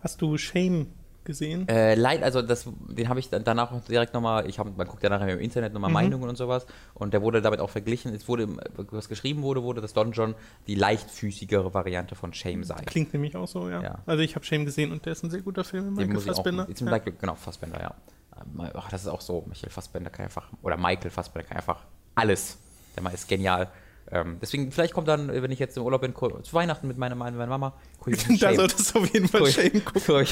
Hast 0.00 0.20
du 0.20 0.36
Shame 0.36 0.88
gesehen? 1.24 1.66
Äh, 1.68 1.94
leid, 1.94 2.22
also 2.22 2.42
das, 2.42 2.68
den 2.88 3.08
habe 3.08 3.18
ich 3.18 3.30
danach 3.30 3.72
direkt 3.86 4.12
nochmal, 4.12 4.46
ich 4.46 4.58
hab, 4.58 4.76
man 4.76 4.86
guckt 4.86 5.02
ja 5.02 5.08
nachher 5.08 5.32
im 5.32 5.38
Internet 5.38 5.72
nochmal 5.72 5.88
mhm. 5.88 5.94
Meinungen 5.94 6.28
und 6.28 6.36
sowas 6.36 6.66
und 6.92 7.14
der 7.14 7.22
wurde 7.22 7.40
damit 7.40 7.60
auch 7.60 7.70
verglichen, 7.70 8.12
es 8.12 8.28
wurde, 8.28 8.46
was 8.90 9.08
geschrieben 9.08 9.40
wurde, 9.40 9.62
wurde, 9.62 9.80
dass 9.80 9.94
Don 9.94 10.12
John 10.12 10.34
die 10.66 10.74
leichtfüßigere 10.74 11.72
Variante 11.72 12.14
von 12.14 12.34
Shame 12.34 12.62
sei. 12.62 12.74
Klingt 12.84 13.14
nämlich 13.14 13.36
auch 13.36 13.48
so, 13.48 13.70
ja. 13.70 13.82
ja. 13.82 13.98
Also 14.04 14.22
ich 14.22 14.34
habe 14.34 14.44
Shame 14.44 14.66
gesehen 14.66 14.92
und 14.92 15.06
der 15.06 15.12
ist 15.12 15.24
ein 15.24 15.30
sehr 15.30 15.40
guter 15.40 15.64
Film, 15.64 15.94
Michael 15.94 16.20
Fassbender. 16.20 16.64
Auch, 16.64 16.90
ja. 16.90 16.98
genau, 17.18 17.36
Fassbender, 17.36 17.80
ja. 17.80 17.94
Ach, 18.74 18.90
das 18.90 19.00
ist 19.00 19.08
auch 19.08 19.22
so, 19.22 19.46
Michael 19.48 19.70
Fassbender 19.70 20.10
kann 20.10 20.24
einfach, 20.24 20.50
oder 20.60 20.76
Michael 20.76 21.10
Fassbender 21.10 21.48
kann 21.48 21.56
einfach 21.56 21.86
alles. 22.14 22.58
Der 22.96 23.02
Mann 23.02 23.14
ist 23.14 23.28
genial. 23.28 23.64
Äh, 23.64 24.14
ähm, 24.14 24.38
deswegen, 24.40 24.70
vielleicht 24.70 24.94
kommt 24.94 25.08
dann, 25.08 25.28
wenn 25.28 25.50
ich 25.50 25.58
jetzt 25.58 25.76
im 25.76 25.82
Urlaub 25.82 26.02
bin, 26.02 26.14
zu 26.14 26.52
Weihnachten 26.52 26.86
mit 26.86 26.98
meiner, 26.98 27.14
meiner 27.14 27.46
Mama. 27.46 27.74
da 28.40 28.54
solltest 28.54 28.94
du 28.94 29.00
auf 29.00 29.12
jeden 29.12 29.28
Fall 29.28 29.46
Shame 29.46 29.84
gucken. 29.84 30.24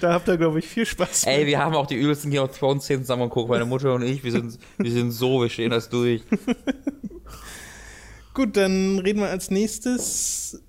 Da 0.00 0.12
habt 0.12 0.28
ihr, 0.28 0.36
glaube 0.36 0.58
ich, 0.58 0.68
viel 0.68 0.86
Spaß. 0.86 1.24
Ey, 1.24 1.46
wir 1.46 1.58
haben 1.58 1.74
auch 1.74 1.86
die 1.86 1.96
übelsten 1.96 2.30
Game 2.30 2.42
of 2.42 2.56
Thrones 2.56 2.84
Szenen 2.84 3.02
zusammen 3.02 3.24
geguckt, 3.24 3.48
meine 3.48 3.64
Mutter 3.64 3.94
und 3.94 4.02
ich. 4.02 4.22
Wir 4.22 4.32
sind, 4.32 4.58
wir 4.78 4.90
sind 4.90 5.10
so, 5.10 5.40
wir 5.40 5.48
stehen 5.48 5.70
das 5.70 5.88
durch. 5.88 6.22
Gut, 8.34 8.56
dann 8.56 8.98
reden 8.98 9.20
wir 9.20 9.30
als 9.30 9.50
nächstes, 9.50 10.62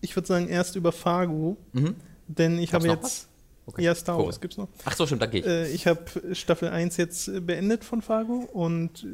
ich 0.00 0.16
würde 0.16 0.26
sagen, 0.26 0.48
erst 0.48 0.76
über 0.76 0.92
Fargo. 0.92 1.58
Mhm. 1.72 1.96
Denn 2.28 2.58
ich 2.58 2.72
habe 2.72 2.88
jetzt. 2.88 3.28
Okay. 3.70 3.84
Ja, 3.84 3.94
Star 3.94 4.18
Wars 4.18 4.36
cool. 4.36 4.40
gibt's 4.40 4.56
noch. 4.56 4.68
Ach 4.84 4.96
so, 4.96 5.06
stimmt, 5.06 5.22
da 5.22 5.26
gehe 5.26 5.40
ich. 5.40 5.46
Äh, 5.46 5.70
ich 5.72 5.86
habe 5.86 6.04
Staffel 6.32 6.68
1 6.68 6.96
jetzt 6.96 7.28
äh, 7.28 7.40
beendet 7.40 7.84
von 7.84 8.02
Fargo 8.02 8.48
und 8.52 9.04
äh, 9.04 9.06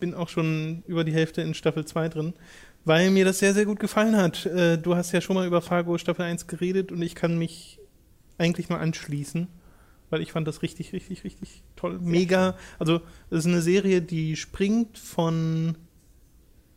bin 0.00 0.14
auch 0.14 0.30
schon 0.30 0.82
über 0.86 1.04
die 1.04 1.12
Hälfte 1.12 1.42
in 1.42 1.52
Staffel 1.52 1.84
2 1.84 2.08
drin, 2.08 2.32
weil 2.86 3.10
mir 3.10 3.26
das 3.26 3.38
sehr, 3.38 3.52
sehr 3.52 3.66
gut 3.66 3.80
gefallen 3.80 4.16
hat. 4.16 4.46
Äh, 4.46 4.78
du 4.78 4.96
hast 4.96 5.12
ja 5.12 5.20
schon 5.20 5.34
mal 5.34 5.46
über 5.46 5.60
Fargo 5.60 5.98
Staffel 5.98 6.22
1 6.22 6.46
geredet 6.46 6.90
und 6.90 7.02
ich 7.02 7.14
kann 7.14 7.36
mich 7.36 7.78
eigentlich 8.38 8.70
mal 8.70 8.78
anschließen, 8.78 9.48
weil 10.08 10.22
ich 10.22 10.32
fand 10.32 10.48
das 10.48 10.62
richtig, 10.62 10.94
richtig, 10.94 11.22
richtig 11.24 11.62
toll. 11.76 11.98
Mega. 12.00 12.56
Also, 12.78 13.02
es 13.30 13.40
ist 13.40 13.46
eine 13.46 13.60
Serie, 13.60 14.00
die 14.00 14.36
springt 14.36 14.96
von 14.96 15.76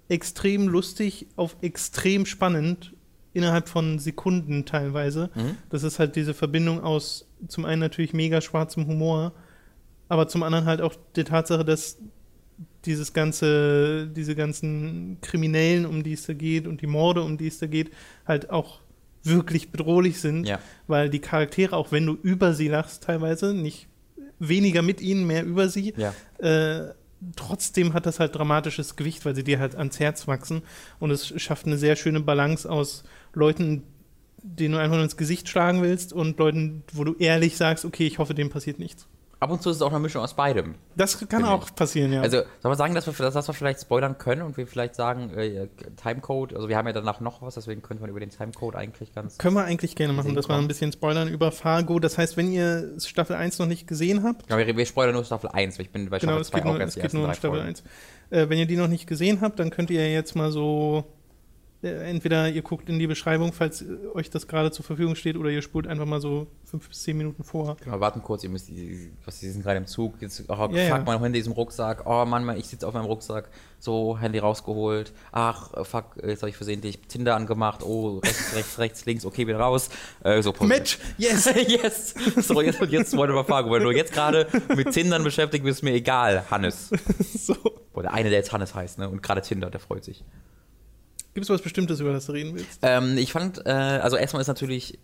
extrem 0.10 0.68
lustig 0.68 1.28
auf 1.38 1.56
extrem 1.62 2.26
spannend 2.26 2.95
innerhalb 3.36 3.70
von 3.70 4.00
Sekunden 4.00 4.66
teilweise. 4.66 5.30
Mhm. 5.36 5.58
Das 5.70 5.84
ist 5.84 6.00
halt 6.00 6.16
diese 6.16 6.34
Verbindung 6.34 6.82
aus 6.82 7.28
zum 7.48 7.66
einen 7.66 7.82
natürlich 7.82 8.14
mega 8.14 8.42
schwarzem 8.42 8.88
Humor, 8.88 9.34
aber 10.08 10.28
zum 10.28 10.44
anderen 10.44 10.66
halt 10.66 10.82
auch 10.82 10.96
die 11.16 11.24
Tatsache, 11.24 11.66
dass 11.66 11.98
dieses 12.86 13.14
ganze, 13.14 14.08
diese 14.08 14.36
ganzen 14.36 15.18
Kriminellen, 15.22 15.86
um 15.86 16.04
die 16.04 16.14
es 16.14 16.26
da 16.26 16.34
geht 16.34 16.68
und 16.68 16.82
die 16.82 16.88
Morde, 16.88 17.24
um 17.24 17.38
die 17.38 17.48
es 17.48 17.60
da 17.60 17.68
geht, 17.68 17.92
halt 18.26 18.50
auch 18.50 18.80
wirklich 19.24 19.72
bedrohlich 19.72 20.22
sind, 20.22 20.46
ja. 20.46 20.60
weil 20.88 21.10
die 21.10 21.20
Charaktere, 21.20 21.76
auch 21.76 21.92
wenn 21.92 22.06
du 22.06 22.18
über 22.22 22.54
sie 22.54 22.68
lachst 22.68 23.04
teilweise, 23.04 23.54
nicht 23.54 23.88
weniger 24.40 24.82
mit 24.82 25.02
ihnen, 25.02 25.26
mehr 25.26 25.44
über 25.44 25.68
sie, 25.68 25.94
ja. 25.98 26.14
äh, 26.38 26.94
trotzdem 27.36 27.94
hat 27.94 28.06
das 28.06 28.20
halt 28.20 28.36
dramatisches 28.36 28.96
Gewicht, 28.96 29.26
weil 29.26 29.36
sie 29.36 29.44
dir 29.44 29.60
halt 29.60 29.76
ans 29.76 30.00
Herz 30.00 30.28
wachsen 30.28 30.62
und 31.00 31.12
es 31.12 31.42
schafft 31.42 31.66
eine 31.66 31.78
sehr 31.78 31.96
schöne 31.96 32.20
Balance 32.20 32.70
aus 32.70 33.04
Leuten, 33.36 33.84
denen 34.42 34.74
du 34.74 34.80
einfach 34.80 34.96
nur 34.96 35.04
ins 35.04 35.18
Gesicht 35.18 35.50
schlagen 35.50 35.82
willst 35.82 36.14
und 36.14 36.38
Leuten, 36.38 36.84
wo 36.94 37.04
du 37.04 37.16
ehrlich 37.16 37.58
sagst, 37.58 37.86
okay, 37.86 38.06
ich 38.06 38.20
hoffe, 38.20 38.34
dem 38.34 38.50
passiert 38.50 38.80
nichts. 38.80 39.08
Ab 39.40 39.52
und 39.52 39.62
zu 39.62 39.70
ist 39.70 39.76
es 39.76 39.82
auch 39.82 39.92
eine 39.92 40.00
Mischung 40.00 40.24
aus 40.24 40.34
beidem. 40.34 40.76
Das 40.96 41.28
kann 41.28 41.44
auch 41.44 41.68
ich. 41.68 41.76
passieren, 41.76 42.14
ja. 42.14 42.22
Also, 42.22 42.38
soll 42.38 42.70
man 42.70 42.78
sagen, 42.78 42.96
dass 42.96 43.06
wir, 43.06 43.14
dass 43.14 43.48
wir 43.48 43.54
vielleicht 43.54 43.82
spoilern 43.82 44.18
können 44.18 44.42
und 44.42 44.56
wir 44.56 44.66
vielleicht 44.66 44.96
sagen, 44.96 45.30
äh, 45.38 45.68
Timecode, 46.02 46.56
also 46.56 46.70
wir 46.70 46.78
haben 46.78 46.88
ja 46.88 46.94
danach 46.94 47.20
noch 47.20 47.42
was, 47.42 47.56
deswegen 47.56 47.82
könnte 47.82 48.02
man 48.02 48.10
über 48.10 48.22
den 48.22 48.30
Timecode 48.30 48.76
eigentlich 48.76 49.14
ganz. 49.14 49.38
Können 49.38 49.56
wir 49.56 49.66
eigentlich 49.66 49.96
gerne 49.96 50.14
machen, 50.14 50.36
dass 50.36 50.48
wir 50.48 50.56
ein 50.56 50.68
bisschen 50.68 50.94
spoilern 50.94 51.28
über 51.28 51.52
Fargo. 51.52 52.00
Das 52.00 52.18
heißt, 52.18 52.38
wenn 52.38 52.52
ihr 52.52 52.94
Staffel 52.98 53.36
1 53.36 53.60
noch 53.60 53.68
nicht 53.68 53.88
gesehen 53.88 54.24
habt. 54.24 54.50
Ja, 54.50 54.58
wir, 54.58 54.78
wir 54.78 54.86
spoilern 54.86 55.14
nur 55.14 55.26
Staffel 55.26 55.50
1, 55.52 55.80
ich 55.80 55.92
bin 55.92 56.10
bei 56.10 56.20
genau, 56.20 56.34
Staffel 56.34 56.46
2 56.46 56.60
auch 56.60 56.64
nur, 56.64 56.80
erst 56.80 56.98
es 56.98 57.04
geht 57.04 57.14
nur 57.14 57.26
um 57.26 57.34
Staffel 57.34 57.50
Folgen. 57.50 57.68
1. 57.68 57.84
Äh, 58.30 58.50
wenn 58.50 58.58
ihr 58.58 58.68
die 58.68 58.78
noch 58.78 58.88
nicht 58.88 59.06
gesehen 59.06 59.42
habt, 59.42 59.60
dann 59.60 59.70
könnt 59.70 59.90
ihr 59.90 60.12
jetzt 60.12 60.36
mal 60.36 60.52
so 60.52 61.04
entweder 61.86 62.50
ihr 62.50 62.62
guckt 62.62 62.90
in 62.90 63.00
die 63.00 63.08
Beschreibung, 63.08 63.54
falls 63.54 63.82
äh, 63.82 63.86
euch 64.14 64.30
das 64.30 64.48
gerade 64.48 64.72
zur 64.72 64.86
Verfügung 64.86 65.16
steht, 65.16 65.38
oder 65.38 65.50
ihr 65.50 65.62
spult 65.62 65.88
einfach 65.88 66.06
mal 66.06 66.22
so 66.22 66.48
fünf 66.64 66.88
bis 66.88 67.04
zehn 67.04 67.18
Minuten 67.18 67.44
vor. 67.44 67.78
Genau, 67.84 68.00
warten 68.00 68.22
kurz, 68.22 68.44
ihr 68.44 68.50
müsst, 68.50 68.70
was, 69.26 69.40
Sie 69.40 69.50
sind 69.50 69.64
gerade 69.64 69.78
im 69.78 69.88
Zug, 69.88 70.22
jetzt 70.22 70.44
oh, 70.48 70.56
fuck, 70.56 70.74
ja. 70.74 71.00
mein 71.00 71.20
Handy 71.20 71.40
ist 71.40 71.48
im 71.48 71.54
Rucksack, 71.54 72.06
oh 72.06 72.26
Mann, 72.26 72.58
ich 72.58 72.68
sitze 72.68 72.88
auf 72.88 72.94
meinem 72.94 73.06
Rucksack, 73.06 73.50
so, 73.80 74.18
Handy 74.18 74.40
rausgeholt, 74.40 75.14
ach, 75.32 75.74
äh, 75.74 75.84
fuck, 75.84 76.18
jetzt 76.26 76.42
habe 76.42 76.50
ich 76.50 76.58
versehentlich 76.58 77.00
Tinder 77.08 77.36
angemacht, 77.36 77.84
oh, 77.84 78.20
rechts, 78.20 78.56
rechts, 78.56 78.80
rechts, 78.80 79.06
links, 79.06 79.26
okay, 79.26 79.46
bin 79.46 79.56
raus. 79.56 79.90
Äh, 80.24 80.42
so, 80.42 80.54
Match, 80.62 80.98
yes! 81.18 81.46
yes! 81.68 82.16
So, 82.38 82.62
jetzt, 82.62 82.82
jetzt 82.82 83.16
wollte 83.16 83.34
ich 83.34 83.46
fragen, 83.46 83.72
wenn 83.72 83.84
du 83.84 83.92
jetzt 83.92 84.14
gerade 84.14 84.48
mit 84.76 84.92
Tindern 84.92 85.24
beschäftigt 85.24 85.64
bist, 85.64 85.80
ist 85.80 85.84
mir 85.84 85.94
egal, 85.94 86.50
Hannes. 86.50 86.90
so. 87.36 87.56
Boah, 87.94 88.04
der 88.04 88.14
eine, 88.14 88.30
der 88.30 88.40
jetzt 88.40 88.52
Hannes 88.52 88.74
heißt, 88.74 89.00
ne, 89.00 89.10
und 89.10 89.22
gerade 89.22 89.42
Tinder, 89.42 89.70
der 89.70 89.80
freut 89.80 90.04
sich. 90.04 90.24
Gibt 91.36 91.44
es 91.44 91.50
was 91.50 91.62
Bestimmtes, 91.62 92.00
über 92.00 92.14
das 92.14 92.28
du 92.28 92.32
reden 92.32 92.56
willst? 92.56 92.80
Ähm, 92.82 93.18
ich 93.18 93.34
fand, 93.34 93.66
äh, 93.66 93.70
also 93.70 94.16
erstmal 94.16 94.42
ist 94.42 94.48
natürlich, 94.48 94.98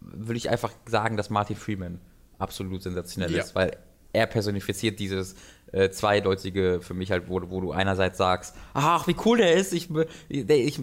würde 0.00 0.36
ich 0.36 0.50
einfach 0.50 0.72
sagen, 0.84 1.16
dass 1.16 1.30
Marty 1.30 1.54
Freeman 1.54 2.00
absolut 2.38 2.82
sensationell 2.82 3.30
ja. 3.30 3.38
ist, 3.38 3.54
weil 3.54 3.78
er 4.12 4.26
personifiziert 4.26 4.98
dieses 4.98 5.36
äh, 5.70 5.90
zweideutige 5.90 6.80
für 6.80 6.94
mich 6.94 7.10
halt, 7.10 7.28
wo, 7.28 7.40
wo 7.50 7.60
du 7.60 7.72
einerseits 7.72 8.18
sagst, 8.18 8.56
ach, 8.74 9.06
wie 9.06 9.16
cool 9.24 9.38
der 9.38 9.54
ist, 9.54 9.72
ich, 9.72 9.88
der, 10.28 10.56
ich, 10.56 10.80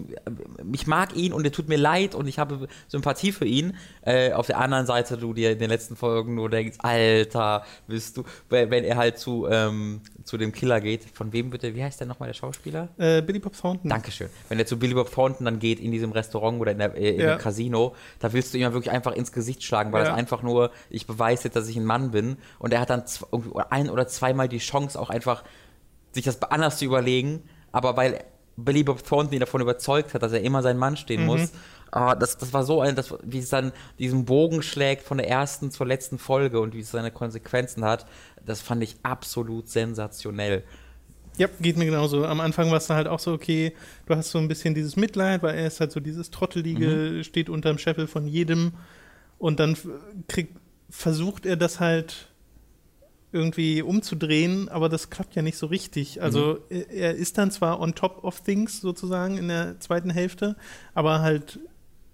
ich 0.72 0.86
mag 0.86 1.16
ihn 1.16 1.32
und 1.32 1.44
er 1.44 1.52
tut 1.52 1.68
mir 1.68 1.78
leid 1.78 2.14
und 2.14 2.26
ich 2.26 2.38
habe 2.38 2.68
Sympathie 2.88 3.32
für 3.32 3.46
ihn. 3.46 3.76
Äh, 4.02 4.32
auf 4.32 4.46
der 4.46 4.58
anderen 4.58 4.86
Seite 4.86 5.16
du 5.18 5.34
dir 5.34 5.52
in 5.52 5.58
den 5.58 5.70
letzten 5.70 5.96
Folgen 5.96 6.34
nur 6.34 6.50
denkst, 6.50 6.78
Alter, 6.80 7.64
bist 7.86 8.16
du, 8.16 8.24
wenn 8.48 8.84
er 8.84 8.96
halt 8.96 9.18
zu, 9.18 9.46
ähm, 9.50 10.00
zu 10.24 10.36
dem 10.36 10.52
Killer 10.52 10.80
geht, 10.80 11.04
von 11.14 11.32
wem 11.32 11.50
bitte, 11.50 11.74
wie 11.74 11.82
heißt 11.82 12.00
der 12.00 12.06
nochmal, 12.06 12.28
der 12.28 12.34
Schauspieler? 12.34 12.88
Äh, 12.98 13.22
Billy 13.22 13.38
Bob 13.38 13.56
Thornton. 13.56 13.88
Dankeschön. 13.88 14.28
Wenn 14.48 14.58
er 14.58 14.66
zu 14.66 14.78
Billy 14.78 14.94
Bob 14.94 15.10
Thornton 15.10 15.44
dann 15.44 15.58
geht 15.58 15.80
in 15.80 15.90
diesem 15.90 16.12
Restaurant 16.12 16.60
oder 16.60 16.72
in, 16.72 16.78
der, 16.78 16.96
äh, 16.96 17.14
in 17.14 17.20
ja. 17.20 17.36
Casino, 17.36 17.94
da 18.18 18.32
willst 18.32 18.54
du 18.54 18.58
ihm 18.58 18.72
wirklich 18.72 18.90
einfach 18.90 19.12
ins 19.12 19.32
Gesicht 19.32 19.62
schlagen, 19.62 19.92
weil 19.92 20.04
ja. 20.04 20.10
das 20.10 20.18
einfach 20.18 20.42
nur, 20.42 20.70
ich 20.90 21.06
beweise 21.06 21.44
jetzt, 21.44 21.56
dass 21.56 21.68
ich 21.68 21.76
ein 21.76 21.84
Mann 21.84 22.10
bin 22.10 22.36
und 22.58 22.72
er 22.72 22.80
hat 22.80 22.90
dann 22.90 23.04
ein 23.70 23.90
oder 23.90 24.06
zweimal 24.06 24.48
die 24.48 24.58
Chance 24.58 25.00
auch 25.00 25.10
einfach, 25.10 25.44
sich 26.12 26.24
das 26.24 26.42
anders 26.42 26.78
zu 26.78 26.84
überlegen, 26.84 27.42
aber 27.72 27.96
weil 27.96 28.24
Billy 28.56 28.84
Bob 28.84 29.02
Thornton 29.04 29.34
ihn 29.34 29.40
davon 29.40 29.60
überzeugt 29.60 30.14
hat, 30.14 30.22
dass 30.22 30.32
er 30.32 30.42
immer 30.42 30.62
sein 30.62 30.76
Mann 30.76 30.96
stehen 30.96 31.22
mhm. 31.22 31.26
muss, 31.26 31.52
Oh, 31.94 32.14
das, 32.18 32.38
das 32.38 32.54
war 32.54 32.64
so 32.64 32.80
ein, 32.80 32.96
das, 32.96 33.14
wie 33.22 33.38
es 33.38 33.50
dann 33.50 33.72
diesen 33.98 34.24
Bogen 34.24 34.62
schlägt 34.62 35.02
von 35.02 35.18
der 35.18 35.28
ersten 35.28 35.70
zur 35.70 35.86
letzten 35.86 36.18
Folge 36.18 36.58
und 36.60 36.74
wie 36.74 36.80
es 36.80 36.90
seine 36.90 37.10
Konsequenzen 37.10 37.84
hat, 37.84 38.06
das 38.46 38.62
fand 38.62 38.82
ich 38.82 38.96
absolut 39.02 39.68
sensationell. 39.68 40.64
Ja, 41.36 41.48
geht 41.60 41.76
mir 41.76 41.86
genauso. 41.86 42.26
Am 42.26 42.40
Anfang 42.40 42.70
war 42.70 42.78
es 42.78 42.88
halt 42.90 43.08
auch 43.08 43.18
so, 43.18 43.32
okay, 43.32 43.74
du 44.06 44.14
hast 44.14 44.30
so 44.30 44.38
ein 44.38 44.48
bisschen 44.48 44.74
dieses 44.74 44.96
Mitleid, 44.96 45.42
weil 45.42 45.54
er 45.56 45.66
ist 45.66 45.80
halt 45.80 45.92
so 45.92 46.00
dieses 46.00 46.30
Trottelige, 46.30 46.86
mhm. 46.88 47.24
steht 47.24 47.48
unterm 47.48 47.78
Scheffel 47.78 48.06
von 48.06 48.26
jedem 48.26 48.72
und 49.38 49.60
dann 49.60 49.76
kriegt, 50.28 50.56
versucht 50.88 51.46
er 51.46 51.56
das 51.56 51.80
halt 51.80 52.28
irgendwie 53.32 53.80
umzudrehen, 53.80 54.68
aber 54.68 54.90
das 54.90 55.08
klappt 55.08 55.34
ja 55.34 55.42
nicht 55.42 55.56
so 55.56 55.66
richtig. 55.66 56.22
Also 56.22 56.60
mhm. 56.70 56.84
er 56.90 57.14
ist 57.14 57.38
dann 57.38 57.50
zwar 57.50 57.80
on 57.80 57.94
top 57.94 58.24
of 58.24 58.42
things 58.42 58.80
sozusagen 58.80 59.38
in 59.38 59.48
der 59.48 59.80
zweiten 59.80 60.10
Hälfte, 60.10 60.56
aber 60.94 61.20
halt 61.20 61.58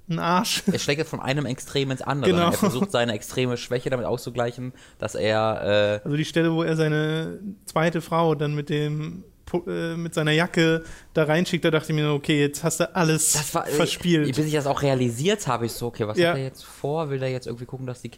ein 0.09 0.19
Arsch. 0.19 0.63
Er 0.73 0.79
schlägt 0.79 1.07
von 1.07 1.21
einem 1.21 1.47
Extrem 1.47 1.91
ins 1.91 2.03
andere. 2.03 2.33
Genau. 2.33 2.47
Er 2.47 2.53
versucht 2.53 2.91
seine 2.91 3.13
extreme 3.13 3.57
Schwäche 3.57 3.91
damit 3.91 4.07
auszugleichen, 4.07 4.73
dass 4.99 5.15
er. 5.15 6.01
Äh 6.03 6.05
also 6.05 6.17
die 6.17 6.25
Stelle, 6.25 6.53
wo 6.53 6.63
er 6.63 6.77
seine 6.77 7.41
zweite 7.67 8.01
Frau 8.01 8.35
dann 8.35 8.55
mit 8.55 8.69
dem 8.71 9.25
äh, 9.67 9.97
mit 9.97 10.15
seiner 10.15 10.33
Jacke 10.33 10.85
da 11.15 11.25
reinschickt, 11.25 11.65
da 11.65 11.71
dachte 11.71 11.93
ich 11.93 11.97
mir, 11.97 12.13
okay, 12.13 12.41
jetzt 12.41 12.65
hast 12.65 12.81
du 12.81 12.95
alles 12.95 13.33
das 13.33 13.55
war, 13.55 13.67
verspielt. 13.67 14.35
Bis 14.35 14.47
ich 14.47 14.53
das 14.53 14.67
auch 14.67 14.83
realisiert 14.83 15.47
habe, 15.47 15.67
ich 15.67 15.73
so, 15.73 15.87
okay, 15.87 16.07
was 16.07 16.19
ja. 16.19 16.31
hat 16.31 16.39
er 16.39 16.45
jetzt 16.45 16.65
vor? 16.65 17.11
Will 17.11 17.23
er 17.23 17.31
jetzt 17.31 17.47
irgendwie 17.47 17.65
gucken, 17.65 17.87
dass 17.87 18.03
die. 18.03 18.11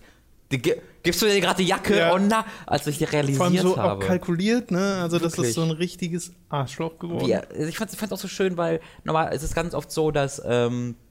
die 0.51 0.75
gibst 1.03 1.23
du 1.23 1.27
dir 1.27 1.41
gerade 1.41 1.63
die 1.63 1.69
Jacke? 1.69 1.97
Ja. 1.97 2.15
Oh 2.15 2.19
na, 2.19 2.45
als 2.67 2.87
ich 2.87 2.99
die 2.99 3.05
realisiert 3.05 3.37
Vor 3.37 3.47
allem 3.47 3.59
so 3.59 3.77
habe. 3.77 4.05
auch 4.05 4.07
kalkuliert, 4.07 4.71
ne? 4.71 4.99
Also 5.03 5.21
Wirklich? 5.21 5.37
das 5.37 5.49
ist 5.49 5.55
so 5.55 5.63
ein 5.63 5.71
richtiges 5.71 6.33
Arschloch 6.49 6.99
geworden. 6.99 7.27
Ja, 7.27 7.43
ich 7.51 7.79
fand 7.79 7.93
es 7.93 8.13
auch 8.13 8.19
so 8.19 8.29
schön, 8.29 8.57
weil 8.57 8.81
normal 9.05 9.33
ist 9.33 9.43
es 9.43 9.55
ganz 9.55 9.75
oft 9.75 9.91
so, 9.93 10.11
dass 10.11 10.43
ähm, 10.45 10.97
äh, 10.97 11.10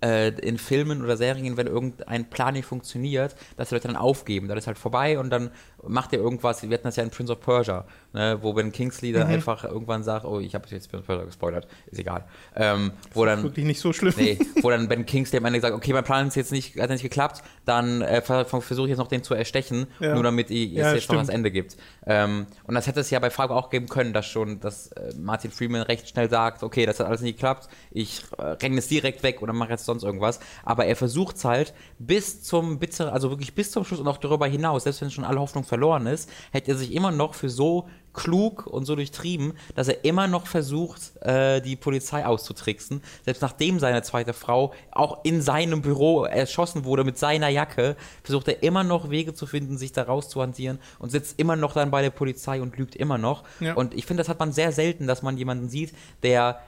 in 0.00 0.58
Filmen 0.58 1.02
oder 1.02 1.16
Serien, 1.16 1.56
wenn 1.56 1.66
irgendein 1.66 2.30
Plan 2.30 2.54
nicht 2.54 2.66
funktioniert, 2.66 3.34
dass 3.56 3.70
die 3.70 3.74
Leute 3.74 3.88
dann 3.88 3.96
aufgeben. 3.96 4.46
Dann 4.46 4.56
ist 4.56 4.68
halt 4.68 4.78
vorbei 4.78 5.18
und 5.18 5.30
dann 5.30 5.50
macht 5.82 6.12
er 6.12 6.20
irgendwas. 6.20 6.62
Wir 6.62 6.72
hatten 6.74 6.84
das 6.84 6.94
ja 6.94 7.02
in 7.02 7.10
Prince 7.10 7.32
of 7.32 7.40
Persia, 7.40 7.84
ne, 8.12 8.38
wo 8.40 8.52
Ben 8.52 8.72
Kingsley 8.72 9.12
dann 9.12 9.28
mhm. 9.28 9.34
einfach 9.34 9.64
irgendwann 9.64 10.02
sagt, 10.02 10.24
oh, 10.24 10.40
ich 10.40 10.54
habe 10.54 10.66
jetzt 10.70 10.90
gespoilert, 10.90 11.66
ist 11.90 11.98
egal. 11.98 12.24
Ähm, 12.56 12.92
wo 13.12 13.24
das 13.24 13.34
ist 13.34 13.36
dann, 13.36 13.44
wirklich 13.44 13.66
nicht 13.66 13.80
so 13.80 13.92
schlimm. 13.92 14.14
Nee, 14.16 14.38
wo 14.62 14.70
dann 14.70 14.88
Ben 14.88 15.06
Kingsley 15.06 15.38
am 15.38 15.44
Ende 15.44 15.60
sagt, 15.60 15.74
okay, 15.74 15.92
mein 15.92 16.04
Plan 16.04 16.28
ist 16.28 16.34
jetzt 16.34 16.52
nicht, 16.52 16.78
hat 16.78 16.90
nicht 16.90 17.02
geklappt, 17.02 17.42
dann 17.64 18.02
äh, 18.02 18.22
versuche 18.22 18.86
ich 18.86 18.90
jetzt 18.90 18.98
noch 18.98 19.08
den 19.08 19.22
zu 19.22 19.34
erstechen, 19.34 19.86
ja. 20.00 20.14
nur 20.14 20.22
damit 20.22 20.50
es 20.50 20.56
ja, 20.56 20.92
jetzt 20.92 21.04
stimmt. 21.04 21.18
noch 21.18 21.26
das 21.26 21.34
Ende 21.34 21.50
gibt. 21.50 21.76
Ähm, 22.06 22.46
und 22.64 22.74
das 22.74 22.86
hätte 22.86 23.00
es 23.00 23.10
ja 23.10 23.18
bei 23.18 23.30
Fargo 23.30 23.54
auch 23.54 23.70
geben 23.70 23.88
können, 23.88 24.12
dass 24.12 24.26
schon, 24.26 24.60
dass 24.60 24.88
äh, 24.92 25.12
Martin 25.18 25.50
Freeman 25.50 25.82
recht 25.82 26.08
schnell 26.08 26.30
sagt, 26.30 26.62
okay, 26.62 26.86
das 26.86 27.00
hat 27.00 27.06
alles 27.06 27.20
nicht 27.20 27.36
geklappt, 27.36 27.68
ich 27.90 28.22
äh, 28.38 28.42
renne 28.42 28.78
es 28.78 28.88
direkt 28.88 29.22
weg 29.22 29.42
oder 29.42 29.52
mache 29.52 29.70
jetzt 29.70 29.84
sonst 29.84 30.02
irgendwas. 30.02 30.40
Aber 30.64 30.86
er 30.86 30.96
versucht 30.96 31.36
es 31.36 31.44
halt 31.44 31.74
bis 31.98 32.42
zum 32.42 32.78
bitter, 32.78 33.12
also 33.12 33.30
wirklich 33.30 33.54
bis 33.54 33.70
zum 33.70 33.84
Schluss 33.84 34.00
und 34.00 34.08
auch 34.08 34.18
darüber 34.18 34.46
hinaus, 34.46 34.84
selbst 34.84 35.02
wenn 35.02 35.10
schon 35.10 35.24
alle 35.24 35.40
Hoffnung 35.40 35.64
verloren 35.64 36.06
ist, 36.06 36.30
hält 36.52 36.68
er 36.68 36.76
sich 36.76 36.92
immer 36.92 37.10
noch 37.10 37.34
für 37.34 37.48
so 37.48 37.88
klug 38.18 38.66
und 38.66 38.84
so 38.84 38.96
durchtrieben, 38.96 39.52
dass 39.76 39.86
er 39.86 40.04
immer 40.04 40.26
noch 40.26 40.48
versucht, 40.48 41.16
äh, 41.22 41.60
die 41.60 41.76
Polizei 41.76 42.26
auszutricksen. 42.26 43.00
Selbst 43.24 43.42
nachdem 43.42 43.78
seine 43.78 44.02
zweite 44.02 44.32
Frau 44.32 44.72
auch 44.90 45.24
in 45.24 45.40
seinem 45.40 45.82
Büro 45.82 46.24
erschossen 46.24 46.84
wurde 46.84 47.04
mit 47.04 47.16
seiner 47.16 47.48
Jacke, 47.48 47.94
versucht 48.24 48.48
er 48.48 48.64
immer 48.64 48.82
noch 48.82 49.10
Wege 49.10 49.34
zu 49.34 49.46
finden, 49.46 49.78
sich 49.78 49.92
da 49.92 50.02
rauszuhantieren 50.02 50.80
und 50.98 51.10
sitzt 51.10 51.38
immer 51.38 51.54
noch 51.54 51.74
dann 51.74 51.92
bei 51.92 52.02
der 52.02 52.10
Polizei 52.10 52.60
und 52.60 52.76
lügt 52.76 52.96
immer 52.96 53.18
noch. 53.18 53.44
Ja. 53.60 53.74
Und 53.74 53.94
ich 53.94 54.04
finde, 54.04 54.22
das 54.22 54.28
hat 54.28 54.40
man 54.40 54.50
sehr 54.50 54.72
selten, 54.72 55.06
dass 55.06 55.22
man 55.22 55.38
jemanden 55.38 55.68
sieht, 55.68 55.92
der 56.24 56.60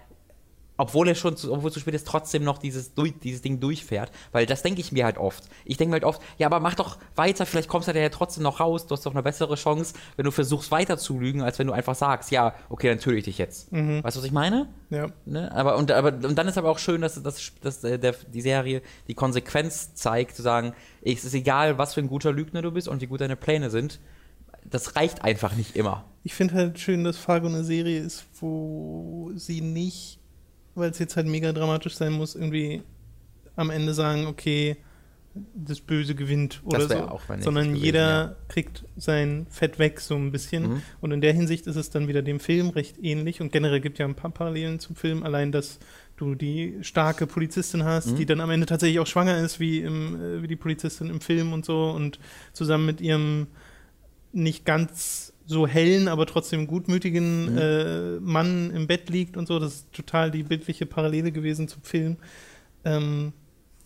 obwohl 0.80 1.08
er 1.08 1.14
schon, 1.14 1.36
zu, 1.36 1.52
obwohl 1.52 1.70
zu 1.70 1.78
spät 1.78 1.94
ist, 1.94 2.06
trotzdem 2.06 2.42
noch 2.42 2.56
dieses, 2.56 2.92
dieses 3.22 3.42
Ding 3.42 3.60
durchfährt. 3.60 4.10
Weil 4.32 4.46
das 4.46 4.62
denke 4.62 4.80
ich 4.80 4.92
mir 4.92 5.04
halt 5.04 5.18
oft. 5.18 5.44
Ich 5.66 5.76
denke 5.76 5.90
mir 5.90 5.96
halt 5.96 6.04
oft, 6.04 6.22
ja, 6.38 6.46
aber 6.46 6.58
mach 6.58 6.74
doch 6.74 6.96
weiter, 7.16 7.44
vielleicht 7.44 7.68
kommst 7.68 7.86
du 7.88 7.92
ja 7.92 8.08
trotzdem 8.08 8.44
noch 8.44 8.60
raus, 8.60 8.86
du 8.86 8.94
hast 8.94 9.04
doch 9.04 9.12
eine 9.12 9.22
bessere 9.22 9.56
Chance, 9.56 9.94
wenn 10.16 10.24
du 10.24 10.30
versuchst 10.30 10.70
weiter 10.70 10.96
zu 10.96 11.18
lügen, 11.18 11.42
als 11.42 11.58
wenn 11.58 11.66
du 11.66 11.74
einfach 11.74 11.94
sagst, 11.94 12.30
ja, 12.30 12.54
okay, 12.70 12.88
dann 12.88 12.98
töte 12.98 13.18
ich 13.18 13.24
dich 13.24 13.36
jetzt. 13.36 13.70
Mhm. 13.72 14.02
Weißt 14.02 14.16
du, 14.16 14.20
was 14.20 14.26
ich 14.26 14.32
meine? 14.32 14.68
Ja. 14.88 15.08
Ne? 15.26 15.54
Aber, 15.54 15.76
und, 15.76 15.90
aber, 15.90 16.14
und 16.14 16.36
dann 16.36 16.48
ist 16.48 16.56
aber 16.56 16.70
auch 16.70 16.78
schön, 16.78 17.02
dass, 17.02 17.22
dass, 17.22 17.52
dass 17.60 17.84
äh, 17.84 17.98
der, 17.98 18.12
die 18.12 18.40
Serie 18.40 18.80
die 19.06 19.14
Konsequenz 19.14 19.94
zeigt, 19.94 20.34
zu 20.34 20.42
sagen, 20.42 20.72
es 21.02 21.24
ist 21.24 21.34
egal, 21.34 21.76
was 21.76 21.94
für 21.94 22.00
ein 22.00 22.08
guter 22.08 22.32
Lügner 22.32 22.62
du 22.62 22.70
bist 22.70 22.88
und 22.88 23.02
wie 23.02 23.06
gut 23.06 23.20
deine 23.20 23.36
Pläne 23.36 23.68
sind. 23.68 24.00
Das 24.64 24.96
reicht 24.96 25.24
einfach 25.24 25.56
nicht 25.56 25.76
immer. 25.76 26.04
Ich 26.22 26.34
finde 26.34 26.54
halt 26.54 26.78
schön, 26.78 27.04
dass 27.04 27.16
Fargo 27.16 27.48
eine 27.48 27.64
Serie 27.64 28.00
ist, 28.00 28.24
wo 28.40 29.30
sie 29.34 29.60
nicht 29.60 30.19
weil 30.74 30.90
es 30.90 30.98
jetzt 30.98 31.16
halt 31.16 31.26
mega 31.26 31.52
dramatisch 31.52 31.94
sein 31.94 32.12
muss, 32.12 32.34
irgendwie 32.34 32.82
am 33.56 33.70
Ende 33.70 33.94
sagen, 33.94 34.26
okay, 34.26 34.76
das 35.54 35.80
Böse 35.80 36.16
gewinnt 36.16 36.60
oder 36.64 36.88
so, 36.88 36.96
auch 36.96 37.22
sondern 37.38 37.68
gewesen, 37.68 37.84
jeder 37.84 38.00
ja. 38.00 38.36
kriegt 38.48 38.84
sein 38.96 39.46
Fett 39.48 39.78
weg 39.78 40.00
so 40.00 40.16
ein 40.16 40.32
bisschen 40.32 40.64
mhm. 40.64 40.82
und 41.00 41.12
in 41.12 41.20
der 41.20 41.32
Hinsicht 41.32 41.68
ist 41.68 41.76
es 41.76 41.90
dann 41.90 42.08
wieder 42.08 42.22
dem 42.22 42.40
Film 42.40 42.70
recht 42.70 42.96
ähnlich 43.00 43.40
und 43.40 43.52
generell 43.52 43.80
gibt 43.80 43.98
ja 43.98 44.06
ein 44.06 44.16
paar 44.16 44.32
Parallelen 44.32 44.80
zum 44.80 44.96
Film, 44.96 45.22
allein 45.22 45.52
dass 45.52 45.78
du 46.16 46.34
die 46.34 46.78
starke 46.82 47.26
Polizistin 47.26 47.84
hast, 47.84 48.08
mhm. 48.08 48.16
die 48.16 48.26
dann 48.26 48.40
am 48.40 48.50
Ende 48.50 48.66
tatsächlich 48.66 48.98
auch 48.98 49.06
schwanger 49.06 49.38
ist, 49.38 49.60
wie, 49.60 49.80
im, 49.80 50.16
äh, 50.20 50.42
wie 50.42 50.48
die 50.48 50.56
Polizistin 50.56 51.08
im 51.08 51.20
Film 51.20 51.52
und 51.52 51.64
so 51.64 51.90
und 51.90 52.18
zusammen 52.52 52.86
mit 52.86 53.00
ihrem 53.00 53.46
nicht 54.32 54.64
ganz 54.64 55.29
so 55.50 55.66
hellen, 55.66 56.08
aber 56.08 56.26
trotzdem 56.26 56.66
gutmütigen 56.66 57.52
mhm. 57.52 57.58
äh, 57.58 58.20
Mann 58.20 58.70
im 58.70 58.86
Bett 58.86 59.10
liegt 59.10 59.36
und 59.36 59.48
so. 59.48 59.58
Das 59.58 59.74
ist 59.74 59.92
total 59.92 60.30
die 60.30 60.44
bildliche 60.44 60.86
Parallele 60.86 61.32
gewesen 61.32 61.68
zum 61.68 61.82
Film. 61.82 62.16
Ähm, 62.84 63.32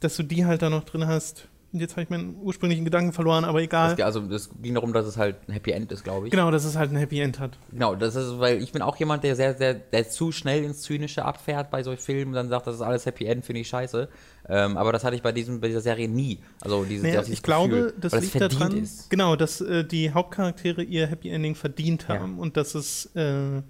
dass 0.01 0.17
du 0.17 0.23
die 0.23 0.45
halt 0.45 0.63
da 0.63 0.71
noch 0.71 0.85
drin 0.85 1.07
hast. 1.07 1.49
Jetzt 1.81 1.93
habe 1.93 2.03
ich 2.03 2.11
meinen 2.11 2.37
ursprünglichen 2.41 2.85
Gedanken 2.85 3.13
verloren, 3.13 3.45
aber 3.45 3.61
egal. 3.61 3.97
Das, 3.97 4.07
also 4.07 4.21
es 4.33 4.51
ging 4.63 4.75
darum, 4.75 4.93
dass 4.93 5.07
es 5.07 5.17
halt 5.17 5.37
ein 5.49 5.53
Happy 5.53 5.73
End 5.73 5.91
ist, 5.91 6.05
glaube 6.05 6.27
ich. 6.27 6.31
Genau, 6.31 6.51
dass 6.51 6.65
es 6.65 6.77
halt 6.77 6.93
ein 6.93 6.97
Happy 6.97 7.21
End 7.21 7.41
hat. 7.41 7.59
Genau, 7.73 7.95
das 7.95 8.15
ist, 8.15 8.39
weil 8.39 8.63
ich 8.63 8.73
bin 8.73 8.81
auch 8.81 8.97
jemand, 8.97 9.25
der 9.25 9.35
sehr, 9.35 9.55
sehr, 9.55 9.75
der 9.75 10.09
zu 10.09 10.31
schnell 10.31 10.63
ins 10.63 10.83
Zynische 10.83 11.25
abfährt 11.25 11.71
bei 11.71 11.83
solchen 11.83 12.03
Filmen 12.03 12.29
und 12.29 12.35
dann 12.35 12.49
sagt, 12.49 12.67
das 12.67 12.77
ist 12.77 12.81
alles 12.81 13.07
Happy 13.07 13.27
End, 13.27 13.45
finde 13.45 13.61
ich 13.61 13.69
scheiße. 13.69 14.09
Ähm, 14.49 14.77
aber 14.77 14.93
das 14.93 15.05
hatte 15.05 15.17
ich 15.17 15.23
bei, 15.23 15.33
diesem, 15.33 15.61
bei 15.61 15.69
dieser 15.69 15.81
Serie 15.81 16.09
nie. 16.09 16.39
Also 16.61 16.85
diese, 16.85 17.07
naja, 17.07 17.23
ich 17.27 17.43
glaube, 17.43 17.95
das 18.01 18.13
liegt 18.21 18.41
daran, 18.41 18.77
ist. 18.77 19.11
genau, 19.11 19.37
dass 19.37 19.61
äh, 19.61 19.85
die 19.85 20.13
Hauptcharaktere 20.13 20.83
ihr 20.83 21.07
Happy 21.07 21.31
Ending 21.31 21.55
verdient 21.55 22.09
haben 22.09 22.37
ja. 22.37 22.43
und 22.43 22.57
dass 22.57 22.75
es 22.75 23.07
äh, 23.15 23.63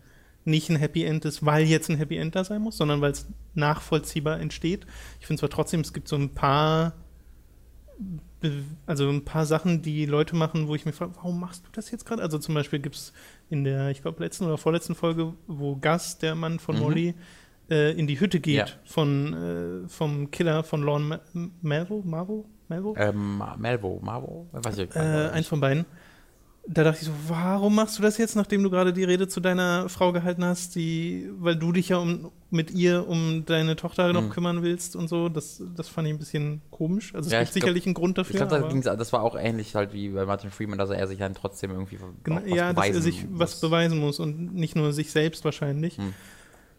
nicht 0.44 0.68
ein 0.68 0.76
Happy 0.76 1.05
End 1.05 1.24
ist, 1.24 1.44
weil 1.44 1.64
jetzt 1.64 1.88
ein 1.88 1.96
Happy 1.96 2.16
End 2.16 2.34
da 2.34 2.44
sein 2.44 2.61
muss, 2.61 2.76
sondern 2.76 3.00
weil 3.00 3.12
es 3.12 3.26
nachvollziehbar 3.55 4.40
entsteht. 4.40 4.86
Ich 5.20 5.26
finde 5.26 5.40
zwar 5.40 5.50
trotzdem, 5.50 5.80
es 5.80 5.92
gibt 5.92 6.09
so 6.09 6.16
ein 6.16 6.34
paar 6.34 6.92
also 8.86 9.09
ein 9.09 9.24
paar 9.24 9.47
Sachen, 9.47 9.82
die 9.82 10.07
Leute 10.07 10.36
machen, 10.36 10.68
wo 10.68 10.74
ich 10.74 10.84
mir 10.84 10.92
frage, 10.92 11.12
warum 11.16 11.40
machst 11.40 11.64
du 11.66 11.70
das 11.72 11.90
jetzt 11.90 12.05
gerade? 12.05 12.22
Also 12.22 12.38
zum 12.38 12.55
Beispiel 12.55 12.78
gibt 12.78 12.97
es 12.97 13.12
in 13.51 13.64
der, 13.64 13.90
ich 13.90 14.03
glaube, 14.03 14.22
letzten 14.22 14.45
oder 14.45 14.59
vorletzten 14.59 14.95
Folge, 14.95 15.34
wo 15.47 15.76
Gus, 15.76 16.18
der 16.18 16.34
Mann 16.34 16.59
von 16.59 16.76
mhm. 16.76 16.82
Molly, 16.82 17.14
äh, 17.70 17.92
in 17.99 18.07
die 18.07 18.20
Hütte 18.20 18.40
geht 18.40 18.57
ja. 18.57 18.66
von, 18.84 19.84
äh, 19.84 19.88
vom 19.88 20.30
Killer 20.30 20.62
von 20.64 20.82
Lorne 20.82 21.20
Melvo, 21.62 22.03
Marvo? 22.05 22.45
Melvo? 22.68 22.95
Ähm, 22.99 23.42
Melvo, 23.59 24.01
Marvo? 24.03 24.49
Weiß 24.53 24.78
ich, 24.78 24.95
äh, 24.95 25.30
eins 25.32 25.47
von 25.47 25.61
beiden 25.61 25.86
da 26.66 26.82
dachte 26.82 27.00
ich 27.02 27.06
so, 27.08 27.12
warum 27.28 27.74
machst 27.74 27.98
du 27.98 28.02
das 28.02 28.16
jetzt, 28.16 28.36
nachdem 28.36 28.62
du 28.62 28.70
gerade 28.70 28.94
die 28.94 29.04
Rede 29.04 29.28
zu 29.28 29.40
deiner 29.40 29.88
Frau 29.90 30.12
gehalten 30.12 30.44
hast, 30.44 30.74
die, 30.74 31.28
weil 31.38 31.56
du 31.56 31.72
dich 31.72 31.90
ja 31.90 31.98
um, 31.98 32.30
mit 32.50 32.70
ihr 32.70 33.06
um 33.06 33.44
deine 33.44 33.76
Tochter 33.76 34.12
noch 34.14 34.22
mhm. 34.22 34.30
kümmern 34.30 34.62
willst 34.62 34.96
und 34.96 35.08
so. 35.08 35.28
Das, 35.28 35.62
das 35.76 35.88
fand 35.88 36.08
ich 36.08 36.14
ein 36.14 36.18
bisschen 36.18 36.62
komisch. 36.70 37.14
Also 37.14 37.26
es 37.26 37.32
ja, 37.32 37.40
gibt 37.40 37.52
sicherlich 37.52 37.82
glaub, 37.82 37.88
einen 37.88 37.94
Grund 37.94 38.18
dafür. 38.18 38.40
Ich 38.40 38.48
glaube, 38.48 38.80
das, 38.82 38.96
das, 38.96 39.12
war 39.12 39.22
auch 39.22 39.36
ähnlich 39.36 39.74
halt 39.74 39.92
wie 39.92 40.08
bei 40.08 40.24
Martin 40.24 40.50
Freeman, 40.50 40.78
dass 40.78 40.88
er 40.88 41.06
sich 41.06 41.18
dann 41.18 41.34
trotzdem 41.34 41.70
irgendwie 41.70 41.98
genau, 42.22 42.40
was 42.42 42.50
ja, 42.54 42.72
dass 42.72 42.88
er 42.88 43.02
sich 43.02 43.28
muss. 43.28 43.40
was 43.40 43.60
beweisen 43.60 43.98
muss 43.98 44.18
und 44.18 44.54
nicht 44.54 44.74
nur 44.74 44.94
sich 44.94 45.10
selbst 45.10 45.44
wahrscheinlich. 45.44 45.98
Mhm. 45.98 46.14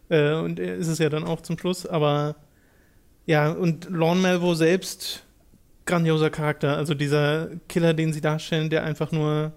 Äh, 0.08 0.34
und 0.34 0.58
er 0.58 0.74
ist 0.74 0.88
es 0.88 0.98
ja 0.98 1.10
dann 1.10 1.22
auch 1.22 1.42
zum 1.42 1.58
Schluss, 1.58 1.86
aber 1.86 2.36
ja, 3.24 3.52
und 3.52 3.88
Lorne 3.88 4.20
Melvo 4.20 4.54
selbst 4.54 5.24
grandioser 5.84 6.30
Charakter. 6.30 6.76
Also 6.76 6.94
dieser 6.94 7.50
Killer, 7.68 7.94
den 7.94 8.12
sie 8.12 8.20
darstellen, 8.20 8.68
der 8.70 8.82
einfach 8.82 9.12
nur 9.12 9.52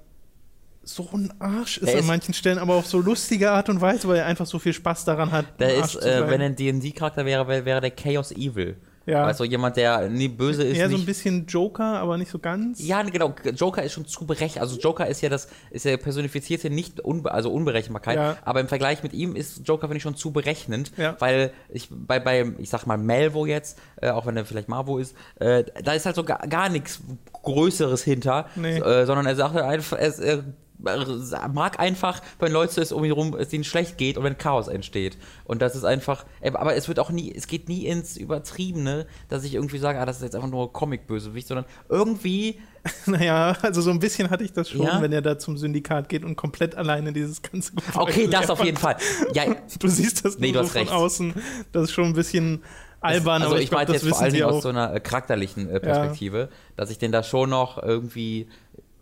so 0.96 1.08
ein 1.14 1.34
Arsch 1.40 1.78
ist, 1.78 1.90
ist 1.90 1.96
an 1.96 2.08
manchen 2.08 2.34
Stellen, 2.34 2.58
aber 2.58 2.76
auf 2.76 2.88
so 2.88 3.00
lustige 3.00 3.52
Art 3.52 3.70
und 3.70 3.82
Weise, 3.82 4.08
weil 4.08 4.18
er 4.18 4.26
einfach 4.26 4.46
so 4.46 4.60
viel 4.60 4.74
Spaß 4.74 5.06
daran 5.06 5.32
hat. 5.32 5.46
Der 5.60 5.76
ist, 5.76 5.96
äh, 5.96 6.30
wenn 6.30 6.42
er 6.42 6.48
ein 6.48 6.56
D&D-Charakter 6.56 7.26
wäre, 7.26 7.66
wäre 7.66 7.82
der 7.82 7.92
Chaos 7.92 8.32
Evil. 8.32 8.78
Ja. 9.10 9.24
Also 9.24 9.44
jemand, 9.44 9.76
der 9.76 10.08
nie 10.10 10.28
böse 10.28 10.64
ist. 10.64 10.78
Eher 10.78 10.90
so 10.90 10.96
ein 10.96 11.06
bisschen 11.06 11.48
Joker, 11.48 12.00
aber 12.00 12.18
nicht 12.18 12.30
so 12.30 12.38
ganz. 12.38 12.86
Ja, 12.86 13.02
genau. 13.02 13.34
Joker 13.56 13.82
ist 13.82 13.94
schon 13.94 14.06
zu 14.06 14.26
berechenbar. 14.26 14.64
Also 14.64 14.80
Joker 14.80 15.08
ist 15.08 15.22
ja 15.22 15.30
das, 15.30 15.48
ist 15.72 15.86
ja 15.86 15.98
personifizierte 15.98 16.70
nicht, 16.70 17.00
unbe 17.00 17.32
also 17.32 17.52
Unberechenbarkeit. 17.52 18.18
Ja. 18.18 18.38
Aber 18.46 18.60
im 18.60 18.68
Vergleich 18.68 19.02
mit 19.02 19.14
ihm 19.14 19.36
ist 19.36 19.68
Joker, 19.68 19.88
finde 19.88 19.98
ich, 19.98 20.04
schon 20.04 20.16
zu 20.16 20.32
berechnend. 20.32 20.92
Ja. 20.98 21.16
Weil 21.20 21.52
ich 21.70 21.90
bei, 21.90 22.20
bei, 22.20 22.52
ich 22.60 22.70
sag 22.70 22.86
mal, 22.86 22.98
Melvo 22.98 23.46
jetzt, 23.46 23.80
äh, 24.02 24.10
auch 24.10 24.28
wenn 24.28 24.38
er 24.38 24.46
vielleicht 24.46 24.70
Marvo 24.70 25.00
ist, 25.00 25.16
äh, 25.40 25.64
da 25.84 25.94
ist 25.94 26.06
halt 26.06 26.16
so 26.16 26.24
gar, 26.24 26.48
gar 26.48 26.70
nichts 26.70 27.02
Größeres 27.34 28.04
hinter. 28.04 28.48
Nee. 28.56 28.78
Äh, 28.78 29.06
sondern 29.06 29.26
er 29.26 29.36
sagt 29.36 29.56
halt 29.56 29.66
einfach, 29.66 29.98
er, 29.98 30.20
er 30.20 30.44
mag 30.80 31.80
einfach, 31.80 32.22
wenn 32.40 32.52
Leute 32.52 32.82
es 32.82 32.92
um 32.92 33.04
ihn 33.04 33.12
rum, 33.12 33.36
es 33.38 33.52
ihnen 33.52 33.64
schlecht 33.64 33.98
geht 33.98 34.18
und 34.18 34.24
wenn 34.24 34.38
Chaos 34.38 34.68
entsteht. 34.68 35.18
Und 35.44 35.62
das 35.62 35.76
ist 35.76 35.84
einfach, 35.84 36.26
äh, 36.42 36.52
aber 36.52 36.76
es 36.76 36.88
wird 36.88 37.00
auch 37.00 37.12
nie, 37.12 37.34
es 37.36 37.48
geht 37.48 37.68
nie 37.68 37.86
ins 37.86 38.18
Übertriebene, 38.18 39.06
dass 39.28 39.44
ich 39.44 39.56
irgendwie 39.56 39.78
sage, 39.78 40.00
ah, 40.00 40.06
das 40.06 40.18
ist 40.18 40.24
jetzt 40.24 40.36
einfach 40.36 40.50
nur 40.50 40.72
Comic-Bösewicht, 40.72 41.48
sondern 41.48 41.66
irgendwie. 41.90 42.60
Naja, 43.06 43.58
also 43.62 43.82
so 43.82 43.92
ein 43.92 44.00
bisschen 44.00 44.30
hatte 44.30 44.46
ich 44.46 44.54
das 44.54 44.70
schon, 44.70 44.84
ja? 44.84 45.02
wenn 45.02 45.12
er 45.12 45.22
da 45.22 45.38
zum 45.38 45.58
Syndikat 45.58 46.08
geht 46.08 46.24
und 46.24 46.38
komplett 46.38 46.76
alleine 46.76 47.12
dieses 47.12 47.42
ganze 47.42 47.74
Gebäude 47.74 48.00
Okay, 48.00 48.28
das 48.28 48.50
auf 48.50 48.64
jeden 48.64 48.78
Fall. 48.78 48.96
Ja, 49.34 49.44
du 49.80 49.88
siehst 49.90 50.24
das 50.24 50.40
nee, 50.40 50.54
nur 50.54 50.64
so 50.64 50.70
von 50.70 50.82
recht. 50.82 50.92
außen. 50.94 51.34
Das 51.74 51.84
ist 51.84 51.92
schon 51.92 52.06
ein 52.06 52.14
bisschen 52.14 52.64
albern, 53.02 53.42
also 53.42 53.54
aber 53.54 53.58
ich, 53.58 53.66
ich 53.66 53.72
meine 53.72 53.92
jetzt 53.92 54.08
vor 54.08 54.22
allem 54.22 54.44
aus 54.44 54.64
so 54.64 54.70
einer 54.70 54.94
äh, 54.94 55.00
charakterlichen 55.00 55.70
äh, 55.70 55.80
Perspektive, 55.80 56.40
ja. 56.40 56.48
dass 56.78 56.90
ich 56.90 56.98
den 56.98 57.12
da 57.12 57.22
schon 57.22 57.50
noch 57.50 57.82
irgendwie 57.82 58.48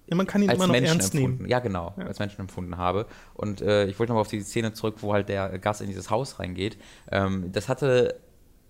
ja, 0.08 0.16
man 0.16 0.26
kann 0.26 0.42
ihn 0.42 0.50
als 0.50 0.58
immer 0.58 0.68
noch 0.68 0.74
Menschen 0.74 1.00
ernst 1.00 1.14
empfunden. 1.14 1.38
nehmen. 1.38 1.50
Ja, 1.50 1.60
genau, 1.60 1.94
ja. 1.98 2.06
als 2.06 2.20
Menschen 2.20 2.42
empfunden 2.42 2.78
habe. 2.78 3.06
Und 3.34 3.62
äh, 3.62 3.86
ich 3.86 4.00
wollte 4.00 4.12
noch 4.12 4.16
mal 4.16 4.22
auf 4.22 4.28
die 4.28 4.42
Szene 4.42 4.74
zurück, 4.74 4.98
wo 5.02 5.14
halt 5.14 5.30
der 5.30 5.60
Gast 5.60 5.82
in 5.82 5.88
dieses 5.88 6.10
Haus 6.10 6.40
reingeht. 6.40 6.78
Ähm, 7.12 7.52
das 7.52 7.68
hatte 7.68 8.20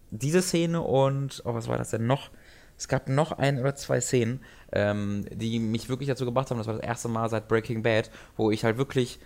diese 0.09 0.41
Szene 0.41 0.81
und, 0.81 1.43
oh, 1.45 1.53
was 1.53 1.67
war 1.67 1.77
das 1.77 1.91
denn 1.91 2.07
noch? 2.07 2.31
Es 2.77 2.87
gab 2.87 3.09
noch 3.09 3.31
ein 3.31 3.59
oder 3.59 3.75
zwei 3.75 4.01
Szenen, 4.01 4.41
ähm, 4.71 5.25
die 5.31 5.59
mich 5.59 5.89
wirklich 5.89 6.07
dazu 6.07 6.25
gebracht 6.25 6.49
haben. 6.49 6.57
Das 6.57 6.67
war 6.67 6.75
das 6.75 6.83
erste 6.83 7.07
Mal 7.07 7.29
seit 7.29 7.47
Breaking 7.47 7.83
Bad, 7.83 8.11
wo 8.35 8.51
ich 8.51 8.63
halt 8.63 8.77
wirklich 8.77 9.19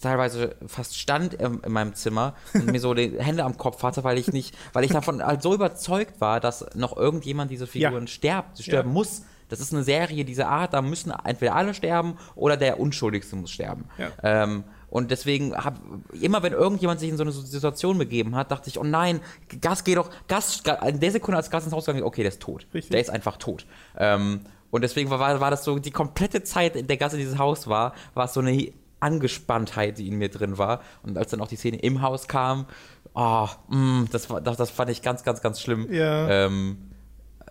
teilweise 0.00 0.56
fast 0.66 0.98
stand 0.98 1.34
in, 1.34 1.60
in 1.60 1.72
meinem 1.72 1.94
Zimmer 1.94 2.34
und 2.52 2.66
mir 2.66 2.80
so 2.80 2.94
die 2.94 3.12
Hände 3.18 3.44
am 3.44 3.56
Kopf 3.56 3.82
hatte, 3.82 4.04
weil 4.04 4.18
ich 4.18 4.32
nicht, 4.32 4.54
weil 4.72 4.84
ich 4.84 4.90
davon 4.90 5.24
halt 5.24 5.42
so 5.42 5.54
überzeugt 5.54 6.20
war, 6.20 6.40
dass 6.40 6.66
noch 6.74 6.96
irgendjemand 6.96 7.50
diese 7.50 7.66
Figuren 7.66 8.04
ja. 8.04 8.06
stirbt, 8.06 8.58
sterben 8.58 8.90
ja. 8.90 8.94
muss. 8.94 9.22
Das 9.52 9.60
ist 9.60 9.74
eine 9.74 9.82
Serie 9.82 10.24
dieser 10.24 10.48
Art, 10.48 10.72
da 10.72 10.80
müssen 10.80 11.12
entweder 11.24 11.54
alle 11.54 11.74
sterben 11.74 12.16
oder 12.34 12.56
der 12.56 12.80
Unschuldigste 12.80 13.36
muss 13.36 13.50
sterben. 13.50 13.84
Ja. 13.98 14.08
Ähm, 14.22 14.64
und 14.88 15.10
deswegen 15.10 15.54
hab, 15.54 15.78
immer 16.18 16.42
wenn 16.42 16.54
irgendjemand 16.54 17.00
sich 17.00 17.10
in 17.10 17.18
so 17.18 17.22
eine 17.22 17.32
Situation 17.32 17.98
begeben 17.98 18.34
hat, 18.34 18.50
dachte 18.50 18.70
ich, 18.70 18.78
oh 18.78 18.82
nein, 18.82 19.20
Gas 19.60 19.84
geht 19.84 19.98
doch, 19.98 20.08
Gas, 20.26 20.62
in 20.86 21.00
der 21.00 21.10
Sekunde 21.10 21.36
als 21.36 21.50
Gas 21.50 21.64
ins 21.64 21.74
Haus 21.74 21.84
gegangen, 21.84 22.02
okay, 22.02 22.22
der 22.22 22.30
ist 22.30 22.40
tot. 22.40 22.66
Richtig. 22.72 22.92
Der 22.92 23.00
ist 23.02 23.10
einfach 23.10 23.36
tot. 23.36 23.66
Ähm, 23.98 24.40
und 24.70 24.80
deswegen 24.80 25.10
war, 25.10 25.38
war 25.38 25.50
das 25.50 25.64
so, 25.64 25.78
die 25.78 25.90
komplette 25.90 26.44
Zeit, 26.44 26.74
in 26.74 26.86
der 26.86 26.96
Gas 26.96 27.12
in 27.12 27.18
dieses 27.18 27.36
Haus 27.36 27.66
war, 27.66 27.92
war 28.14 28.24
es 28.24 28.32
so 28.32 28.40
eine 28.40 28.72
Angespanntheit, 29.00 29.98
die 29.98 30.08
in 30.08 30.16
mir 30.16 30.30
drin 30.30 30.56
war. 30.56 30.80
Und 31.02 31.18
als 31.18 31.30
dann 31.30 31.42
auch 31.42 31.48
die 31.48 31.56
Szene 31.56 31.76
im 31.76 32.00
Haus 32.00 32.26
kam, 32.26 32.64
oh, 33.12 33.48
mm, 33.68 34.04
das, 34.10 34.28
das, 34.28 34.56
das 34.56 34.70
fand 34.70 34.88
ich 34.90 35.02
ganz, 35.02 35.24
ganz, 35.24 35.42
ganz 35.42 35.60
schlimm. 35.60 35.92
Ja. 35.92 36.46
Ähm, 36.46 36.78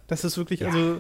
das 0.08 0.24
ist 0.24 0.38
wirklich, 0.38 0.62
ja. 0.62 0.68
also 0.68 1.00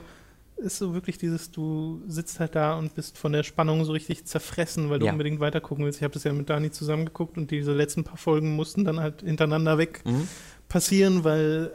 ist 0.61 0.77
so 0.77 0.93
wirklich 0.93 1.17
dieses, 1.17 1.51
du 1.51 2.01
sitzt 2.07 2.39
halt 2.39 2.55
da 2.55 2.77
und 2.77 2.95
bist 2.95 3.17
von 3.17 3.33
der 3.33 3.43
Spannung 3.43 3.83
so 3.83 3.91
richtig 3.91 4.25
zerfressen, 4.25 4.89
weil 4.89 4.99
du 4.99 5.07
ja. 5.07 5.11
unbedingt 5.11 5.39
weiter 5.39 5.59
gucken 5.59 5.85
willst. 5.85 5.99
Ich 5.99 6.03
habe 6.03 6.13
das 6.13 6.23
ja 6.23 6.31
mit 6.31 6.49
Dani 6.49 6.71
zusammengeguckt 6.71 7.37
und 7.37 7.51
diese 7.51 7.73
letzten 7.73 8.03
paar 8.03 8.17
Folgen 8.17 8.55
mussten 8.55 8.85
dann 8.85 8.99
halt 8.99 9.21
hintereinander 9.21 9.77
weg 9.77 10.01
mhm. 10.05 10.27
passieren, 10.69 11.23
weil 11.23 11.71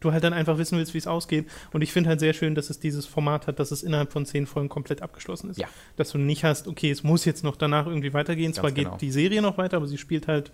du 0.00 0.12
halt 0.12 0.24
dann 0.24 0.32
einfach 0.32 0.58
wissen 0.58 0.78
willst, 0.78 0.94
wie 0.94 0.98
es 0.98 1.06
ausgeht. 1.06 1.46
Und 1.72 1.82
ich 1.82 1.92
finde 1.92 2.10
halt 2.10 2.20
sehr 2.20 2.32
schön, 2.32 2.54
dass 2.54 2.70
es 2.70 2.78
dieses 2.78 3.06
Format 3.06 3.46
hat, 3.46 3.58
dass 3.58 3.70
es 3.70 3.82
innerhalb 3.82 4.12
von 4.12 4.26
zehn 4.26 4.46
Folgen 4.46 4.68
komplett 4.68 5.02
abgeschlossen 5.02 5.50
ist. 5.50 5.58
Ja. 5.58 5.68
Dass 5.96 6.10
du 6.10 6.18
nicht 6.18 6.44
hast, 6.44 6.68
okay, 6.68 6.90
es 6.90 7.02
muss 7.02 7.24
jetzt 7.24 7.44
noch 7.44 7.56
danach 7.56 7.86
irgendwie 7.86 8.12
weitergehen. 8.12 8.52
Zwar 8.52 8.72
genau. 8.72 8.92
geht 8.92 9.02
die 9.02 9.10
Serie 9.10 9.42
noch 9.42 9.58
weiter, 9.58 9.76
aber 9.76 9.86
sie 9.86 9.98
spielt 9.98 10.28
halt 10.28 10.52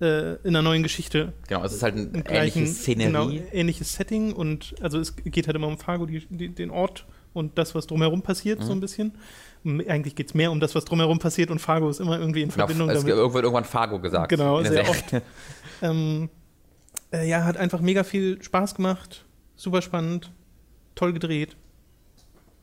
äh, 0.00 0.34
in 0.36 0.48
einer 0.48 0.62
neuen 0.62 0.82
Geschichte. 0.82 1.32
Genau, 1.48 1.64
es 1.64 1.72
ist 1.72 1.82
halt 1.82 1.96
ein 1.96 2.12
gleichen, 2.24 2.58
ähnliches 2.60 2.78
Szenerie. 2.82 3.06
genau, 3.06 3.30
ähnliches 3.52 3.92
Setting 3.94 4.32
und 4.32 4.74
also 4.80 4.98
es 4.98 5.16
geht 5.16 5.46
halt 5.46 5.56
immer 5.56 5.66
um 5.68 5.78
Fargo, 5.78 6.06
die, 6.06 6.26
die, 6.30 6.48
den 6.50 6.70
Ort 6.70 7.06
und 7.32 7.58
das, 7.58 7.74
was 7.74 7.86
drumherum 7.86 8.22
passiert, 8.22 8.60
Mhm. 8.60 8.64
so 8.64 8.72
ein 8.72 8.80
bisschen. 8.80 9.12
M- 9.64 9.82
Eigentlich 9.88 10.14
geht 10.14 10.28
es 10.28 10.34
mehr 10.34 10.50
um 10.52 10.60
das, 10.60 10.74
was 10.74 10.84
drumherum 10.84 11.18
passiert 11.18 11.50
und 11.50 11.58
Fargo 11.60 11.88
ist 11.90 12.00
immer 12.00 12.18
irgendwie 12.18 12.42
in 12.42 12.48
Genau, 12.48 12.66
Verbindung 12.66 12.88
es 12.90 13.00
damit. 13.02 13.16
wird 13.16 13.42
irgendwann 13.44 13.64
Fargo 13.64 13.98
gesagt. 14.00 14.28
Genau, 14.30 14.62
sehr 14.62 14.84
Serie. 14.84 15.22
Ähm, 15.82 16.28
äh, 17.12 17.28
ja, 17.28 17.44
hat 17.44 17.56
einfach 17.56 17.80
mega 17.80 18.02
viel 18.04 18.42
Spaß 18.42 18.74
gemacht. 18.74 19.24
Super 19.56 19.80
spannend. 19.82 20.32
Toll 20.96 21.12
gedreht. 21.12 21.56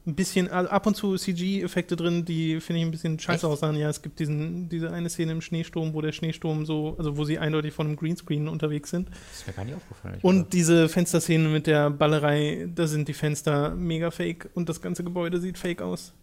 Ein 0.08 0.14
bisschen, 0.14 0.49
also 0.51 0.70
ab 0.70 0.86
und 0.86 0.95
zu 0.95 1.16
CG-Effekte 1.18 1.95
drin, 1.95 2.26
die 2.26 2.60
finde 2.62 2.80
ich 2.82 2.86
ein 2.86 2.91
bisschen 2.91 3.18
scheiße 3.18 3.47
aussahen. 3.47 3.76
Ja, 3.76 3.89
es 3.89 4.03
gibt 4.03 4.20
diesen, 4.20 4.70
diese 4.70 4.91
eine 4.91 5.10
Szene 5.10 5.32
im 5.32 5.41
Schneesturm, 5.41 5.93
wo 5.95 6.01
der 6.01 6.12
Schneesturm 6.12 6.66
so, 6.68 6.95
also 6.99 7.18
wo 7.18 7.24
sie 7.24 7.39
eindeutig 7.39 7.74
von 7.74 7.88
einem 7.88 7.95
Greenscreen 7.95 8.47
unterwegs 8.47 8.91
sind. 8.91 9.10
Das 9.10 9.39
ist 9.39 9.47
mir 9.47 9.53
gar 9.53 9.66
nicht 9.66 9.76
aufgefallen. 9.76 10.20
Und 10.22 10.53
diese 10.53 10.89
Fensterszene 10.89 11.49
mit 11.49 11.66
der 11.66 11.89
Ballerei, 11.89 12.70
da 12.76 12.86
sind 12.86 13.08
die 13.08 13.14
Fenster 13.14 13.74
mega 13.74 14.12
fake 14.12 14.49
und 14.53 14.70
das 14.70 14.80
ganze 14.80 15.03
Gebäude 15.03 15.39
sieht 15.41 15.58
fake 15.58 15.82
aus. 15.82 16.14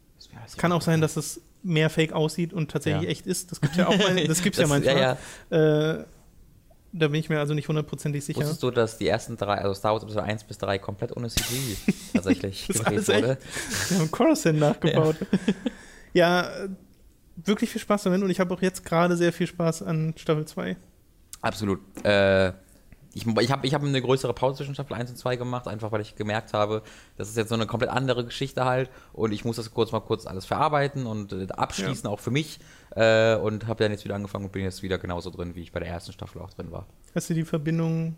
Es 0.47 0.57
kann 0.57 0.70
auch 0.70 0.83
sein, 0.83 1.01
dass 1.01 1.16
es 1.16 1.41
mehr 1.64 1.91
fake 1.91 2.12
aussieht 2.12 2.53
und 2.53 2.70
tatsächlich 2.70 3.03
Ja. 3.05 3.09
echt 3.11 3.26
ist. 3.26 3.51
Das 3.51 3.61
gibt's 3.61 3.76
ja 3.76 3.89
auch 3.89 3.99
mal, 3.99 4.14
das 4.26 4.43
gibt's 4.43 4.59
ja 4.61 4.66
manchmal. 4.68 4.97
Ja, 4.97 5.18
ja. 5.51 5.99
Äh, 6.01 6.05
da 6.93 7.09
bin 7.09 7.20
ich 7.20 7.28
mir 7.28 7.38
also 7.38 7.55
nicht 7.55 7.68
hundertprozentig 7.68 8.24
sicher. 8.24 8.40
Wusstest 8.40 8.62
du, 8.62 8.70
dass 8.70 8.99
die 8.99 9.09
ersten 9.09 9.36
drei, 9.36 9.59
also 9.59 9.74
Star 9.74 9.93
Wars 9.93 10.03
Episode 10.03 10.24
1 10.24 10.45
bis 10.45 10.59
3 10.59 10.78
komplett 10.78 11.16
ohne 11.16 11.28
CG 11.28 11.76
tatsächlich 12.12 12.66
gedreht 12.68 13.09
wurde? 13.09 13.38
Wir 13.88 13.99
haben 13.99 14.11
Coruscant 14.11 14.59
nachgebaut. 14.59 15.16
Ja, 16.12 16.43
äh, 16.64 16.68
wirklich 17.36 17.70
viel 17.70 17.80
Spaß 17.80 18.03
damit 18.05 18.22
und 18.22 18.30
ich 18.30 18.40
habe 18.40 18.53
auch 18.53 18.61
jetzt 18.61 18.84
gerade 18.84 19.16
sehr 19.16 19.32
viel 19.32 19.47
Spaß 19.47 19.82
an 19.82 20.14
Staffel 20.16 20.45
2. 20.45 20.76
Absolut. 21.40 21.80
Äh, 22.05 22.53
ich 23.14 23.26
ich 23.26 23.51
habe 23.51 23.66
ich 23.66 23.74
hab 23.74 23.82
eine 23.82 24.01
größere 24.01 24.32
Pause 24.32 24.59
zwischen 24.59 24.74
Staffel 24.74 24.95
1 24.95 25.11
und 25.11 25.16
2 25.16 25.36
gemacht, 25.36 25.68
einfach 25.68 25.93
weil 25.93 26.01
ich 26.01 26.14
gemerkt 26.14 26.53
habe, 26.53 26.82
das 27.16 27.28
ist 27.28 27.36
jetzt 27.36 27.49
so 27.49 27.55
eine 27.55 27.66
komplett 27.66 27.90
andere 27.90 28.24
Geschichte 28.24 28.64
halt 28.64 28.90
und 29.12 29.32
ich 29.32 29.45
muss 29.45 29.57
das 29.57 29.72
kurz 29.72 29.93
mal 29.93 30.01
kurz 30.01 30.26
alles 30.26 30.47
verarbeiten 30.47 31.07
und 31.07 31.32
äh, 31.32 31.47
abschließen, 31.49 32.09
auch 32.09 32.20
für 32.20 32.30
mich. 32.30 32.59
Äh, 32.95 33.36
und 33.36 33.66
habe 33.66 33.82
dann 33.84 33.93
jetzt 33.93 34.05
wieder 34.05 34.14
angefangen 34.14 34.45
und 34.45 34.53
bin 34.53 34.62
jetzt 34.64 34.82
wieder 34.82 34.99
genauso 34.99 35.30
drin, 35.30 35.55
wie 35.55 35.61
ich 35.62 35.72
bei 35.72 35.80
der 35.80 35.88
ersten 35.88 36.12
Staffel 36.12 36.43
auch 36.43 36.51
drin 36.51 36.70
war. 36.70 36.86
Hast 37.14 37.30
du 37.30 37.34
die 37.34 37.45
Verbindung 37.45 38.16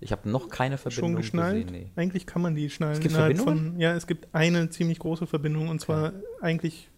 Ich 0.00 0.12
habe 0.12 0.28
noch 0.28 0.48
keine 0.48 0.78
Verbindung 0.78 1.10
schon 1.10 1.16
geschnallt? 1.16 1.66
gesehen. 1.66 1.82
Nee. 1.94 2.00
Eigentlich 2.00 2.26
kann 2.26 2.40
man 2.42 2.54
die 2.54 2.70
schnallen. 2.70 2.94
Es 2.94 3.00
gibt 3.00 3.14
Verbindungen? 3.14 3.70
Von, 3.72 3.80
ja, 3.80 3.94
es 3.94 4.06
gibt 4.06 4.32
eine 4.32 4.70
ziemlich 4.70 4.98
große 5.00 5.26
Verbindung 5.26 5.68
und 5.68 5.80
zwar 5.80 6.12
eigentlich, 6.40 6.88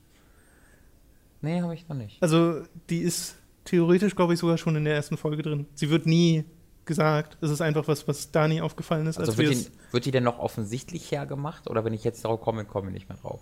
Nee, 1.41 1.61
habe 1.61 1.75
ich 1.75 1.89
noch 1.89 1.97
nicht. 1.97 2.23
also 2.23 2.63
die 2.91 2.99
ist 3.01 3.37
theoretisch, 3.65 4.15
glaube 4.17 4.35
ich, 4.35 4.41
sogar 4.41 4.59
schon 4.59 4.77
in 4.77 4.85
der 4.85 4.95
ersten 4.95 5.17
Folge 5.17 5.43
drin. 5.43 5.67
Sie 5.75 5.91
wird 5.91 6.07
nie 6.07 6.45
gesagt. 6.85 7.39
Es 7.41 7.51
ist 7.51 7.61
einfach 7.63 7.89
was, 7.89 8.07
was 8.09 8.31
Dani 8.33 8.61
aufgefallen 8.61 9.07
ist, 9.07 9.19
als 9.19 9.31
Also 9.31 9.41
wir 9.41 9.49
wird 9.49 9.67
die, 9.67 9.93
wird 9.93 10.05
die 10.05 10.11
denn 10.11 10.25
noch 10.25 10.39
offensichtlich 10.39 11.11
hergemacht 11.11 11.69
oder 11.71 11.85
wenn 11.85 11.95
ich 11.95 12.05
jetzt 12.05 12.25
darauf 12.25 12.41
komme, 12.43 12.65
komme 12.67 12.89
ich 12.89 12.95
nicht 12.95 13.09
mehr 13.09 13.17
drauf? 13.19 13.41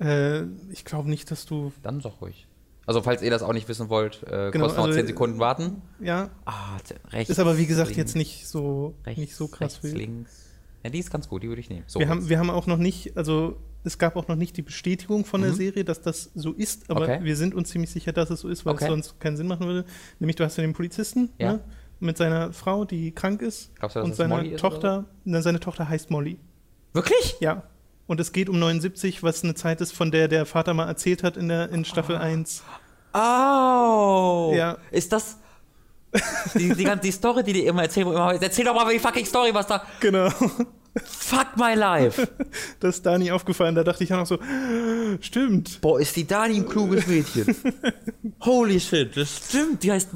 Äh, 0.00 0.44
ich 0.70 0.84
glaube 0.86 1.10
nicht, 1.10 1.30
dass 1.30 1.44
du. 1.44 1.72
Dann 1.82 2.00
sag 2.00 2.20
ruhig. 2.22 2.46
Also 2.86 3.02
falls 3.02 3.22
ihr 3.22 3.30
das 3.30 3.42
auch 3.42 3.52
nicht 3.52 3.68
wissen 3.68 3.88
wollt, 3.88 4.22
äh, 4.24 4.50
Genau, 4.50 4.66
kurz 4.66 4.76
noch 4.76 4.84
also, 4.86 4.96
10 4.98 5.06
Sekunden 5.06 5.38
warten. 5.38 5.82
Ja, 6.00 6.30
Ah, 6.44 6.76
rechts. 7.10 7.30
ist 7.30 7.38
aber 7.38 7.56
wie 7.58 7.66
gesagt 7.66 7.88
links, 7.90 7.98
jetzt 7.98 8.16
nicht 8.16 8.46
so, 8.48 8.94
rechts, 9.06 9.20
nicht 9.20 9.34
so 9.34 9.48
krass 9.48 9.74
rechts, 9.74 9.78
viel. 9.88 9.96
links. 9.96 10.46
Ja, 10.82 10.90
die 10.90 10.98
ist 10.98 11.10
ganz 11.10 11.28
gut, 11.28 11.42
die 11.42 11.48
würde 11.48 11.60
ich 11.60 11.68
nehmen. 11.68 11.84
So 11.86 12.00
wir, 12.00 12.08
haben, 12.08 12.28
wir 12.28 12.38
haben 12.38 12.50
auch 12.50 12.66
noch 12.66 12.78
nicht, 12.78 13.16
also 13.16 13.56
es 13.84 13.98
gab 13.98 14.16
auch 14.16 14.28
noch 14.28 14.36
nicht 14.36 14.56
die 14.56 14.62
Bestätigung 14.62 15.24
von 15.24 15.42
der 15.42 15.50
Mhm. 15.52 15.56
Serie, 15.56 15.84
dass 15.84 16.00
das 16.00 16.30
so 16.34 16.52
ist, 16.52 16.90
aber 16.90 17.02
Okay. 17.02 17.20
wir 17.22 17.36
sind 17.36 17.54
uns 17.54 17.68
ziemlich 17.68 17.90
sicher, 17.90 18.12
dass 18.12 18.30
es 18.30 18.40
so 18.40 18.48
ist, 18.48 18.64
weil 18.66 18.74
Okay. 18.74 18.84
es 18.84 18.90
sonst 18.90 19.20
keinen 19.20 19.36
Sinn 19.36 19.46
machen 19.46 19.66
würde. 19.66 19.84
Nämlich 20.18 20.36
du 20.36 20.44
hast 20.44 20.56
ja 20.56 20.62
den 20.62 20.72
Polizisten 20.72 21.30
Ja. 21.38 21.52
ne, 21.54 21.60
mit 22.00 22.16
seiner 22.16 22.52
Frau, 22.54 22.86
die 22.86 23.12
krank 23.12 23.42
ist 23.42 23.74
Glaubst 23.76 23.94
du, 23.96 24.00
dass 24.00 24.08
und 24.08 24.16
seiner 24.16 24.36
Molly 24.36 24.50
ist 24.54 24.60
Tochter, 24.60 25.04
na, 25.24 25.42
seine 25.42 25.60
Tochter 25.60 25.86
heißt 25.88 26.10
Molly. 26.10 26.38
Wirklich? 26.94 27.36
Ja. 27.40 27.62
Und 28.10 28.18
es 28.18 28.32
geht 28.32 28.48
um 28.48 28.58
79, 28.58 29.22
was 29.22 29.44
eine 29.44 29.54
Zeit 29.54 29.80
ist, 29.80 29.92
von 29.92 30.10
der 30.10 30.26
der 30.26 30.44
Vater 30.44 30.74
mal 30.74 30.88
erzählt 30.88 31.22
hat 31.22 31.36
in, 31.36 31.46
der, 31.46 31.70
in 31.70 31.84
Staffel 31.84 32.16
1. 32.16 32.64
Oh! 33.14 34.52
Ja. 34.52 34.78
Ist 34.90 35.12
das. 35.12 35.36
Die, 36.54 36.74
die, 36.74 36.82
ganze- 36.82 37.04
die 37.04 37.12
Story, 37.12 37.44
die 37.44 37.52
die 37.52 37.66
immer 37.66 37.82
erzählen, 37.82 38.08
wo 38.08 38.10
immer. 38.10 38.34
Erzähl 38.42 38.64
doch 38.64 38.74
mal 38.74 38.92
die 38.92 38.98
fucking 38.98 39.24
Story, 39.24 39.54
was 39.54 39.68
da. 39.68 39.84
Genau. 40.00 40.28
Fuck 41.04 41.56
my 41.56 41.74
life! 41.76 42.26
Das 42.80 42.96
ist 42.96 43.06
Dani 43.06 43.30
aufgefallen, 43.30 43.76
da 43.76 43.84
dachte 43.84 44.02
ich 44.02 44.12
auch 44.12 44.18
noch 44.18 44.26
so, 44.26 44.40
stimmt. 45.20 45.80
Boah, 45.80 46.00
ist 46.00 46.16
die 46.16 46.26
Dani 46.26 46.56
ein 46.56 46.68
kluges 46.68 47.06
Mädchen. 47.06 47.54
Holy 48.40 48.80
shit, 48.80 49.16
das 49.16 49.36
stimmt. 49.36 49.84
Die 49.84 49.92
heißt. 49.92 50.08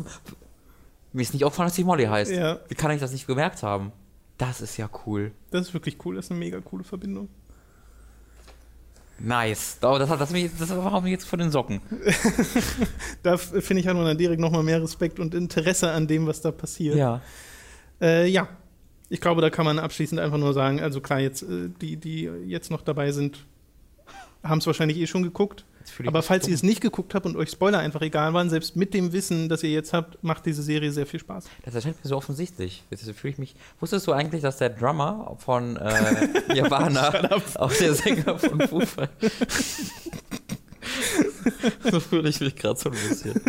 Mir 1.12 1.22
ist 1.22 1.32
nicht 1.32 1.44
aufgefallen, 1.44 1.68
dass 1.68 1.76
die 1.76 1.84
Molly 1.84 2.06
heißt. 2.06 2.32
Ja. 2.32 2.58
Wie 2.66 2.74
kann 2.74 2.90
ich 2.90 3.00
das 3.00 3.12
nicht 3.12 3.28
gemerkt 3.28 3.62
haben? 3.62 3.92
Das 4.36 4.60
ist 4.60 4.76
ja 4.78 4.90
cool. 5.06 5.30
Das 5.52 5.68
ist 5.68 5.74
wirklich 5.74 6.04
cool, 6.04 6.16
das 6.16 6.24
ist 6.24 6.32
eine 6.32 6.40
mega 6.40 6.58
coole 6.58 6.82
Verbindung. 6.82 7.28
Nice. 9.18 9.78
Oh, 9.82 9.96
das 9.98 10.10
hat 10.10 10.20
das, 10.20 10.30
mich, 10.30 10.50
das 10.58 10.70
war 10.70 11.00
mir 11.00 11.10
jetzt 11.10 11.26
von 11.26 11.38
den 11.38 11.50
Socken. 11.50 11.80
Da 13.22 13.36
finde 13.36 13.80
ich, 13.80 13.88
hat 13.88 13.96
man 13.96 14.04
dann 14.04 14.18
direkt 14.18 14.40
nochmal 14.40 14.62
mehr 14.62 14.82
Respekt 14.82 15.18
und 15.18 15.34
Interesse 15.34 15.90
an 15.90 16.06
dem, 16.06 16.26
was 16.26 16.40
da 16.40 16.50
passiert. 16.52 16.96
Ja. 16.96 17.22
Äh, 18.00 18.26
ja. 18.28 18.48
Ich 19.08 19.20
glaube, 19.20 19.40
da 19.40 19.50
kann 19.50 19.64
man 19.64 19.78
abschließend 19.78 20.20
einfach 20.20 20.38
nur 20.38 20.52
sagen, 20.52 20.80
also 20.80 21.00
klar, 21.00 21.20
jetzt, 21.20 21.42
äh, 21.42 21.70
die, 21.80 21.96
die 21.96 22.22
jetzt 22.46 22.70
noch 22.70 22.82
dabei 22.82 23.12
sind, 23.12 23.46
haben 24.42 24.58
es 24.58 24.66
wahrscheinlich 24.66 24.98
eh 24.98 25.06
schon 25.06 25.22
geguckt. 25.22 25.64
Aber 26.06 26.22
falls 26.22 26.48
ihr 26.48 26.54
es 26.54 26.62
nicht 26.62 26.80
geguckt 26.80 27.14
habt 27.14 27.26
und 27.26 27.36
euch 27.36 27.50
Spoiler 27.50 27.78
einfach 27.78 28.02
egal 28.02 28.32
waren, 28.34 28.50
selbst 28.50 28.76
mit 28.76 28.94
dem 28.94 29.12
Wissen, 29.12 29.48
das 29.48 29.62
ihr 29.62 29.70
jetzt 29.70 29.92
habt, 29.92 30.22
macht 30.22 30.46
diese 30.46 30.62
Serie 30.62 30.92
sehr 30.92 31.06
viel 31.06 31.20
Spaß. 31.20 31.44
Das 31.64 31.74
erscheint 31.74 32.02
mir 32.02 32.08
so 32.08 32.16
offensichtlich. 32.16 32.84
Jetzt 32.90 33.10
fühle 33.12 33.32
ich 33.32 33.38
mich. 33.38 33.54
Wusstest 33.80 34.06
du 34.06 34.12
eigentlich, 34.12 34.42
dass 34.42 34.58
der 34.58 34.70
Drummer 34.70 35.36
von 35.38 35.76
äh, 35.76 36.28
Nirvana 36.54 37.30
auch 37.56 37.72
der 37.72 37.94
Sänger 37.94 38.38
von 38.38 38.60
Fighters 38.60 39.10
So 41.90 42.00
fühle 42.00 42.28
ich 42.28 42.40
mich 42.40 42.56
gerade 42.56 42.78
so 42.78 42.90
ein 42.90 42.96
bisschen. 42.96 43.40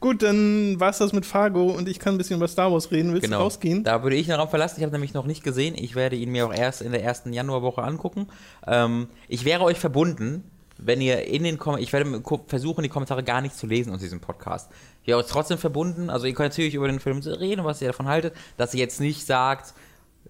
Gut, 0.00 0.22
dann 0.22 0.78
war's 0.78 0.98
das 0.98 1.12
mit 1.12 1.26
Fargo 1.26 1.64
und 1.70 1.88
ich 1.88 1.98
kann 1.98 2.14
ein 2.14 2.18
bisschen 2.18 2.36
über 2.36 2.46
Star 2.46 2.72
Wars 2.72 2.90
reden. 2.92 3.12
Willst 3.12 3.24
du 3.24 3.30
Genau. 3.30 3.42
rausgehen? 3.42 3.82
Da 3.82 4.02
würde 4.04 4.14
ich 4.16 4.26
den 4.26 4.36
Raum 4.36 4.48
verlassen. 4.48 4.76
Ich 4.78 4.82
habe 4.84 4.92
nämlich 4.92 5.12
noch 5.12 5.26
nicht 5.26 5.42
gesehen. 5.42 5.74
Ich 5.76 5.96
werde 5.96 6.14
ihn 6.16 6.30
mir 6.30 6.46
auch 6.46 6.54
erst 6.54 6.82
in 6.82 6.92
der 6.92 7.02
ersten 7.02 7.32
Januarwoche 7.32 7.82
angucken. 7.82 8.28
Ähm, 8.66 9.08
ich 9.26 9.44
wäre 9.44 9.64
euch 9.64 9.78
verbunden, 9.78 10.44
wenn 10.76 11.00
ihr 11.00 11.24
in 11.26 11.42
den 11.42 11.58
Kom 11.58 11.76
ich 11.78 11.92
werde 11.92 12.22
versuchen, 12.46 12.82
die 12.84 12.88
Kommentare 12.88 13.24
gar 13.24 13.40
nicht 13.40 13.56
zu 13.56 13.66
lesen 13.66 13.92
aus 13.92 13.98
diesem 14.00 14.20
Podcast. 14.20 14.70
Ich 15.02 15.08
wäre 15.08 15.18
euch 15.18 15.26
trotzdem 15.26 15.58
verbunden. 15.58 16.10
Also 16.10 16.26
ihr 16.26 16.34
könnt 16.34 16.50
natürlich 16.52 16.74
über 16.74 16.86
den 16.86 17.00
Film 17.00 17.18
reden, 17.18 17.64
was 17.64 17.82
ihr 17.82 17.88
davon 17.88 18.06
haltet, 18.06 18.34
dass 18.56 18.74
ihr 18.74 18.80
jetzt 18.80 19.00
nicht 19.00 19.26
sagt, 19.26 19.74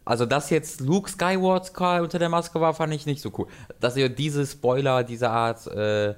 also 0.06 0.24
dass 0.24 0.48
jetzt 0.48 0.80
Luke 0.80 1.10
Skywalker 1.10 2.00
unter 2.02 2.18
der 2.18 2.30
Maske 2.30 2.58
war, 2.62 2.72
fand 2.72 2.94
ich 2.94 3.04
nicht 3.04 3.20
so 3.20 3.30
cool. 3.36 3.46
Dass 3.80 3.96
ihr 3.98 4.08
diese 4.08 4.46
Spoiler 4.46 5.04
dieser 5.04 5.30
Art 5.30 5.66
äh, 5.66 6.14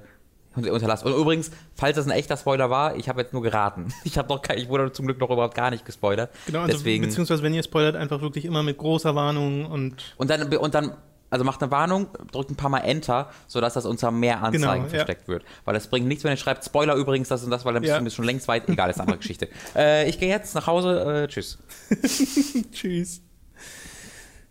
unterlasst. 0.55 1.05
Und 1.05 1.13
übrigens, 1.13 1.51
falls 1.75 1.95
das 1.95 2.05
ein 2.05 2.11
echter 2.11 2.37
Spoiler 2.37 2.69
war, 2.69 2.95
ich 2.97 3.07
habe 3.09 3.21
jetzt 3.21 3.33
nur 3.33 3.41
geraten. 3.41 3.93
Ich 4.03 4.17
habe 4.17 4.27
noch 4.29 4.41
ich 4.55 4.67
wurde 4.69 4.91
zum 4.91 5.05
Glück 5.05 5.19
noch 5.19 5.29
überhaupt 5.29 5.55
gar 5.55 5.69
nicht 5.71 5.85
gespoilert. 5.85 6.31
Genau, 6.45 6.59
also 6.61 6.73
Deswegen 6.73 7.05
beziehungsweise 7.05 7.43
wenn 7.43 7.53
ihr 7.53 7.63
spoilert, 7.63 7.95
einfach 7.95 8.21
wirklich 8.21 8.45
immer 8.45 8.61
mit 8.63 8.77
großer 8.77 9.15
Warnung 9.15 9.65
und 9.65 10.15
und 10.17 10.29
dann 10.29 10.53
und 10.53 10.73
dann 10.73 10.91
also 11.29 11.45
macht 11.45 11.63
eine 11.63 11.71
Warnung, 11.71 12.07
drückt 12.33 12.51
ein 12.51 12.57
paar 12.57 12.69
Mal 12.69 12.79
Enter, 12.79 13.29
sodass 13.47 13.73
das 13.75 13.85
unter 13.85 14.11
mehr 14.11 14.43
Anzeigen 14.43 14.61
Genau, 14.63 14.73
ja. 14.83 14.89
versteckt 14.89 15.29
wird. 15.29 15.45
Weil 15.63 15.77
es 15.77 15.87
bringt 15.87 16.05
nichts, 16.05 16.25
wenn 16.25 16.31
ihr 16.33 16.37
schreibt 16.37 16.65
Spoiler 16.65 16.95
übrigens, 16.95 17.29
das 17.29 17.41
und 17.45 17.51
das, 17.51 17.63
weil 17.63 17.73
dann 17.73 17.81
bist 17.83 17.93
Ja. 17.93 18.01
du 18.01 18.09
schon 18.11 18.25
längst 18.25 18.49
weit. 18.49 18.67
Egal, 18.67 18.89
ist 18.89 18.97
eine 18.97 19.03
andere 19.03 19.17
Geschichte. 19.19 19.47
Äh, 19.73 20.09
ich 20.09 20.19
gehe 20.19 20.27
jetzt 20.27 20.53
nach 20.55 20.67
Hause. 20.67 21.23
Äh, 21.23 21.27
tschüss. 21.29 21.57
tschüss. 22.73 23.21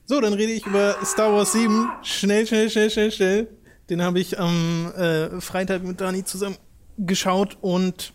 So, 0.06 0.20
dann 0.20 0.32
rede 0.32 0.52
ich 0.52 0.64
über 0.66 0.96
Star 1.04 1.32
Wars 1.34 1.52
7. 1.52 1.90
Schnell, 2.02 2.46
schnell, 2.46 2.70
schnell, 2.70 2.90
schnell, 2.90 3.12
schnell. 3.12 3.48
Den 3.90 4.02
habe 4.02 4.20
ich 4.20 4.38
am 4.38 4.92
äh, 4.96 5.40
Freitag 5.40 5.82
mit 5.82 6.00
Dani 6.00 6.24
zusammen 6.24 6.56
geschaut 6.96 7.58
und 7.60 8.12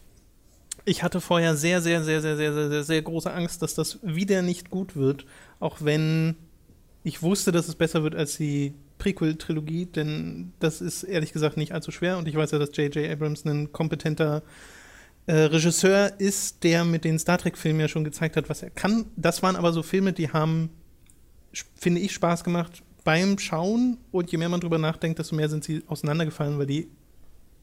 ich 0.85 1.03
hatte 1.03 1.19
vorher 1.19 1.57
sehr, 1.57 1.81
sehr, 1.81 2.01
sehr, 2.01 2.21
sehr, 2.21 2.37
sehr, 2.37 2.53
sehr, 2.53 2.69
sehr, 2.69 2.83
sehr 2.83 3.01
große 3.01 3.31
Angst, 3.31 3.61
dass 3.61 3.75
das 3.75 3.99
wieder 4.01 4.41
nicht 4.41 4.69
gut 4.69 4.95
wird. 4.95 5.25
Auch 5.59 5.77
wenn 5.81 6.35
ich 7.03 7.21
wusste, 7.21 7.51
dass 7.51 7.67
es 7.67 7.75
besser 7.75 8.03
wird 8.03 8.15
als 8.15 8.37
die 8.37 8.73
Prequel-Trilogie, 8.99 9.87
denn 9.87 10.53
das 10.59 10.79
ist 10.79 11.03
ehrlich 11.03 11.33
gesagt 11.33 11.57
nicht 11.57 11.73
allzu 11.73 11.91
schwer 11.91 12.17
und 12.17 12.27
ich 12.29 12.35
weiß 12.35 12.51
ja, 12.51 12.59
dass 12.59 12.75
J.J. 12.77 13.11
Abrams 13.11 13.43
ein 13.43 13.73
kompetenter 13.73 14.43
äh, 15.25 15.33
Regisseur 15.33 16.13
ist, 16.19 16.63
der 16.63 16.85
mit 16.85 17.03
den 17.03 17.19
Star 17.19 17.37
Trek-Filmen 17.37 17.81
ja 17.81 17.87
schon 17.89 18.05
gezeigt 18.05 18.37
hat, 18.37 18.47
was 18.47 18.63
er 18.63 18.69
kann. 18.69 19.07
Das 19.17 19.43
waren 19.43 19.57
aber 19.57 19.73
so 19.73 19.83
Filme, 19.83 20.13
die 20.13 20.31
haben, 20.31 20.69
finde 21.75 21.99
ich, 21.99 22.13
Spaß 22.13 22.45
gemacht 22.45 22.81
beim 23.05 23.39
Schauen 23.39 23.97
und 24.11 24.31
je 24.31 24.37
mehr 24.37 24.49
man 24.49 24.59
drüber 24.59 24.77
nachdenkt, 24.77 25.19
desto 25.19 25.35
mehr 25.35 25.47
sind 25.47 25.63
sie 25.63 25.83
auseinandergefallen, 25.87 26.59
weil 26.59 26.65
die 26.65 26.89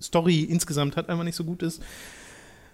Story 0.01 0.41
insgesamt 0.41 0.97
halt 0.97 1.11
einfach 1.11 1.25
nicht 1.25 1.37
so 1.37 1.45
gut 1.45 1.63
ist. 1.63 1.83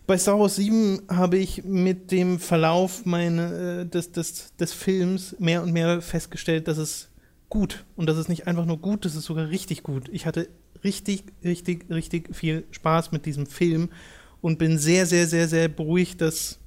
Bei 0.07 0.16
Star 0.16 0.39
Wars 0.39 0.57
7 0.57 1.03
habe 1.09 1.37
ich 1.37 1.64
mit 1.64 2.12
dem 2.12 2.39
Verlauf 2.39 3.05
meine, 3.05 3.81
äh, 3.83 3.87
des, 3.87 4.12
des, 4.12 4.55
des 4.57 4.73
Films 4.73 5.35
mehr 5.39 5.62
und 5.62 5.73
mehr 5.73 6.01
festgestellt, 6.01 6.69
dass 6.69 6.79
es 6.79 7.09
gut 7.49 7.85
und 7.97 8.09
das 8.09 8.16
ist 8.16 8.29
nicht 8.29 8.47
einfach 8.47 8.64
nur 8.64 8.79
gut, 8.79 9.05
das 9.05 9.16
ist 9.16 9.25
sogar 9.25 9.49
richtig 9.49 9.83
gut. 9.83 10.09
Ich 10.12 10.27
hatte 10.27 10.49
richtig, 10.85 11.25
richtig, 11.43 11.87
richtig 11.91 12.35
viel 12.35 12.64
Spaß 12.71 13.12
mit 13.12 13.27
diesem 13.27 13.47
Film 13.47 13.89
und 14.41 14.59
bin 14.59 14.79
sehr, 14.79 15.07
sehr, 15.07 15.27
sehr, 15.27 15.49
sehr 15.49 15.69
beruhigt, 15.69 16.21
dass 16.21 16.59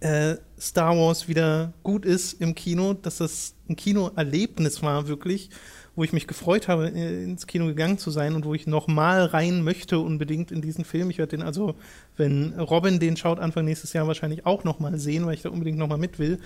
äh, 0.00 0.36
Star 0.58 0.96
Wars 0.96 1.28
wieder 1.28 1.72
gut 1.82 2.04
ist 2.04 2.40
im 2.40 2.54
Kino, 2.54 2.94
dass 2.94 3.18
das 3.18 3.54
ein 3.68 3.76
Kinoerlebnis 3.76 4.82
war, 4.82 5.08
wirklich 5.08 5.50
wo 5.96 6.04
ich 6.04 6.12
mich 6.12 6.26
gefreut 6.26 6.68
habe, 6.68 6.90
äh, 6.90 7.24
ins 7.24 7.46
Kino 7.46 7.66
gegangen 7.66 7.98
zu 7.98 8.10
sein 8.10 8.34
und 8.34 8.44
wo 8.44 8.54
ich 8.54 8.66
nochmal 8.66 9.24
rein 9.24 9.62
möchte 9.62 9.98
unbedingt 9.98 10.52
in 10.52 10.60
diesen 10.60 10.84
Film. 10.84 11.10
Ich 11.10 11.18
werde 11.18 11.36
den 11.36 11.42
also, 11.42 11.74
wenn 12.16 12.52
Robin 12.60 13.00
den 13.00 13.16
schaut, 13.16 13.40
Anfang 13.40 13.64
nächstes 13.64 13.94
Jahr 13.94 14.06
wahrscheinlich 14.06 14.44
auch 14.44 14.62
nochmal 14.62 14.98
sehen, 14.98 15.26
weil 15.26 15.34
ich 15.34 15.42
da 15.42 15.48
unbedingt 15.48 15.78
nochmal 15.78 15.98
mit 15.98 16.18
will. 16.18 16.38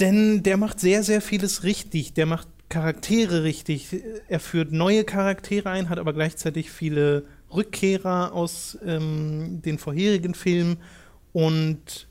Denn 0.00 0.42
der 0.42 0.56
macht 0.56 0.80
sehr, 0.80 1.02
sehr 1.04 1.20
vieles 1.20 1.62
richtig. 1.62 2.12
Der 2.14 2.26
macht 2.26 2.48
Charaktere 2.68 3.44
richtig. 3.44 3.96
Er 4.28 4.40
führt 4.40 4.72
neue 4.72 5.04
Charaktere 5.04 5.70
ein, 5.70 5.88
hat 5.88 5.98
aber 5.98 6.12
gleichzeitig 6.12 6.70
viele 6.70 7.24
Rückkehrer 7.54 8.32
aus 8.32 8.78
ähm, 8.84 9.60
den 9.64 9.78
vorherigen 9.78 10.34
Filmen 10.34 10.78
und 11.32 12.08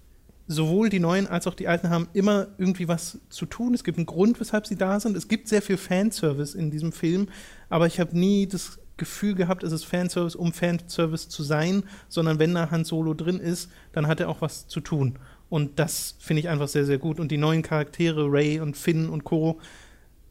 sowohl 0.48 0.90
die 0.90 1.00
neuen 1.00 1.28
als 1.28 1.46
auch 1.46 1.54
die 1.54 1.68
alten 1.68 1.90
haben 1.90 2.08
immer 2.14 2.48
irgendwie 2.58 2.88
was 2.88 3.20
zu 3.30 3.46
tun. 3.46 3.74
Es 3.74 3.84
gibt 3.84 3.98
einen 3.98 4.08
Grund, 4.08 4.40
weshalb 4.40 4.66
sie 4.66 4.76
da 4.76 5.00
sind. 5.00 5.16
Es 5.16 5.28
gibt 5.28 5.48
sehr 5.48 5.62
viel 5.62 5.78
Fanservice 5.78 6.56
in 6.56 6.72
diesem 6.72 6.92
Film, 6.92 7.28
aber 7.70 7.86
ich 7.86 8.00
habe 8.00 8.18
nie 8.18 8.48
das 8.48 8.80
Gefühl 8.98 9.36
gehabt, 9.36 9.64
es 9.64 9.72
ist 9.72 9.86
Fanservice, 9.86 10.36
um 10.36 10.52
Fanservice 10.52 11.30
zu 11.30 11.44
sein, 11.44 11.84
sondern 12.10 12.40
wenn 12.40 12.54
da 12.54 12.72
Han 12.72 12.84
Solo 12.84 13.14
drin 13.14 13.40
ist, 13.40 13.70
dann 13.94 14.08
hat 14.08 14.20
er 14.20 14.30
auch 14.30 14.42
was 14.42 14.68
zu 14.68 14.82
tun. 14.82 15.20
Und 15.50 15.80
das 15.80 16.16
finde 16.20 16.42
ich 16.42 16.50
einfach 16.50 16.68
sehr, 16.68 16.86
sehr 16.86 17.00
gut. 17.00 17.20
Und 17.20 17.32
die 17.32 17.38
neuen 17.38 17.64
Charaktere, 17.64 18.32
Ray 18.32 18.60
und 18.60 18.78
Finn 18.78 19.10
und 19.10 19.24
Co., 19.24 19.60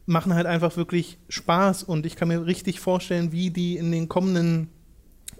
machen 0.05 0.33
halt 0.33 0.47
einfach 0.47 0.75
wirklich 0.75 1.19
Spaß. 1.29 1.83
Und 1.83 2.05
ich 2.05 2.15
kann 2.15 2.29
mir 2.29 2.45
richtig 2.45 2.79
vorstellen, 2.79 3.31
wie 3.31 3.51
die 3.51 3.77
in 3.77 3.91
den 3.91 4.09
kommenden 4.09 4.69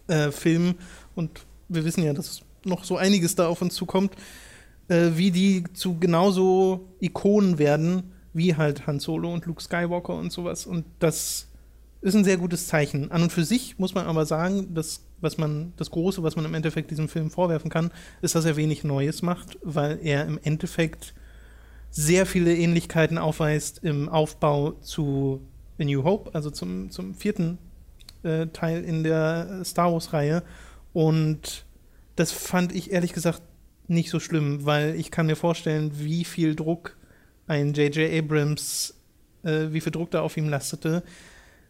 äh, 0.07 0.31
Filmen, 0.31 0.75
und 1.15 1.45
wir 1.69 1.85
wissen 1.85 2.03
ja, 2.03 2.13
dass 2.13 2.41
noch 2.69 2.83
so 2.83 2.97
einiges 2.97 3.35
da 3.35 3.47
auf 3.47 3.61
uns 3.61 3.75
zukommt, 3.75 4.15
äh, 4.87 5.11
wie 5.15 5.31
die 5.31 5.63
zu 5.73 5.99
genauso 5.99 6.87
Ikonen 6.99 7.57
werden, 7.59 8.13
wie 8.33 8.55
halt 8.55 8.87
Han 8.87 8.99
Solo 8.99 9.33
und 9.33 9.45
Luke 9.45 9.61
Skywalker 9.61 10.13
und 10.13 10.31
sowas. 10.31 10.65
Und 10.65 10.85
das 10.99 11.47
ist 12.01 12.15
ein 12.15 12.23
sehr 12.23 12.37
gutes 12.37 12.67
Zeichen. 12.67 13.11
An 13.11 13.23
und 13.23 13.31
für 13.31 13.43
sich 13.43 13.77
muss 13.77 13.93
man 13.93 14.05
aber 14.05 14.25
sagen, 14.25 14.73
dass 14.73 15.03
was 15.21 15.37
man, 15.37 15.73
das 15.77 15.91
Große, 15.91 16.23
was 16.23 16.35
man 16.35 16.45
im 16.45 16.53
Endeffekt 16.53 16.91
diesem 16.91 17.09
Film 17.09 17.29
vorwerfen 17.29 17.69
kann, 17.69 17.91
ist, 18.21 18.35
dass 18.35 18.45
er 18.45 18.55
wenig 18.55 18.83
Neues 18.83 19.21
macht, 19.21 19.57
weil 19.61 19.99
er 20.01 20.25
im 20.25 20.39
Endeffekt 20.41 21.13
sehr 21.91 22.25
viele 22.25 22.55
Ähnlichkeiten 22.55 23.17
aufweist 23.17 23.79
im 23.83 24.09
Aufbau 24.09 24.71
zu 24.81 25.41
A 25.79 25.83
New 25.83 26.03
Hope, 26.03 26.33
also 26.33 26.51
zum, 26.51 26.91
zum 26.91 27.15
vierten 27.15 27.57
äh, 28.23 28.47
Teil 28.47 28.83
in 28.83 29.03
der 29.03 29.63
Star 29.65 29.91
Wars-Reihe. 29.91 30.43
Und 30.93 31.65
das 32.19 32.33
fand 32.33 32.75
ich 32.75 32.91
ehrlich 32.91 33.13
gesagt 33.13 33.41
nicht 33.87 34.09
so 34.09 34.19
schlimm, 34.19 34.65
weil 34.65 34.95
ich 34.95 35.09
kann 35.09 35.25
mir 35.25 35.37
vorstellen, 35.37 35.91
wie 35.95 36.25
viel 36.25 36.53
Druck 36.53 36.97
ein 37.47 37.73
J.J. 37.73 38.13
Abrams, 38.13 38.93
äh, 39.43 39.67
wie 39.71 39.79
viel 39.79 39.93
Druck 39.93 40.11
da 40.11 40.21
auf 40.21 40.35
ihm 40.35 40.49
lastete, 40.49 41.03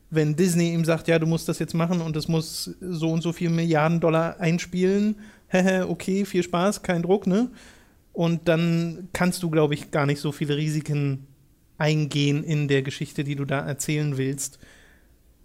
wenn 0.09 0.35
Disney 0.35 0.73
ihm 0.73 0.85
sagt, 0.85 1.07
ja, 1.07 1.19
du 1.19 1.27
musst 1.27 1.47
das 1.47 1.59
jetzt 1.59 1.75
machen 1.75 2.01
und 2.01 2.15
es 2.15 2.27
muss 2.27 2.75
so 2.81 3.11
und 3.11 3.21
so 3.21 3.31
viel 3.31 3.51
Milliarden 3.51 3.99
Dollar 3.99 4.39
einspielen, 4.39 5.17
okay, 5.87 6.25
viel 6.25 6.41
Spaß, 6.41 6.81
kein 6.81 7.03
Druck, 7.03 7.27
ne? 7.27 7.51
Und 8.11 8.47
dann 8.47 9.07
kannst 9.13 9.43
du, 9.43 9.51
glaube 9.51 9.75
ich, 9.75 9.91
gar 9.91 10.07
nicht 10.07 10.19
so 10.19 10.31
viele 10.31 10.57
Risiken 10.57 11.27
eingehen 11.77 12.43
in 12.43 12.67
der 12.67 12.81
Geschichte, 12.81 13.23
die 13.23 13.35
du 13.35 13.45
da 13.45 13.59
erzählen 13.59 14.17
willst. 14.17 14.57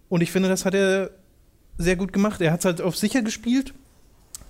Und 0.09 0.23
ich 0.23 0.33
finde, 0.33 0.49
das 0.49 0.65
hat 0.65 0.75
er 0.75 1.11
sehr 1.77 1.97
gut 1.97 2.13
gemacht. 2.13 2.41
Er 2.41 2.53
hat 2.53 2.61
es 2.61 2.65
halt 2.65 2.81
auf 2.81 2.97
sicher 2.97 3.23
gespielt, 3.23 3.75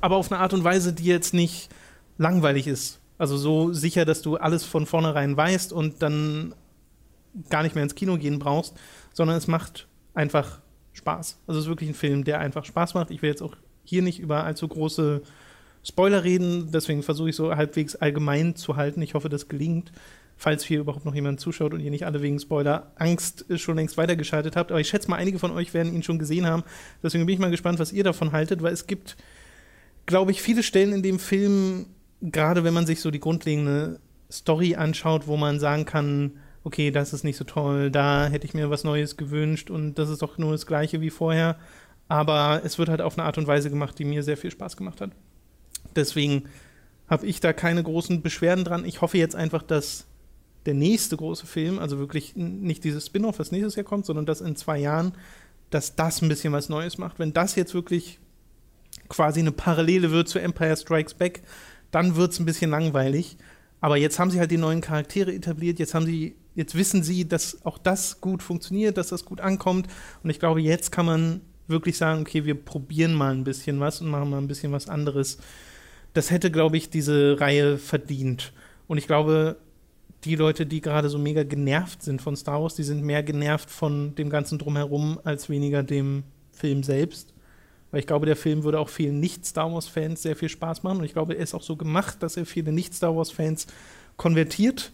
aber 0.05 0.17
auf 0.17 0.31
eine 0.31 0.39
Art 0.39 0.53
und 0.53 0.65
Weise, 0.65 0.93
die 0.93 1.07
jetzt 1.07 1.33
nicht 1.33 1.71
langweilig 2.19 2.67
ist. 2.67 3.01
Also 3.17 3.39
so 3.39 3.73
sicher, 3.73 4.05
dass 4.05 4.21
du 4.21 4.37
alles 4.37 4.63
von 4.63 4.85
vornherein 4.85 5.35
weißt 5.35 5.73
und 5.73 6.03
dann 6.03 6.55
gar 7.49 7.63
nicht 7.63 7.75
mehr 7.75 7.85
ins 7.85 7.95
Kino 7.95 8.19
gehen 8.19 8.39
brauchst, 8.39 8.75
sondern 9.15 9.39
es 9.39 9.47
macht 9.47 9.89
einfach 10.13 10.61
Spaß. 10.93 11.39
Also 11.47 11.59
es 11.59 11.65
ist 11.65 11.71
wirklich 11.71 11.89
ein 11.89 11.95
Film, 11.95 12.23
der 12.23 12.39
einfach 12.41 12.67
Spaß 12.67 12.93
macht. 12.93 13.11
Ich 13.11 13.23
will 13.23 13.31
jetzt 13.31 13.41
auch 13.41 13.57
hier 13.83 14.03
nicht 14.03 14.21
über 14.21 14.45
allzu 14.45 14.69
große 14.69 15.23
Spoiler 15.83 16.23
reden, 16.23 16.71
deswegen 16.71 17.03
versuche 17.03 17.31
ich 17.31 17.37
so 17.37 17.57
halbwegs 17.57 17.97
allgemein 17.97 18.57
zu 18.57 18.77
halten. 18.77 19.01
Ich 19.01 19.15
hoffe, 19.15 19.31
das 19.31 19.49
gelingt, 19.49 19.91
falls 20.37 20.65
hier 20.65 20.81
überhaupt 20.81 21.07
noch 21.07 21.15
jemand 21.15 21.41
zuschaut 21.41 21.73
und 21.73 21.81
ihr 21.81 21.91
nicht 21.91 22.05
alle 22.05 22.21
wegen 22.21 22.39
Spoiler 22.39 22.93
Angst 22.97 23.47
schon 23.57 23.77
längst 23.77 23.97
weitergeschaltet 23.97 24.55
habt. 24.55 24.71
Aber 24.71 24.81
ich 24.81 24.89
schätze 24.89 25.09
mal, 25.09 25.17
einige 25.17 25.39
von 25.39 25.51
euch 25.51 25.73
werden 25.73 25.95
ihn 25.95 26.03
schon 26.03 26.19
gesehen 26.19 26.47
haben. 26.47 26.63
Deswegen 27.03 27.25
bin 27.25 27.33
ich 27.33 27.41
mal 27.41 27.51
gespannt, 27.51 27.79
was 27.79 27.91
ihr 27.91 28.05
davon 28.05 28.33
haltet, 28.33 28.63
weil 28.63 28.75
es 28.75 28.87
gibt, 28.87 29.17
glaube 30.07 30.31
ich, 30.31 30.43
viele 30.43 30.63
Stellen 30.63 30.93
in 30.93 31.03
dem 31.03 31.19
Film, 31.19 31.87
gerade 32.21 32.65
wenn 32.65 32.75
man 32.75 32.87
sich 32.87 33.01
so 33.01 33.11
die 33.11 33.21
grundlegende 33.21 34.01
Story 34.31 34.75
anschaut, 34.75 35.27
wo 35.27 35.37
man 35.37 35.61
sagen 35.61 35.85
kann, 35.85 36.33
okay, 36.65 36.91
das 36.91 37.13
ist 37.13 37.25
nicht 37.25 37.37
so 37.37 37.45
toll, 37.45 37.91
da 37.91 38.27
hätte 38.27 38.47
ich 38.47 38.55
mir 38.55 38.71
was 38.71 38.85
Neues 38.85 39.17
gewünscht 39.17 39.71
und 39.71 39.95
das 39.95 40.09
ist 40.09 40.23
doch 40.23 40.39
nur 40.39 40.53
das 40.53 40.67
gleiche 40.67 41.01
wie 41.01 41.11
vorher. 41.11 41.59
Aber 42.09 42.63
es 42.65 42.79
wird 42.79 42.89
halt 42.89 43.01
auf 43.01 43.19
eine 43.19 43.27
Art 43.27 43.39
und 43.39 43.47
Weise 43.47 43.71
gemacht, 43.71 43.99
die 43.99 44.05
mir 44.05 44.23
sehr 44.23 44.37
viel 44.37 44.51
Spaß 44.51 44.77
gemacht 44.77 45.01
hat. 45.01 45.11
Deswegen 45.95 46.45
habe 47.09 47.27
ich 47.27 47.41
da 47.41 47.53
keine 47.53 47.83
großen 47.83 48.23
Beschwerden 48.23 48.65
dran. 48.65 48.85
Ich 48.85 49.01
hoffe 49.01 49.19
jetzt 49.19 49.37
einfach, 49.37 49.63
dass 49.63 50.07
der 50.67 50.75
nächste 50.75 51.17
große 51.17 51.47
Film, 51.47 51.79
also 51.79 51.99
wirklich 51.99 52.35
nicht 52.37 52.85
dieses 52.85 53.07
Spin-off, 53.07 53.39
was 53.39 53.53
nächstes 53.53 53.75
Jahr 53.75 53.85
kommt, 53.85 54.07
sondern 54.07 54.27
das 54.27 54.41
in 54.41 54.57
zwei 54.57 54.79
Jahren, 54.79 55.13
dass 55.71 55.97
das 55.97 56.23
ein 56.23 56.29
bisschen 56.29 56.53
was 56.53 56.69
Neues 56.69 56.97
macht. 56.97 57.19
Wenn 57.19 57.33
das 57.33 57.57
jetzt 57.57 57.75
wirklich 57.75 58.19
quasi 59.09 59.41
eine 59.41 59.53
Parallele 59.53 60.11
wird 60.11 60.29
zu 60.29 60.39
Empire 60.39 60.77
Strikes 60.77 61.15
Back, 61.15 61.43
dann 61.91 62.17
wird 62.17 62.33
es 62.33 62.41
ein 62.41 62.45
bisschen 62.45 62.71
langweilig. 62.71 63.37
Aber 63.81 63.97
jetzt 63.97 64.19
haben 64.19 64.31
sie 64.31 64.41
halt 64.41 64.51
die 64.51 64.57
neuen 64.57 64.81
Charaktere 64.81 65.35
etabliert, 65.35 65.79
jetzt 65.79 65.95
haben 65.95 66.07
sie, 66.07 66.37
jetzt 66.55 66.75
wissen 66.75 67.03
sie, 67.03 67.29
dass 67.29 67.65
auch 67.67 67.79
das 67.79 68.21
gut 68.21 68.43
funktioniert, 68.43 68.97
dass 68.97 69.09
das 69.09 69.25
gut 69.25 69.41
ankommt. 69.41 69.89
Und 70.23 70.31
ich 70.31 70.39
glaube, 70.39 70.61
jetzt 70.61 70.91
kann 70.91 71.07
man 71.07 71.41
wirklich 71.67 71.97
sagen, 71.97 72.23
okay, 72.23 72.45
wir 72.45 72.55
probieren 72.55 73.15
mal 73.15 73.35
ein 73.35 73.45
bisschen 73.45 73.81
was 73.81 74.01
und 74.01 74.09
machen 74.09 74.31
mal 74.31 74.39
ein 74.39 74.49
bisschen 74.49 74.73
was 74.73 74.89
anderes. 74.89 75.39
Das 76.15 76.31
hätte, 76.31 76.51
glaube 76.51 76.77
ich, 76.77 76.91
diese 76.91 77.39
Reihe 77.41 77.77
verdient. 77.77 78.53
Und 78.87 78.99
ich 78.99 79.07
glaube, 79.07 79.57
die 80.25 80.37
Leute, 80.37 80.65
die 80.65 80.81
gerade 80.81 81.11
so 81.11 81.19
mega 81.19 81.43
genervt 81.43 82.03
sind 82.03 82.23
von 82.23 82.37
Star 82.37 82.63
Wars, 82.63 82.75
die 82.75 82.85
sind 82.85 83.03
mehr 83.03 83.23
genervt 83.23 83.71
von 83.71 84.15
dem 84.15 84.31
ganzen 84.31 84.59
Drumherum 84.59 85.21
als 85.25 85.49
weniger 85.49 85.83
dem 85.83 86.25
Film 86.53 86.83
selbst. 86.83 87.34
Weil 87.95 88.01
ich 88.01 88.09
glaube, 88.09 88.27
der 88.27 88.35
Film 88.35 88.65
würde 88.65 88.81
auch 88.81 88.89
vielen 88.89 89.21
Nicht-Star 89.21 89.73
Wars-Fans 89.73 90.21
sehr 90.21 90.35
viel 90.35 90.49
Spaß 90.49 90.83
machen. 90.83 90.99
Und 90.99 91.05
ich 91.05 91.13
glaube, 91.13 91.35
er 91.35 91.41
ist 91.45 91.55
auch 91.55 91.63
so 91.63 91.77
gemacht, 91.77 92.25
dass 92.25 92.37
er 92.37 92.45
viele 92.45 92.73
Nicht-Star 92.73 93.15
Wars-Fans 93.15 93.69
konvertiert, 94.17 94.91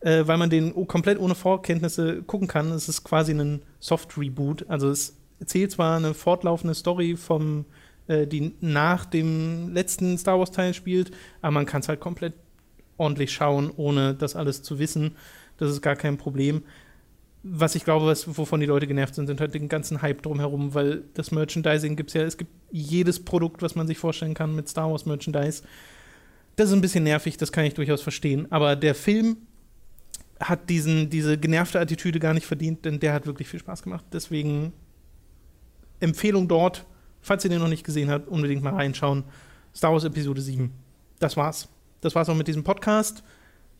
äh, 0.00 0.26
weil 0.26 0.38
man 0.38 0.50
den 0.50 0.74
komplett 0.88 1.20
ohne 1.20 1.36
Vorkenntnisse 1.36 2.24
gucken 2.24 2.48
kann. 2.48 2.72
Es 2.72 2.88
ist 2.88 3.04
quasi 3.04 3.32
ein 3.32 3.62
Soft-Reboot. 3.78 4.68
Also 4.68 4.90
es 4.90 5.14
erzählt 5.38 5.70
zwar 5.70 5.96
eine 5.96 6.14
fortlaufende 6.14 6.74
Story 6.74 7.16
vom, 7.16 7.64
äh, 8.08 8.26
die 8.26 8.56
nach 8.60 9.04
dem 9.04 9.72
letzten 9.72 10.18
Star 10.18 10.36
Wars-Teil 10.40 10.74
spielt, 10.74 11.12
aber 11.42 11.52
man 11.52 11.66
kann 11.66 11.82
es 11.82 11.88
halt 11.88 12.00
komplett 12.00 12.34
ordentlich 12.96 13.30
schauen, 13.30 13.70
ohne 13.76 14.14
das 14.14 14.34
alles 14.34 14.64
zu 14.64 14.80
wissen. 14.80 15.14
Das 15.58 15.70
ist 15.70 15.80
gar 15.80 15.94
kein 15.94 16.18
Problem 16.18 16.64
was 17.42 17.74
ich 17.74 17.84
glaube, 17.84 18.06
was, 18.06 18.36
wovon 18.36 18.60
die 18.60 18.66
Leute 18.66 18.86
genervt 18.86 19.14
sind, 19.14 19.26
sind 19.26 19.40
halt 19.40 19.54
den 19.54 19.68
ganzen 19.68 20.00
Hype 20.00 20.22
drumherum, 20.22 20.74
weil 20.74 21.04
das 21.14 21.32
Merchandising 21.32 21.96
gibt 21.96 22.10
es 22.10 22.14
ja, 22.14 22.22
es 22.22 22.36
gibt 22.36 22.52
jedes 22.70 23.24
Produkt, 23.24 23.62
was 23.62 23.74
man 23.74 23.86
sich 23.86 23.98
vorstellen 23.98 24.34
kann 24.34 24.54
mit 24.54 24.68
Star 24.68 24.90
Wars 24.90 25.06
Merchandise. 25.06 25.62
Das 26.56 26.68
ist 26.68 26.74
ein 26.74 26.80
bisschen 26.80 27.04
nervig, 27.04 27.36
das 27.36 27.50
kann 27.50 27.64
ich 27.64 27.74
durchaus 27.74 28.02
verstehen. 28.02 28.50
Aber 28.50 28.76
der 28.76 28.94
Film 28.94 29.38
hat 30.38 30.70
diesen, 30.70 31.10
diese 31.10 31.36
genervte 31.38 31.80
Attitüde 31.80 32.20
gar 32.20 32.34
nicht 32.34 32.46
verdient, 32.46 32.84
denn 32.84 33.00
der 33.00 33.12
hat 33.12 33.26
wirklich 33.26 33.48
viel 33.48 33.60
Spaß 33.60 33.82
gemacht. 33.82 34.04
Deswegen 34.12 34.72
Empfehlung 35.98 36.46
dort, 36.46 36.84
falls 37.20 37.44
ihr 37.44 37.50
den 37.50 37.60
noch 37.60 37.68
nicht 37.68 37.84
gesehen 37.84 38.10
habt, 38.10 38.28
unbedingt 38.28 38.62
mal 38.62 38.74
reinschauen. 38.74 39.24
Star 39.74 39.92
Wars 39.92 40.04
Episode 40.04 40.40
7. 40.40 40.70
Das 41.18 41.36
war's. 41.36 41.68
Das 42.00 42.14
war's 42.14 42.28
auch 42.28 42.34
mit 42.34 42.48
diesem 42.48 42.64
Podcast. 42.64 43.22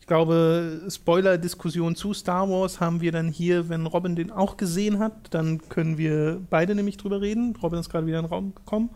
Ich 0.03 0.07
glaube, 0.07 0.81
Spoiler-Diskussion 0.89 1.95
zu 1.95 2.13
Star 2.13 2.49
Wars 2.49 2.81
haben 2.81 2.99
wir 2.99 3.13
dann 3.13 3.29
hier, 3.29 3.69
wenn 3.69 3.85
Robin 3.85 4.17
den 4.17 4.31
auch 4.31 4.57
gesehen 4.57 4.99
hat, 4.99 5.33
dann 5.33 5.69
können 5.69 5.97
wir 5.97 6.41
beide 6.49 6.75
nämlich 6.75 6.97
drüber 6.97 7.21
reden. 7.21 7.55
Robin 7.63 7.79
ist 7.79 7.89
gerade 7.89 8.05
wieder 8.05 8.19
in 8.19 8.25
den 8.25 8.29
Raum 8.29 8.53
gekommen. 8.53 8.89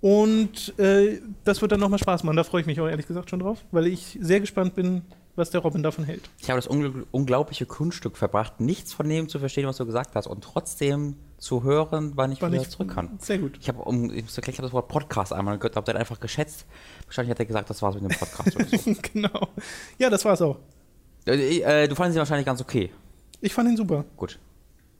Und 0.00 0.78
äh, 0.78 1.20
das 1.44 1.60
wird 1.60 1.72
dann 1.72 1.80
nochmal 1.80 1.98
Spaß 1.98 2.24
machen. 2.24 2.38
Da 2.38 2.44
freue 2.44 2.62
ich 2.62 2.66
mich 2.66 2.80
auch 2.80 2.88
ehrlich 2.88 3.06
gesagt 3.06 3.28
schon 3.28 3.40
drauf, 3.40 3.66
weil 3.70 3.86
ich 3.86 4.16
sehr 4.18 4.40
gespannt 4.40 4.74
bin, 4.74 5.02
was 5.36 5.50
der 5.50 5.60
Robin 5.60 5.82
davon 5.82 6.04
hält. 6.04 6.22
Ich 6.40 6.48
habe 6.48 6.56
das 6.56 6.68
ungl 6.68 7.06
unglaubliche 7.10 7.66
Kunststück 7.66 8.16
verbracht, 8.16 8.60
nichts 8.60 8.94
von 8.94 9.06
dem 9.06 9.28
zu 9.28 9.40
verstehen, 9.40 9.66
was 9.66 9.76
du 9.76 9.84
gesagt 9.84 10.14
hast 10.14 10.26
und 10.26 10.42
trotzdem 10.42 11.16
zu 11.42 11.64
hören, 11.64 12.12
wann 12.14 12.30
ich 12.30 12.40
Wann 12.40 12.52
wieder 12.52 12.62
ich- 12.62 12.70
zurück 12.70 12.94
kann. 12.94 13.18
Sehr 13.18 13.38
gut. 13.38 13.58
Ich 13.60 13.68
habe 13.68 13.82
um, 13.82 14.04
ich 14.14 14.22
muss 14.22 14.36
erklären, 14.36 14.54
ich 14.54 14.60
das 14.60 14.72
Wort 14.72 14.86
Podcast 14.86 15.32
einmal 15.32 15.58
gehört, 15.58 15.74
habe 15.74 15.84
dann 15.84 15.96
einfach 15.96 16.20
geschätzt. 16.20 16.66
Wahrscheinlich 17.06 17.32
hat 17.32 17.40
er 17.40 17.46
gesagt, 17.46 17.68
das 17.68 17.82
war's 17.82 17.96
mit 17.96 18.04
dem 18.04 18.16
Podcast 18.16 18.54
oder 18.54 18.64
so. 18.78 18.94
genau. 19.12 19.48
Ja, 19.98 20.08
das 20.08 20.24
war's 20.24 20.40
auch. 20.40 20.58
äh, 21.26 21.58
äh, 21.58 21.88
du 21.88 21.96
fandest 21.96 22.16
ihn 22.16 22.20
wahrscheinlich 22.20 22.46
ganz 22.46 22.60
okay. 22.60 22.90
Ich 23.40 23.52
fand 23.52 23.68
ihn 23.68 23.76
super. 23.76 24.04
Gut. 24.16 24.38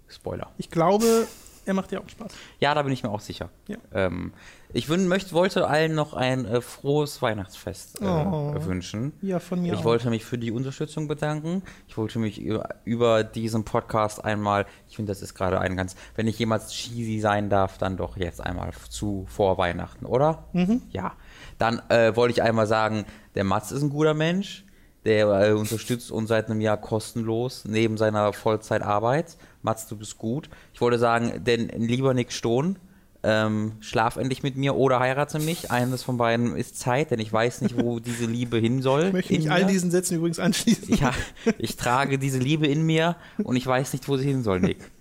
Spoiler. 0.08 0.50
Ich 0.58 0.68
glaube, 0.68 1.28
er 1.64 1.74
macht 1.74 1.90
dir 1.90 2.00
auch 2.00 2.08
Spaß. 2.08 2.32
Ja, 2.60 2.74
da 2.74 2.82
bin 2.82 2.92
ich 2.92 3.02
mir 3.02 3.10
auch 3.10 3.20
sicher. 3.20 3.50
Ja. 3.68 3.76
Ähm, 3.92 4.32
ich 4.72 4.88
möchte, 4.88 5.32
wollte 5.32 5.66
allen 5.68 5.94
noch 5.94 6.14
ein 6.14 6.44
äh, 6.46 6.60
frohes 6.60 7.20
Weihnachtsfest 7.22 8.00
äh, 8.00 8.04
Oh. 8.04 8.54
wünschen. 8.64 9.12
Ja, 9.20 9.38
von 9.38 9.60
mir 9.62 9.74
Ich 9.74 9.80
auch. 9.80 9.84
wollte 9.84 10.08
mich 10.10 10.24
für 10.24 10.38
die 10.38 10.50
Unterstützung 10.50 11.08
bedanken. 11.08 11.62
Ich 11.88 11.96
wollte 11.96 12.18
mich 12.18 12.40
über, 12.40 12.68
über 12.84 13.22
diesen 13.24 13.64
Podcast 13.64 14.24
einmal, 14.24 14.66
ich 14.88 14.96
finde, 14.96 15.10
das 15.12 15.20
ist 15.22 15.34
gerade 15.34 15.60
ein 15.60 15.76
ganz, 15.76 15.94
wenn 16.16 16.26
ich 16.26 16.38
jemals 16.38 16.72
cheesy 16.72 17.20
sein 17.20 17.50
darf, 17.50 17.78
dann 17.78 17.96
doch 17.96 18.16
jetzt 18.16 18.40
einmal 18.40 18.70
zu 18.88 19.26
vor 19.28 19.58
Weihnachten, 19.58 20.06
oder? 20.06 20.44
Mhm. 20.52 20.82
Ja. 20.90 21.12
Dann 21.58 21.80
äh, 21.90 22.16
wollte 22.16 22.32
ich 22.32 22.42
einmal 22.42 22.66
sagen, 22.66 23.04
der 23.34 23.44
Mats 23.44 23.72
ist 23.72 23.82
ein 23.82 23.90
guter 23.90 24.14
Mensch. 24.14 24.64
Der 25.04 25.26
äh, 25.48 25.52
unterstützt 25.52 26.12
uns 26.12 26.28
seit 26.28 26.48
einem 26.48 26.60
Jahr 26.60 26.76
kostenlos 26.76 27.64
neben 27.64 27.96
seiner 27.98 28.32
Vollzeitarbeit. 28.32 29.36
Mats, 29.62 29.86
du 29.86 29.96
bist 29.96 30.18
gut. 30.18 30.48
Ich 30.72 30.80
wollte 30.80 30.98
sagen, 30.98 31.44
denn 31.44 31.68
lieber 31.68 32.14
Nick 32.14 32.32
Stohn, 32.32 32.78
ähm, 33.24 33.74
schlaf 33.80 34.16
endlich 34.16 34.42
mit 34.42 34.56
mir 34.56 34.74
oder 34.74 34.98
heirate 34.98 35.38
mich. 35.38 35.70
Eines 35.70 36.02
von 36.02 36.16
beiden 36.16 36.56
ist 36.56 36.78
Zeit, 36.78 37.12
denn 37.12 37.20
ich 37.20 37.32
weiß 37.32 37.60
nicht, 37.60 37.80
wo 37.80 38.00
diese 38.00 38.26
Liebe 38.26 38.58
hin 38.58 38.82
soll. 38.82 39.06
Ich 39.06 39.12
möchte 39.12 39.32
mich 39.34 39.50
all 39.50 39.64
diesen 39.64 39.90
Sätzen 39.90 40.16
übrigens 40.16 40.38
anschließen. 40.38 40.96
Ja, 40.96 41.12
ich 41.58 41.76
trage 41.76 42.18
diese 42.18 42.38
Liebe 42.38 42.66
in 42.66 42.82
mir 42.82 43.16
und 43.44 43.56
ich 43.56 43.66
weiß 43.66 43.92
nicht, 43.92 44.08
wo 44.08 44.16
sie 44.16 44.26
hin 44.26 44.42
soll, 44.42 44.60
Nick. 44.60 44.90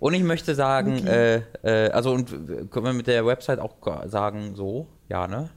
Und 0.00 0.14
ich 0.14 0.22
möchte 0.22 0.54
sagen, 0.54 1.04
äh, 1.08 1.42
äh, 1.62 1.90
also 1.90 2.12
und 2.12 2.32
äh, 2.32 2.66
können 2.70 2.86
wir 2.86 2.92
mit 2.92 3.08
der 3.08 3.26
Website 3.26 3.58
auch 3.58 3.74
sagen, 4.06 4.54
so, 4.54 4.86
ja, 5.08 5.26
ne? 5.26 5.50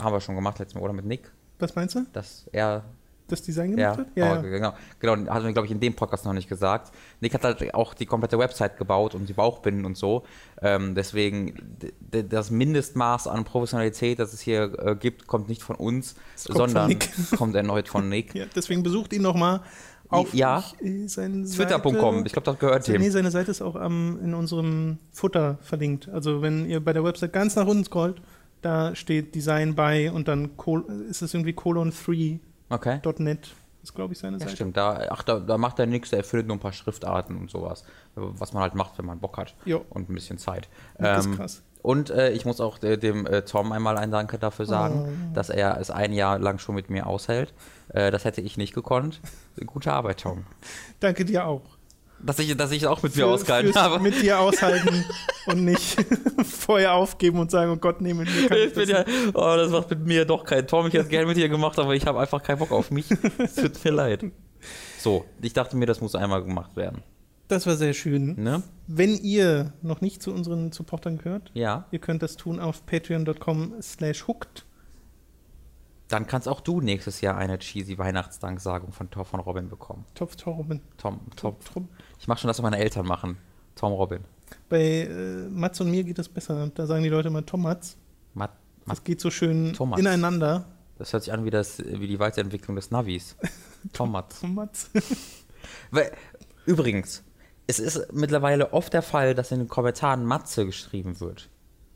Haben 0.00 0.14
wir 0.14 0.20
schon 0.20 0.36
gemacht 0.36 0.60
letztes 0.60 0.76
Mal, 0.76 0.84
oder 0.84 0.92
mit 0.92 1.04
Nick, 1.04 1.32
Was 1.58 1.74
meinst 1.74 1.96
du? 1.96 2.06
dass 2.12 2.46
er, 2.52 2.84
Das 3.28 3.40
Design 3.40 3.78
ja, 3.78 3.94
gemacht 3.94 4.14
wird? 4.14 4.38
oh, 4.38 4.42
genau, 4.42 4.74
genau, 4.98 5.32
hat 5.32 5.42
mir, 5.42 5.52
glaube 5.54 5.66
ich, 5.66 5.72
in 5.72 5.80
dem 5.80 5.94
Podcast 5.94 6.26
noch 6.26 6.34
nicht 6.34 6.48
gesagt. 6.48 6.92
Nick 7.20 7.32
hat 7.32 7.42
halt 7.44 7.72
auch 7.74 7.94
die 7.94 8.04
komplette 8.04 8.38
Website 8.38 8.76
gebaut 8.76 9.14
und 9.14 9.28
die 9.28 9.32
Bauchbinden 9.32 9.86
und 9.86 9.96
so. 9.96 10.24
Ähm, 10.60 10.94
deswegen, 10.94 11.76
das 12.10 12.50
Mindestmaß 12.50 13.26
an 13.28 13.44
Professionalität, 13.44 14.18
das 14.18 14.34
es 14.34 14.40
hier 14.40 14.78
äh, 14.78 14.94
gibt, 14.94 15.26
kommt 15.26 15.48
nicht 15.48 15.62
von 15.62 15.76
uns, 15.76 16.14
kommt 16.14 16.58
von 16.58 16.68
sondern 16.68 16.88
Nick. 16.88 17.08
kommt 17.38 17.56
erneut 17.56 17.88
von 17.88 18.08
Nick. 18.10 18.34
Ja, 18.34 18.44
deswegen 18.54 18.82
besucht 18.82 19.12
ihn 19.14 19.22
noch 19.22 19.34
mal 19.36 19.62
auf 20.08 20.34
Ja. 20.34 20.62
äh, 20.80 21.06
Twitter.com, 21.06 22.26
ich 22.26 22.32
glaube, 22.32 22.44
das 22.44 22.58
gehört 22.58 22.88
Nee, 22.88 22.98
dem. 22.98 23.10
seine 23.10 23.30
Seite 23.30 23.50
ist 23.50 23.62
auch 23.62 23.76
am, 23.76 24.18
in 24.22 24.34
unserem 24.34 24.98
Futter 25.12 25.58
verlinkt. 25.62 26.08
Also 26.08 26.42
wenn 26.42 26.68
ihr 26.68 26.80
bei 26.84 26.92
der 26.92 27.04
Website 27.04 27.32
ganz 27.32 27.56
nach 27.56 27.66
unten 27.66 27.84
scrollt, 27.84 28.20
da 28.62 28.94
steht 28.94 29.34
Design 29.34 29.74
bei 29.74 30.10
und 30.10 30.28
dann 30.28 30.50
ist 31.08 31.22
es 31.22 31.34
irgendwie 31.34 31.52
colon3.net. 31.52 32.40
Okay. 32.68 33.00
ist, 33.82 33.94
glaube 33.94 34.14
ich, 34.14 34.18
seine 34.18 34.36
Ja, 34.38 34.40
Seite. 34.40 34.52
stimmt. 34.56 34.76
Da, 34.76 35.08
ach, 35.10 35.22
da, 35.22 35.38
da 35.40 35.58
macht 35.58 35.78
er 35.78 35.86
nichts, 35.86 36.10
er 36.12 36.18
erfüllt 36.18 36.46
nur 36.46 36.56
ein 36.56 36.60
paar 36.60 36.72
Schriftarten 36.72 37.36
und 37.36 37.50
sowas. 37.50 37.84
Was 38.14 38.52
man 38.54 38.62
halt 38.62 38.74
macht, 38.74 38.96
wenn 38.98 39.04
man 39.06 39.20
Bock 39.20 39.36
hat. 39.36 39.54
Jo. 39.66 39.84
Und 39.90 40.08
ein 40.08 40.14
bisschen 40.14 40.38
Zeit. 40.38 40.68
Das 40.98 41.20
ist 41.20 41.26
Ähm, 41.26 41.36
krass. 41.36 41.62
Und 41.82 42.08
äh, 42.08 42.30
ich 42.30 42.46
muss 42.46 42.62
auch 42.62 42.82
äh, 42.82 42.96
dem 42.96 43.26
äh, 43.26 43.42
Tom 43.42 43.70
einmal 43.72 43.98
ein 43.98 44.10
Danke 44.10 44.38
dafür 44.38 44.64
sagen, 44.64 45.04
Oh. 45.30 45.34
dass 45.34 45.50
er 45.50 45.78
es 45.78 45.90
ein 45.90 46.14
Jahr 46.14 46.38
lang 46.38 46.58
schon 46.58 46.74
mit 46.76 46.88
mir 46.88 47.06
aushält. 47.06 47.52
Äh, 47.90 48.10
das 48.10 48.24
hätte 48.24 48.40
ich 48.40 48.56
nicht 48.56 48.72
gekonnt. 48.74 49.20
Gute 49.66 49.92
Arbeit, 49.92 50.20
Tom. 50.20 50.46
Danke 51.00 51.26
dir 51.26 51.46
auch. 51.46 51.73
Dass 52.24 52.38
ich, 52.38 52.56
dass 52.56 52.70
ich 52.72 52.86
auch 52.86 53.02
mit 53.02 53.14
mir 53.16 53.26
ausgehalten 53.26 53.74
habe. 53.74 53.98
Mit 54.00 54.20
dir 54.22 54.38
aushalten 54.40 55.04
und 55.46 55.64
nicht 55.64 55.96
vorher 56.44 56.94
aufgeben 56.94 57.38
und 57.38 57.50
sagen, 57.50 57.70
oh 57.70 57.76
Gott, 57.76 58.00
nee, 58.00 58.14
mit 58.14 58.28
mir 58.34 58.48
kann 58.48 58.56
ich 58.58 58.64
Ich 58.66 58.72
das 58.72 58.88
ja, 58.88 59.04
oh, 59.34 59.56
das 59.56 59.70
macht 59.70 59.90
mit 59.90 60.06
mir 60.06 60.24
doch 60.24 60.44
kein 60.44 60.66
Tom. 60.66 60.86
Ich 60.86 60.94
hätte 60.94 61.04
es 61.04 61.08
gerne 61.10 61.26
mit 61.26 61.36
dir 61.36 61.48
gemacht, 61.50 61.78
aber 61.78 61.94
ich 61.94 62.06
habe 62.06 62.20
einfach 62.20 62.42
keinen 62.42 62.58
Bock 62.58 62.72
auf 62.72 62.90
mich. 62.90 63.06
Es 63.38 63.56
tut 63.56 63.84
mir 63.84 63.90
leid. 63.90 64.24
So, 64.98 65.26
ich 65.42 65.52
dachte 65.52 65.76
mir, 65.76 65.84
das 65.86 66.00
muss 66.00 66.14
einmal 66.14 66.42
gemacht 66.42 66.76
werden. 66.76 67.02
Das 67.48 67.66
war 67.66 67.76
sehr 67.76 67.92
schön. 67.92 68.42
Ne? 68.42 68.62
Wenn 68.86 69.16
ihr 69.16 69.74
noch 69.82 70.00
nicht 70.00 70.22
zu 70.22 70.32
unseren 70.32 70.72
Supportern 70.72 71.18
gehört, 71.18 71.50
Ja. 71.52 71.84
ihr 71.90 71.98
könnt 71.98 72.22
das 72.22 72.36
tun 72.36 72.58
auf 72.58 72.86
patreon.com 72.86 73.74
slash 73.82 74.26
hooked. 74.26 74.64
Dann 76.08 76.26
kannst 76.26 76.48
auch 76.48 76.60
du 76.62 76.80
nächstes 76.80 77.20
Jahr 77.20 77.36
eine 77.36 77.58
cheesy 77.58 77.98
Weihnachtsdanksagung 77.98 78.92
von 78.92 79.10
Tom 79.10 79.24
von 79.26 79.40
Robin 79.40 79.68
bekommen. 79.68 80.06
Topf 80.14 80.36
Torben. 80.36 80.80
Tom, 80.96 81.20
Tom. 81.36 81.56
Tom. 81.72 81.88
Ich 82.18 82.28
mache 82.28 82.40
schon 82.40 82.48
das, 82.48 82.58
was 82.58 82.62
meine 82.62 82.78
Eltern 82.78 83.06
machen. 83.06 83.36
Tom 83.74 83.92
Robin. 83.92 84.20
Bei 84.68 84.80
äh, 85.02 85.48
Mats 85.50 85.80
und 85.80 85.90
mir 85.90 86.04
geht 86.04 86.18
das 86.18 86.28
besser. 86.28 86.70
Da 86.74 86.86
sagen 86.86 87.02
die 87.02 87.08
Leute 87.08 87.28
immer 87.28 87.44
Tomats. 87.44 87.96
Matt, 88.34 88.52
Das 88.86 89.02
geht 89.04 89.20
so 89.20 89.30
schön 89.30 89.72
Tomats. 89.72 90.00
ineinander. 90.00 90.64
das 90.98 91.12
hört 91.12 91.24
sich 91.24 91.32
an 91.32 91.44
wie, 91.44 91.50
das, 91.50 91.78
wie 91.78 92.06
die 92.06 92.18
Weiterentwicklung 92.18 92.76
des 92.76 92.90
Navis. 92.90 93.36
Tomat. 93.92 94.34
Tomats. 94.40 94.90
Weil, 95.90 96.12
übrigens, 96.66 97.22
es 97.66 97.78
ist 97.78 98.12
mittlerweile 98.12 98.72
oft 98.72 98.92
der 98.92 99.02
Fall, 99.02 99.34
dass 99.34 99.50
in 99.52 99.58
den 99.60 99.68
Kommentaren 99.68 100.24
Matze 100.24 100.66
geschrieben 100.66 101.20
wird. 101.20 101.48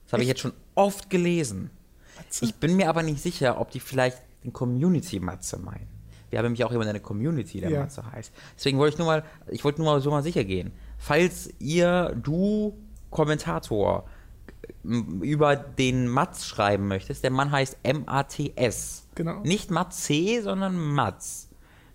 Das 0.05 0.15
habe 0.15 0.23
ich 0.23 0.29
jetzt 0.29 0.41
schon 0.41 0.53
oft 0.75 1.11
gelesen. 1.11 1.71
Matze? 2.17 2.45
Ich 2.45 2.55
bin 2.55 2.77
mir 2.77 2.89
aber 2.89 3.03
nicht 3.03 3.21
sicher, 3.23 3.61
ob 3.61 3.71
die 3.71 3.81
vielleicht 3.81 4.19
den 4.45 4.53
Community 4.53 5.21
Matze 5.21 5.59
meinen. 5.59 5.89
Wir 6.31 6.39
haben 6.39 6.47
nämlich 6.47 6.65
auch 6.65 6.71
jemanden 6.71 6.91
in 6.91 6.95
der 6.95 7.03
Community, 7.03 7.61
der 7.61 7.71
Ja. 7.71 7.81
Matze 7.81 8.05
heißt. 8.11 8.33
Deswegen 8.57 8.79
wollte 8.79 8.95
ich 8.95 8.99
nur 8.99 9.07
mal, 9.07 9.25
ich 9.49 9.65
wollte 9.65 9.81
nur 9.83 9.93
mal 9.93 10.01
so 10.01 10.11
mal 10.11 10.23
sicher 10.23 10.45
gehen. 10.45 10.73
Falls 10.99 11.51
ihr, 11.59 12.15
du 12.23 12.77
Kommentator, 13.11 14.05
m- 14.85 15.23
über 15.23 15.57
den 15.57 16.09
Matz 16.09 16.45
schreiben 16.45 16.89
möchtest, 16.89 17.25
der 17.25 17.31
Mann 17.31 17.51
heißt 17.51 17.79
M-A-T-S. 17.83 19.07
Genau. 19.15 19.41
Nicht 19.43 19.71
Matze, 19.71 20.43
sondern 20.43 20.77
Matz. 20.77 21.49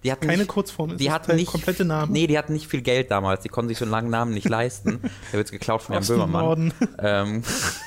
Die 0.04 0.12
hatten 0.12 0.26
Keine 0.28 0.40
nicht, 0.40 0.50
Kurzform, 0.50 0.98
Die 0.98 1.12
hatten 1.12 1.36
nicht, 1.38 1.50
komplette 1.50 1.86
Name. 1.86 2.12
Nee, 2.12 2.28
die 2.28 2.38
hatten 2.38 2.52
nicht 2.52 2.68
viel 2.68 2.82
Geld 2.82 3.10
damals. 3.10 3.42
Die 3.44 3.48
konnten 3.50 3.70
sich 3.70 3.78
so 3.78 3.86
einen 3.86 3.92
langen 3.94 4.10
Namen 4.10 4.34
nicht 4.34 4.50
leisten. 4.50 5.00
Der 5.32 5.38
wird 5.40 5.50
geklaut 5.50 5.82
von 5.82 5.96
dem 5.96 6.06
Böhmermann. 6.06 6.74
Ähm, 7.00 7.42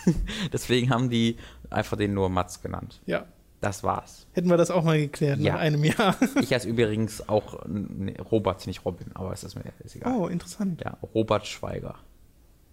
deswegen 0.53 0.91
haben 0.91 1.11
die 1.11 1.37
einfach 1.69 1.97
den 1.99 2.15
nur 2.15 2.31
Matz 2.31 2.63
genannt. 2.63 3.01
Ja. 3.05 3.27
Das 3.61 3.83
war's. 3.83 4.27
Hätten 4.33 4.49
wir 4.51 4.57
das 4.57 4.71
auch 4.71 4.85
mal 4.85 4.99
geklärt 4.99 5.39
Ja. 5.41 5.55
nach 5.55 5.61
einem 5.61 5.83
Jahr. 5.85 6.15
Ich 6.41 6.53
heiße 6.53 6.69
übrigens 6.69 7.29
auch 7.29 7.65
nee, 7.67 8.15
Robert, 8.31 8.67
nicht 8.67 8.85
Robin, 8.85 9.11
aber 9.15 9.33
es 9.33 9.45
ist 9.45 9.55
mir 9.55 9.65
ist 9.83 9.97
egal. 9.97 10.15
Oh, 10.15 10.27
interessant. 10.29 10.83
Ja, 10.85 10.99
Robert 11.15 11.47
Schweiger. 11.47 11.95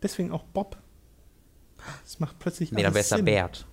Deswegen 0.01 0.31
auch 0.31 0.43
Bob. 0.43 0.77
Das 2.03 2.19
macht 2.19 2.37
plötzlich 2.39 2.71
Nee, 2.71 2.83
dann 2.83 2.93
wäre 2.93 3.01
es 3.01 3.09
der. 3.09 3.21
Bert. 3.23 3.65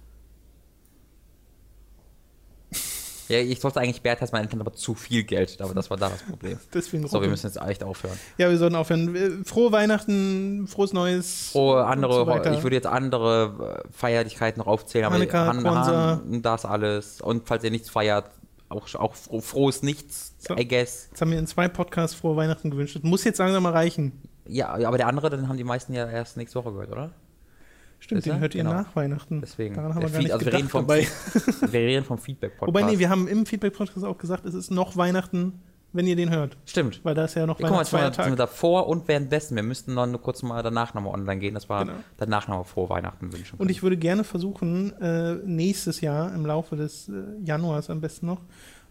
Ja, 3.31 3.39
ich 3.39 3.61
sollte 3.61 3.81
eigentlich 3.81 4.03
Bert 4.03 4.20
heißen, 4.20 4.33
meine 4.33 4.47
Eltern 4.47 4.61
aber 4.61 4.72
zu 4.72 4.95
viel 4.95 5.22
Geld, 5.24 5.61
aber 5.61 5.72
das 5.74 5.89
war 5.89 5.97
da 5.97 6.09
das 6.09 6.22
Problem. 6.22 6.59
Deswegen 6.74 7.07
So, 7.07 7.22
wir 7.22 7.28
müssen 7.28 7.47
jetzt 7.47 7.61
echt 7.62 7.83
aufhören. 7.85 8.18
Ja, 8.39 8.51
wir 8.51 8.59
sollten 8.59 8.74
aufhören. 8.76 9.45
Frohe 9.45 9.72
Weihnachten, 9.72 10.66
frohes 10.66 10.93
Neues. 10.93 11.51
Frohe 11.53 11.85
andere, 11.85 12.12
so 12.12 12.51
ich 12.53 12.62
würde 12.62 12.76
jetzt 12.76 12.87
andere 12.87 13.83
äh, 13.87 13.89
Feierlichkeiten 13.93 14.59
noch 14.61 14.66
aufzählen, 14.66 15.07
aber 15.07 15.14
Hanukkah, 15.16 15.47
Han-. 15.47 15.64
Han- 15.64 16.43
das 16.43 16.64
alles. 16.64 17.20
Und 17.20 17.47
falls 17.47 17.62
ihr 17.64 17.70
nichts 17.70 17.89
feiert, 17.89 18.26
auch, 18.68 18.93
auch 18.95 19.14
froh, 19.14 19.41
frohes 19.41 19.83
Nichts, 19.83 20.35
So. 20.39 20.57
I 20.57 20.66
guess. 20.66 21.09
Jetzt 21.11 21.20
haben 21.20 21.31
wir 21.31 21.39
in 21.39 21.47
zwei 21.47 21.68
Podcasts 21.68 22.14
frohe 22.16 22.37
Weihnachten 22.37 22.70
gewünscht. 22.70 22.97
Das 22.97 23.03
muss 23.03 23.24
jetzt 23.24 23.39
langsam 23.39 23.62
mal 23.62 23.72
reichen. 23.72 24.22
Ja, 24.47 24.68
aber 24.70 24.97
der 24.97 25.07
andere, 25.07 25.31
den 25.31 25.49
haben 25.49 25.57
die 25.57 25.64
meisten 25.64 25.93
ja 25.95 26.09
erst 26.09 26.37
nächste 26.37 26.59
Woche 26.59 26.72
gehört, 26.72 26.91
oder? 26.93 27.11
Stimmt, 28.01 28.26
den 28.26 28.40
hört 28.40 28.55
ihr 28.55 28.62
Genau. 28.64 28.74
nach 28.74 28.96
Weihnachten. 28.96 29.40
Deswegen. 29.40 29.74
Daran 29.76 29.94
haben 29.94 30.03
wir 30.03 30.09
Der 30.09 30.12
gar 30.12 30.22
nicht 30.22 30.32
also 30.32 30.46
wir 30.46 30.53
reden 30.55 30.68
vom, 30.68 30.86
dabei. 30.86 31.07
wir 31.70 31.80
reden 31.80 32.05
vom 32.05 32.18
Feedback-Podcast. 32.18 32.66
Wobei, 32.68 32.82
nee, 32.90 32.98
wir 32.98 33.09
haben 33.11 33.28
im 33.28 33.46
Feedback-Podcast 33.46 34.05
auch 34.05 34.18
gesagt, 34.18 34.44
es 34.46 34.55
ist 34.55 34.70
noch 34.70 34.96
Weihnachten, 34.96 35.61
wenn 35.92 36.07
ihr 36.07 36.16
den 36.16 36.30
hört. 36.30 36.57
Stimmt. 36.66 37.01
Weil 37.05 37.14
da 37.14 37.24
ist 37.24 37.34
ja 37.34 37.46
noch 37.46 37.59
Ja, 37.61 37.66
guck 37.68 37.76
mal, 37.76 37.84
sind 37.84 37.92
wir- 37.92 37.98
wir 37.98 38.03
Weihnachtsfeiertag. 38.05 38.36
davor 38.38 38.86
und 38.88 39.07
währenddessen. 39.09 39.57
Wir 39.57 39.62
müssten 39.64 39.94
noch 39.94 40.07
nur 40.07 40.20
kurz 40.22 40.42
mal 40.42 40.62
danach 40.62 40.94
nochmal 40.94 41.14
online 41.14 41.40
gehen, 41.40 41.55
dass 41.55 41.68
wir 41.68 41.80
Genau. 41.84 41.92
danach 42.16 42.48
nochmal 42.48 42.64
frohe 42.64 42.88
Weihnachten 42.88 43.32
wünschen 43.32 43.59
Und 43.59 43.70
ich 43.70 43.82
würde 43.82 43.96
gerne 43.96 44.24
versuchen, 44.24 44.92
äh, 45.01 45.34
nächstes 45.44 46.01
Jahr 46.01 46.32
im 46.34 46.46
Laufe 46.46 46.76
des 46.76 47.09
äh, 47.09 47.12
Januars 47.44 47.90
am 47.90 48.01
besten 48.01 48.26
noch, 48.26 48.40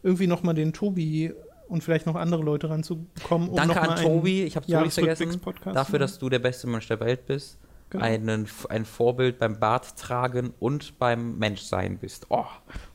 irgendwie 0.03 0.27
nochmal 0.27 0.53
den 0.55 0.71
Tobi 0.73 1.33
und 1.67 1.83
vielleicht 1.83 2.05
noch 2.05 2.15
andere 2.15 2.41
Leute 2.43 2.69
ranzukommen. 2.69 3.49
Um 3.49 3.55
Danke 3.55 3.79
an 3.81 3.95
Tobi, 4.01 4.43
ich 4.43 4.55
habe 4.55 4.65
Tobi 4.65 4.89
vergessen, 4.89 5.39
dafür, 5.73 5.99
dass 5.99 6.19
du 6.19 6.27
der 6.29 6.39
beste 6.39 6.67
Mensch 6.67 6.87
der 6.87 6.99
Welt 6.99 7.25
bist, 7.27 7.57
Genau. 7.91 8.03
einen, 8.05 8.47
ein 8.69 8.85
Vorbild 8.85 9.39
beim 9.39 9.59
Bart 9.59 9.97
tragen 9.97 10.53
und 10.59 10.99
beim 10.99 11.39
Menschsein 11.39 11.97
bist. 11.97 12.27
Oh, 12.29 12.45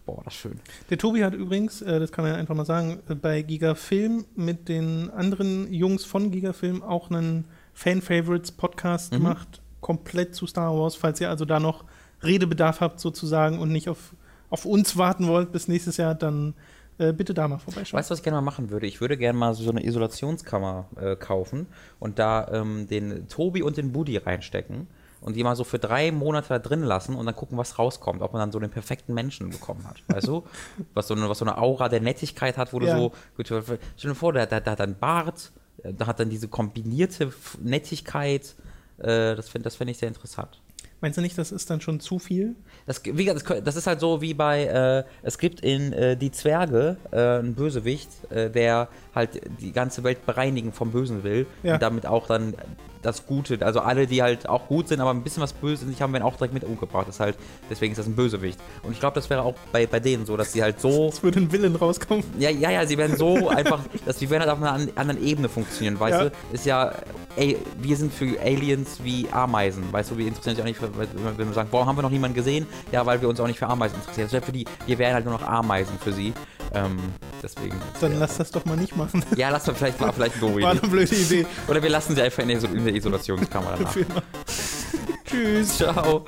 boah, 0.07 0.23
das 0.25 0.35
ist 0.35 0.41
schön. 0.41 0.61
Der 0.89 0.99
Tobi 0.99 1.25
hat 1.25 1.35
übrigens, 1.35 1.83
äh, 1.83 1.99
das 1.99 2.13
kann 2.13 2.25
man 2.25 2.33
ja 2.35 2.39
einfach 2.39 2.55
mal 2.55 2.65
sagen, 2.65 3.01
bei 3.21 3.43
Gigafilm 3.43 4.25
mit 4.37 4.69
den 4.69 5.11
anderen 5.11 5.73
Jungs 5.73 6.05
von 6.05 6.31
Gigafilm 6.31 6.83
auch 6.85 7.11
einen 7.11 7.45
Fan-Favorites-Podcast 7.73 9.13
Mhm. 9.13 9.17
gemacht, 9.17 9.61
komplett 9.81 10.35
zu 10.35 10.47
Star 10.47 10.73
Wars, 10.79 10.95
falls 10.95 11.21
ihr 11.21 11.29
also 11.29 11.45
da 11.45 11.61
noch 11.61 11.85
Redebedarf 12.23 12.81
habt 12.81 13.01
sozusagen 13.01 13.59
und 13.59 13.71
nicht 13.73 13.89
auf, 13.89 14.15
auf 14.51 14.65
uns 14.65 14.97
warten 14.97 15.27
wollt 15.27 15.53
bis 15.53 15.69
nächstes 15.69 15.97
Jahr, 15.97 16.15
dann 16.15 16.55
äh, 16.99 17.13
bitte 17.13 17.35
da 17.35 17.49
mal 17.49 17.59
vorbeischauen. 17.59 17.99
Weißt 17.99 18.11
du, 18.11 18.13
was 18.13 18.19
ich 18.21 18.25
gerne 18.25 18.37
mal 18.37 18.43
machen 18.43 18.71
würde? 18.71 18.87
Ich 18.87 19.01
würde 19.01 19.17
gerne 19.17 19.39
mal 19.39 19.55
so 19.55 19.69
eine 19.71 19.85
Isolationskammer 19.85 20.89
äh, 21.01 21.17
kaufen 21.17 21.67
und 21.99 22.19
da 22.19 22.49
ähm, 22.53 22.87
den 22.89 23.29
Tobi 23.29 23.63
und 23.63 23.77
den 23.77 23.93
Budi 23.93 24.17
reinstecken 24.17 24.87
und 25.21 25.37
die 25.37 25.43
mal 25.43 25.57
so 25.57 25.65
für 25.65 25.79
drei 25.79 26.13
Monate 26.13 26.49
da 26.51 26.59
drin 26.59 26.83
lassen 26.83 27.17
und 27.17 27.25
dann 27.27 27.35
gucken, 27.35 27.57
was 27.57 27.79
rauskommt, 27.79 28.21
ob 28.21 28.33
man 28.33 28.41
dann 28.41 28.53
so 28.53 28.59
den 28.61 28.71
perfekten 28.71 29.15
Menschen 29.15 29.51
bekommen 29.51 29.87
hat. 29.89 30.03
Weißt 30.09 30.29
du? 30.29 30.45
Was 30.95 31.09
so 31.09 31.15
eine, 31.15 31.29
was 31.29 31.39
so 31.39 31.45
eine 31.47 31.57
Aura 31.59 31.89
der 31.89 32.01
Nettigkeit 32.01 32.59
hat, 32.59 32.73
wo 32.73 32.79
du 32.79 32.87
Ja. 32.87 32.97
so, 32.99 33.13
gut, 33.37 33.47
stell 33.47 33.79
dir 34.03 34.15
vor, 34.15 34.33
der, 34.33 34.47
der, 34.47 34.61
der 34.61 34.73
hat 34.73 34.81
einen 34.81 34.99
Bart, 34.99 35.51
äh, 35.83 35.95
da 35.95 36.07
hat 36.07 36.21
dann 36.21 36.29
diese 36.29 36.49
kombinierte 36.49 37.33
Nettigkeit. 37.63 38.55
Äh, 38.99 39.35
das 39.35 39.49
finde 39.49 39.65
das 39.65 39.77
find 39.77 39.91
ich 39.91 39.99
sehr 39.99 40.09
interessant. 40.09 40.61
Meinst 41.05 41.19
du 41.19 41.21
nicht, 41.21 41.37
das 41.37 41.53
ist 41.53 41.69
dann 41.69 41.83
schon 41.83 42.01
zu 42.01 42.19
viel? 42.19 42.55
Das, 42.87 43.03
wie 43.05 43.27
das 43.27 43.45
das 43.45 43.77
ist 43.77 43.87
halt 43.87 44.01
so 44.01 44.23
wie 44.23 44.33
bei, 44.33 44.65
äh, 44.65 45.05
es 45.23 45.37
gibt 45.37 45.61
in 45.61 45.93
äh, 45.93 46.17
Die 46.17 46.31
Zwerge 46.31 46.97
äh, 47.11 47.41
einen 47.41 47.55
Bösewicht, 47.55 48.09
äh, 48.31 48.49
der 48.49 48.89
halt 49.15 49.41
die 49.61 49.73
ganze 49.73 50.03
Welt 50.05 50.27
bereinigen 50.27 50.73
vom 50.73 50.91
Bösen 50.91 51.23
will 51.25 51.47
Ja. 51.63 51.75
und 51.75 51.83
damit 51.83 52.07
auch 52.07 52.27
dann 52.27 52.55
das 53.03 53.27
Gute, 53.27 53.59
also 53.65 53.81
alle, 53.81 54.07
die 54.07 54.23
halt 54.23 54.49
auch 54.49 54.67
gut 54.67 54.89
sind, 54.89 54.99
aber 55.01 55.11
ein 55.11 55.23
bisschen 55.23 55.43
was 55.43 55.53
Böses 55.53 55.83
in 55.83 55.91
sich 55.91 56.01
haben, 56.01 56.15
werden 56.15 56.23
auch 56.25 56.37
direkt 56.37 56.55
mit 56.55 56.65
umgebracht. 56.65 57.07
Das 57.07 57.21
halt, 57.21 57.37
deswegen 57.69 57.93
ist 57.93 57.99
das 57.99 58.07
ein 58.07 58.17
Bösewicht. 58.17 58.59
Und 58.83 58.93
ich 58.93 59.01
glaube, 59.01 59.15
das 59.15 59.29
wäre 59.29 59.43
auch 59.43 59.55
bei, 59.73 59.87
bei 59.87 60.01
denen 60.01 60.25
so, 60.25 60.39
dass 60.39 60.53
sie 60.55 60.63
halt 60.63 60.81
so, 60.81 61.09
Es 61.13 61.23
würde 61.23 61.39
ein 61.41 61.53
Willen 61.53 61.77
rauskommen. 61.77 62.25
ja, 62.39 62.49
ja, 62.49 62.71
ja, 62.71 62.87
sie 62.87 62.97
werden 62.97 63.17
so 63.19 63.49
einfach, 63.51 63.81
dass 64.07 64.17
die 64.17 64.31
werden 64.31 64.41
halt 64.43 64.51
auf 64.51 64.57
einer 64.59 64.73
an- 64.73 64.89
anderen 64.97 65.23
Ebene 65.23 65.51
funktionieren, 65.51 66.01
weißt 66.01 66.19
Ja. 66.19 66.25
du? 66.31 66.33
Ist 66.53 66.65
ja, 66.65 66.93
ey, 67.37 67.59
wir 67.79 67.97
sind 67.99 68.11
für 68.13 68.41
Aliens 68.41 68.99
wie 69.05 69.29
Ameisen, 69.31 69.85
weißt 69.93 70.13
du, 70.13 70.17
wir 70.17 70.27
interessieren 70.27 70.55
uns 70.55 70.61
auch 70.63 70.65
nicht 70.65 70.79
für, 70.81 70.89
wenn 71.37 71.47
wir 71.49 71.53
sagen, 71.53 71.69
warum 71.73 71.87
haben 71.87 71.99
wir 71.99 72.03
noch 72.03 72.11
niemanden 72.11 72.35
gesehen? 72.35 72.67
Ja, 72.91 73.05
weil 73.05 73.21
wir 73.21 73.29
uns 73.29 73.39
auch 73.39 73.47
nicht 73.47 73.59
für 73.59 73.67
Ameisen 73.67 73.97
interessieren. 73.97 74.27
Das 74.29 74.33
wäre 74.33 74.43
für 74.47 74.53
die, 74.53 74.65
wir 74.87 74.99
wären 74.99 75.13
halt 75.13 75.27
nur 75.27 75.35
noch 75.35 75.43
Ameisen 75.47 75.99
für 75.99 76.13
sie. 76.15 76.33
Ähm, 76.75 76.99
deswegen. 77.43 77.81
Dann 78.01 78.19
lass 78.19 78.37
das 78.37 78.51
doch 78.51 78.65
mal 78.65 78.77
nicht 78.77 78.97
machen. 78.97 79.25
Ja, 79.37 79.51
lass 79.51 79.67
mal 79.67 79.75
vielleicht, 79.75 80.01
war 80.01 80.13
vielleicht 80.13 80.43
eine 80.43 80.63
War 80.63 80.71
eine 80.73 80.81
blöde 80.81 81.15
Idee. 81.15 81.47
Oder 81.69 81.83
wir 81.83 81.91
lassen 81.91 82.15
sie 82.15 82.23
einfach 82.23 82.43
in 82.43 82.49
der, 82.49 82.95
Isolationskammer 82.95 83.75
danach. 83.77 83.97
Immer. 83.97 84.23
Tschüss. 85.25 85.77
Ciao. 85.79 86.25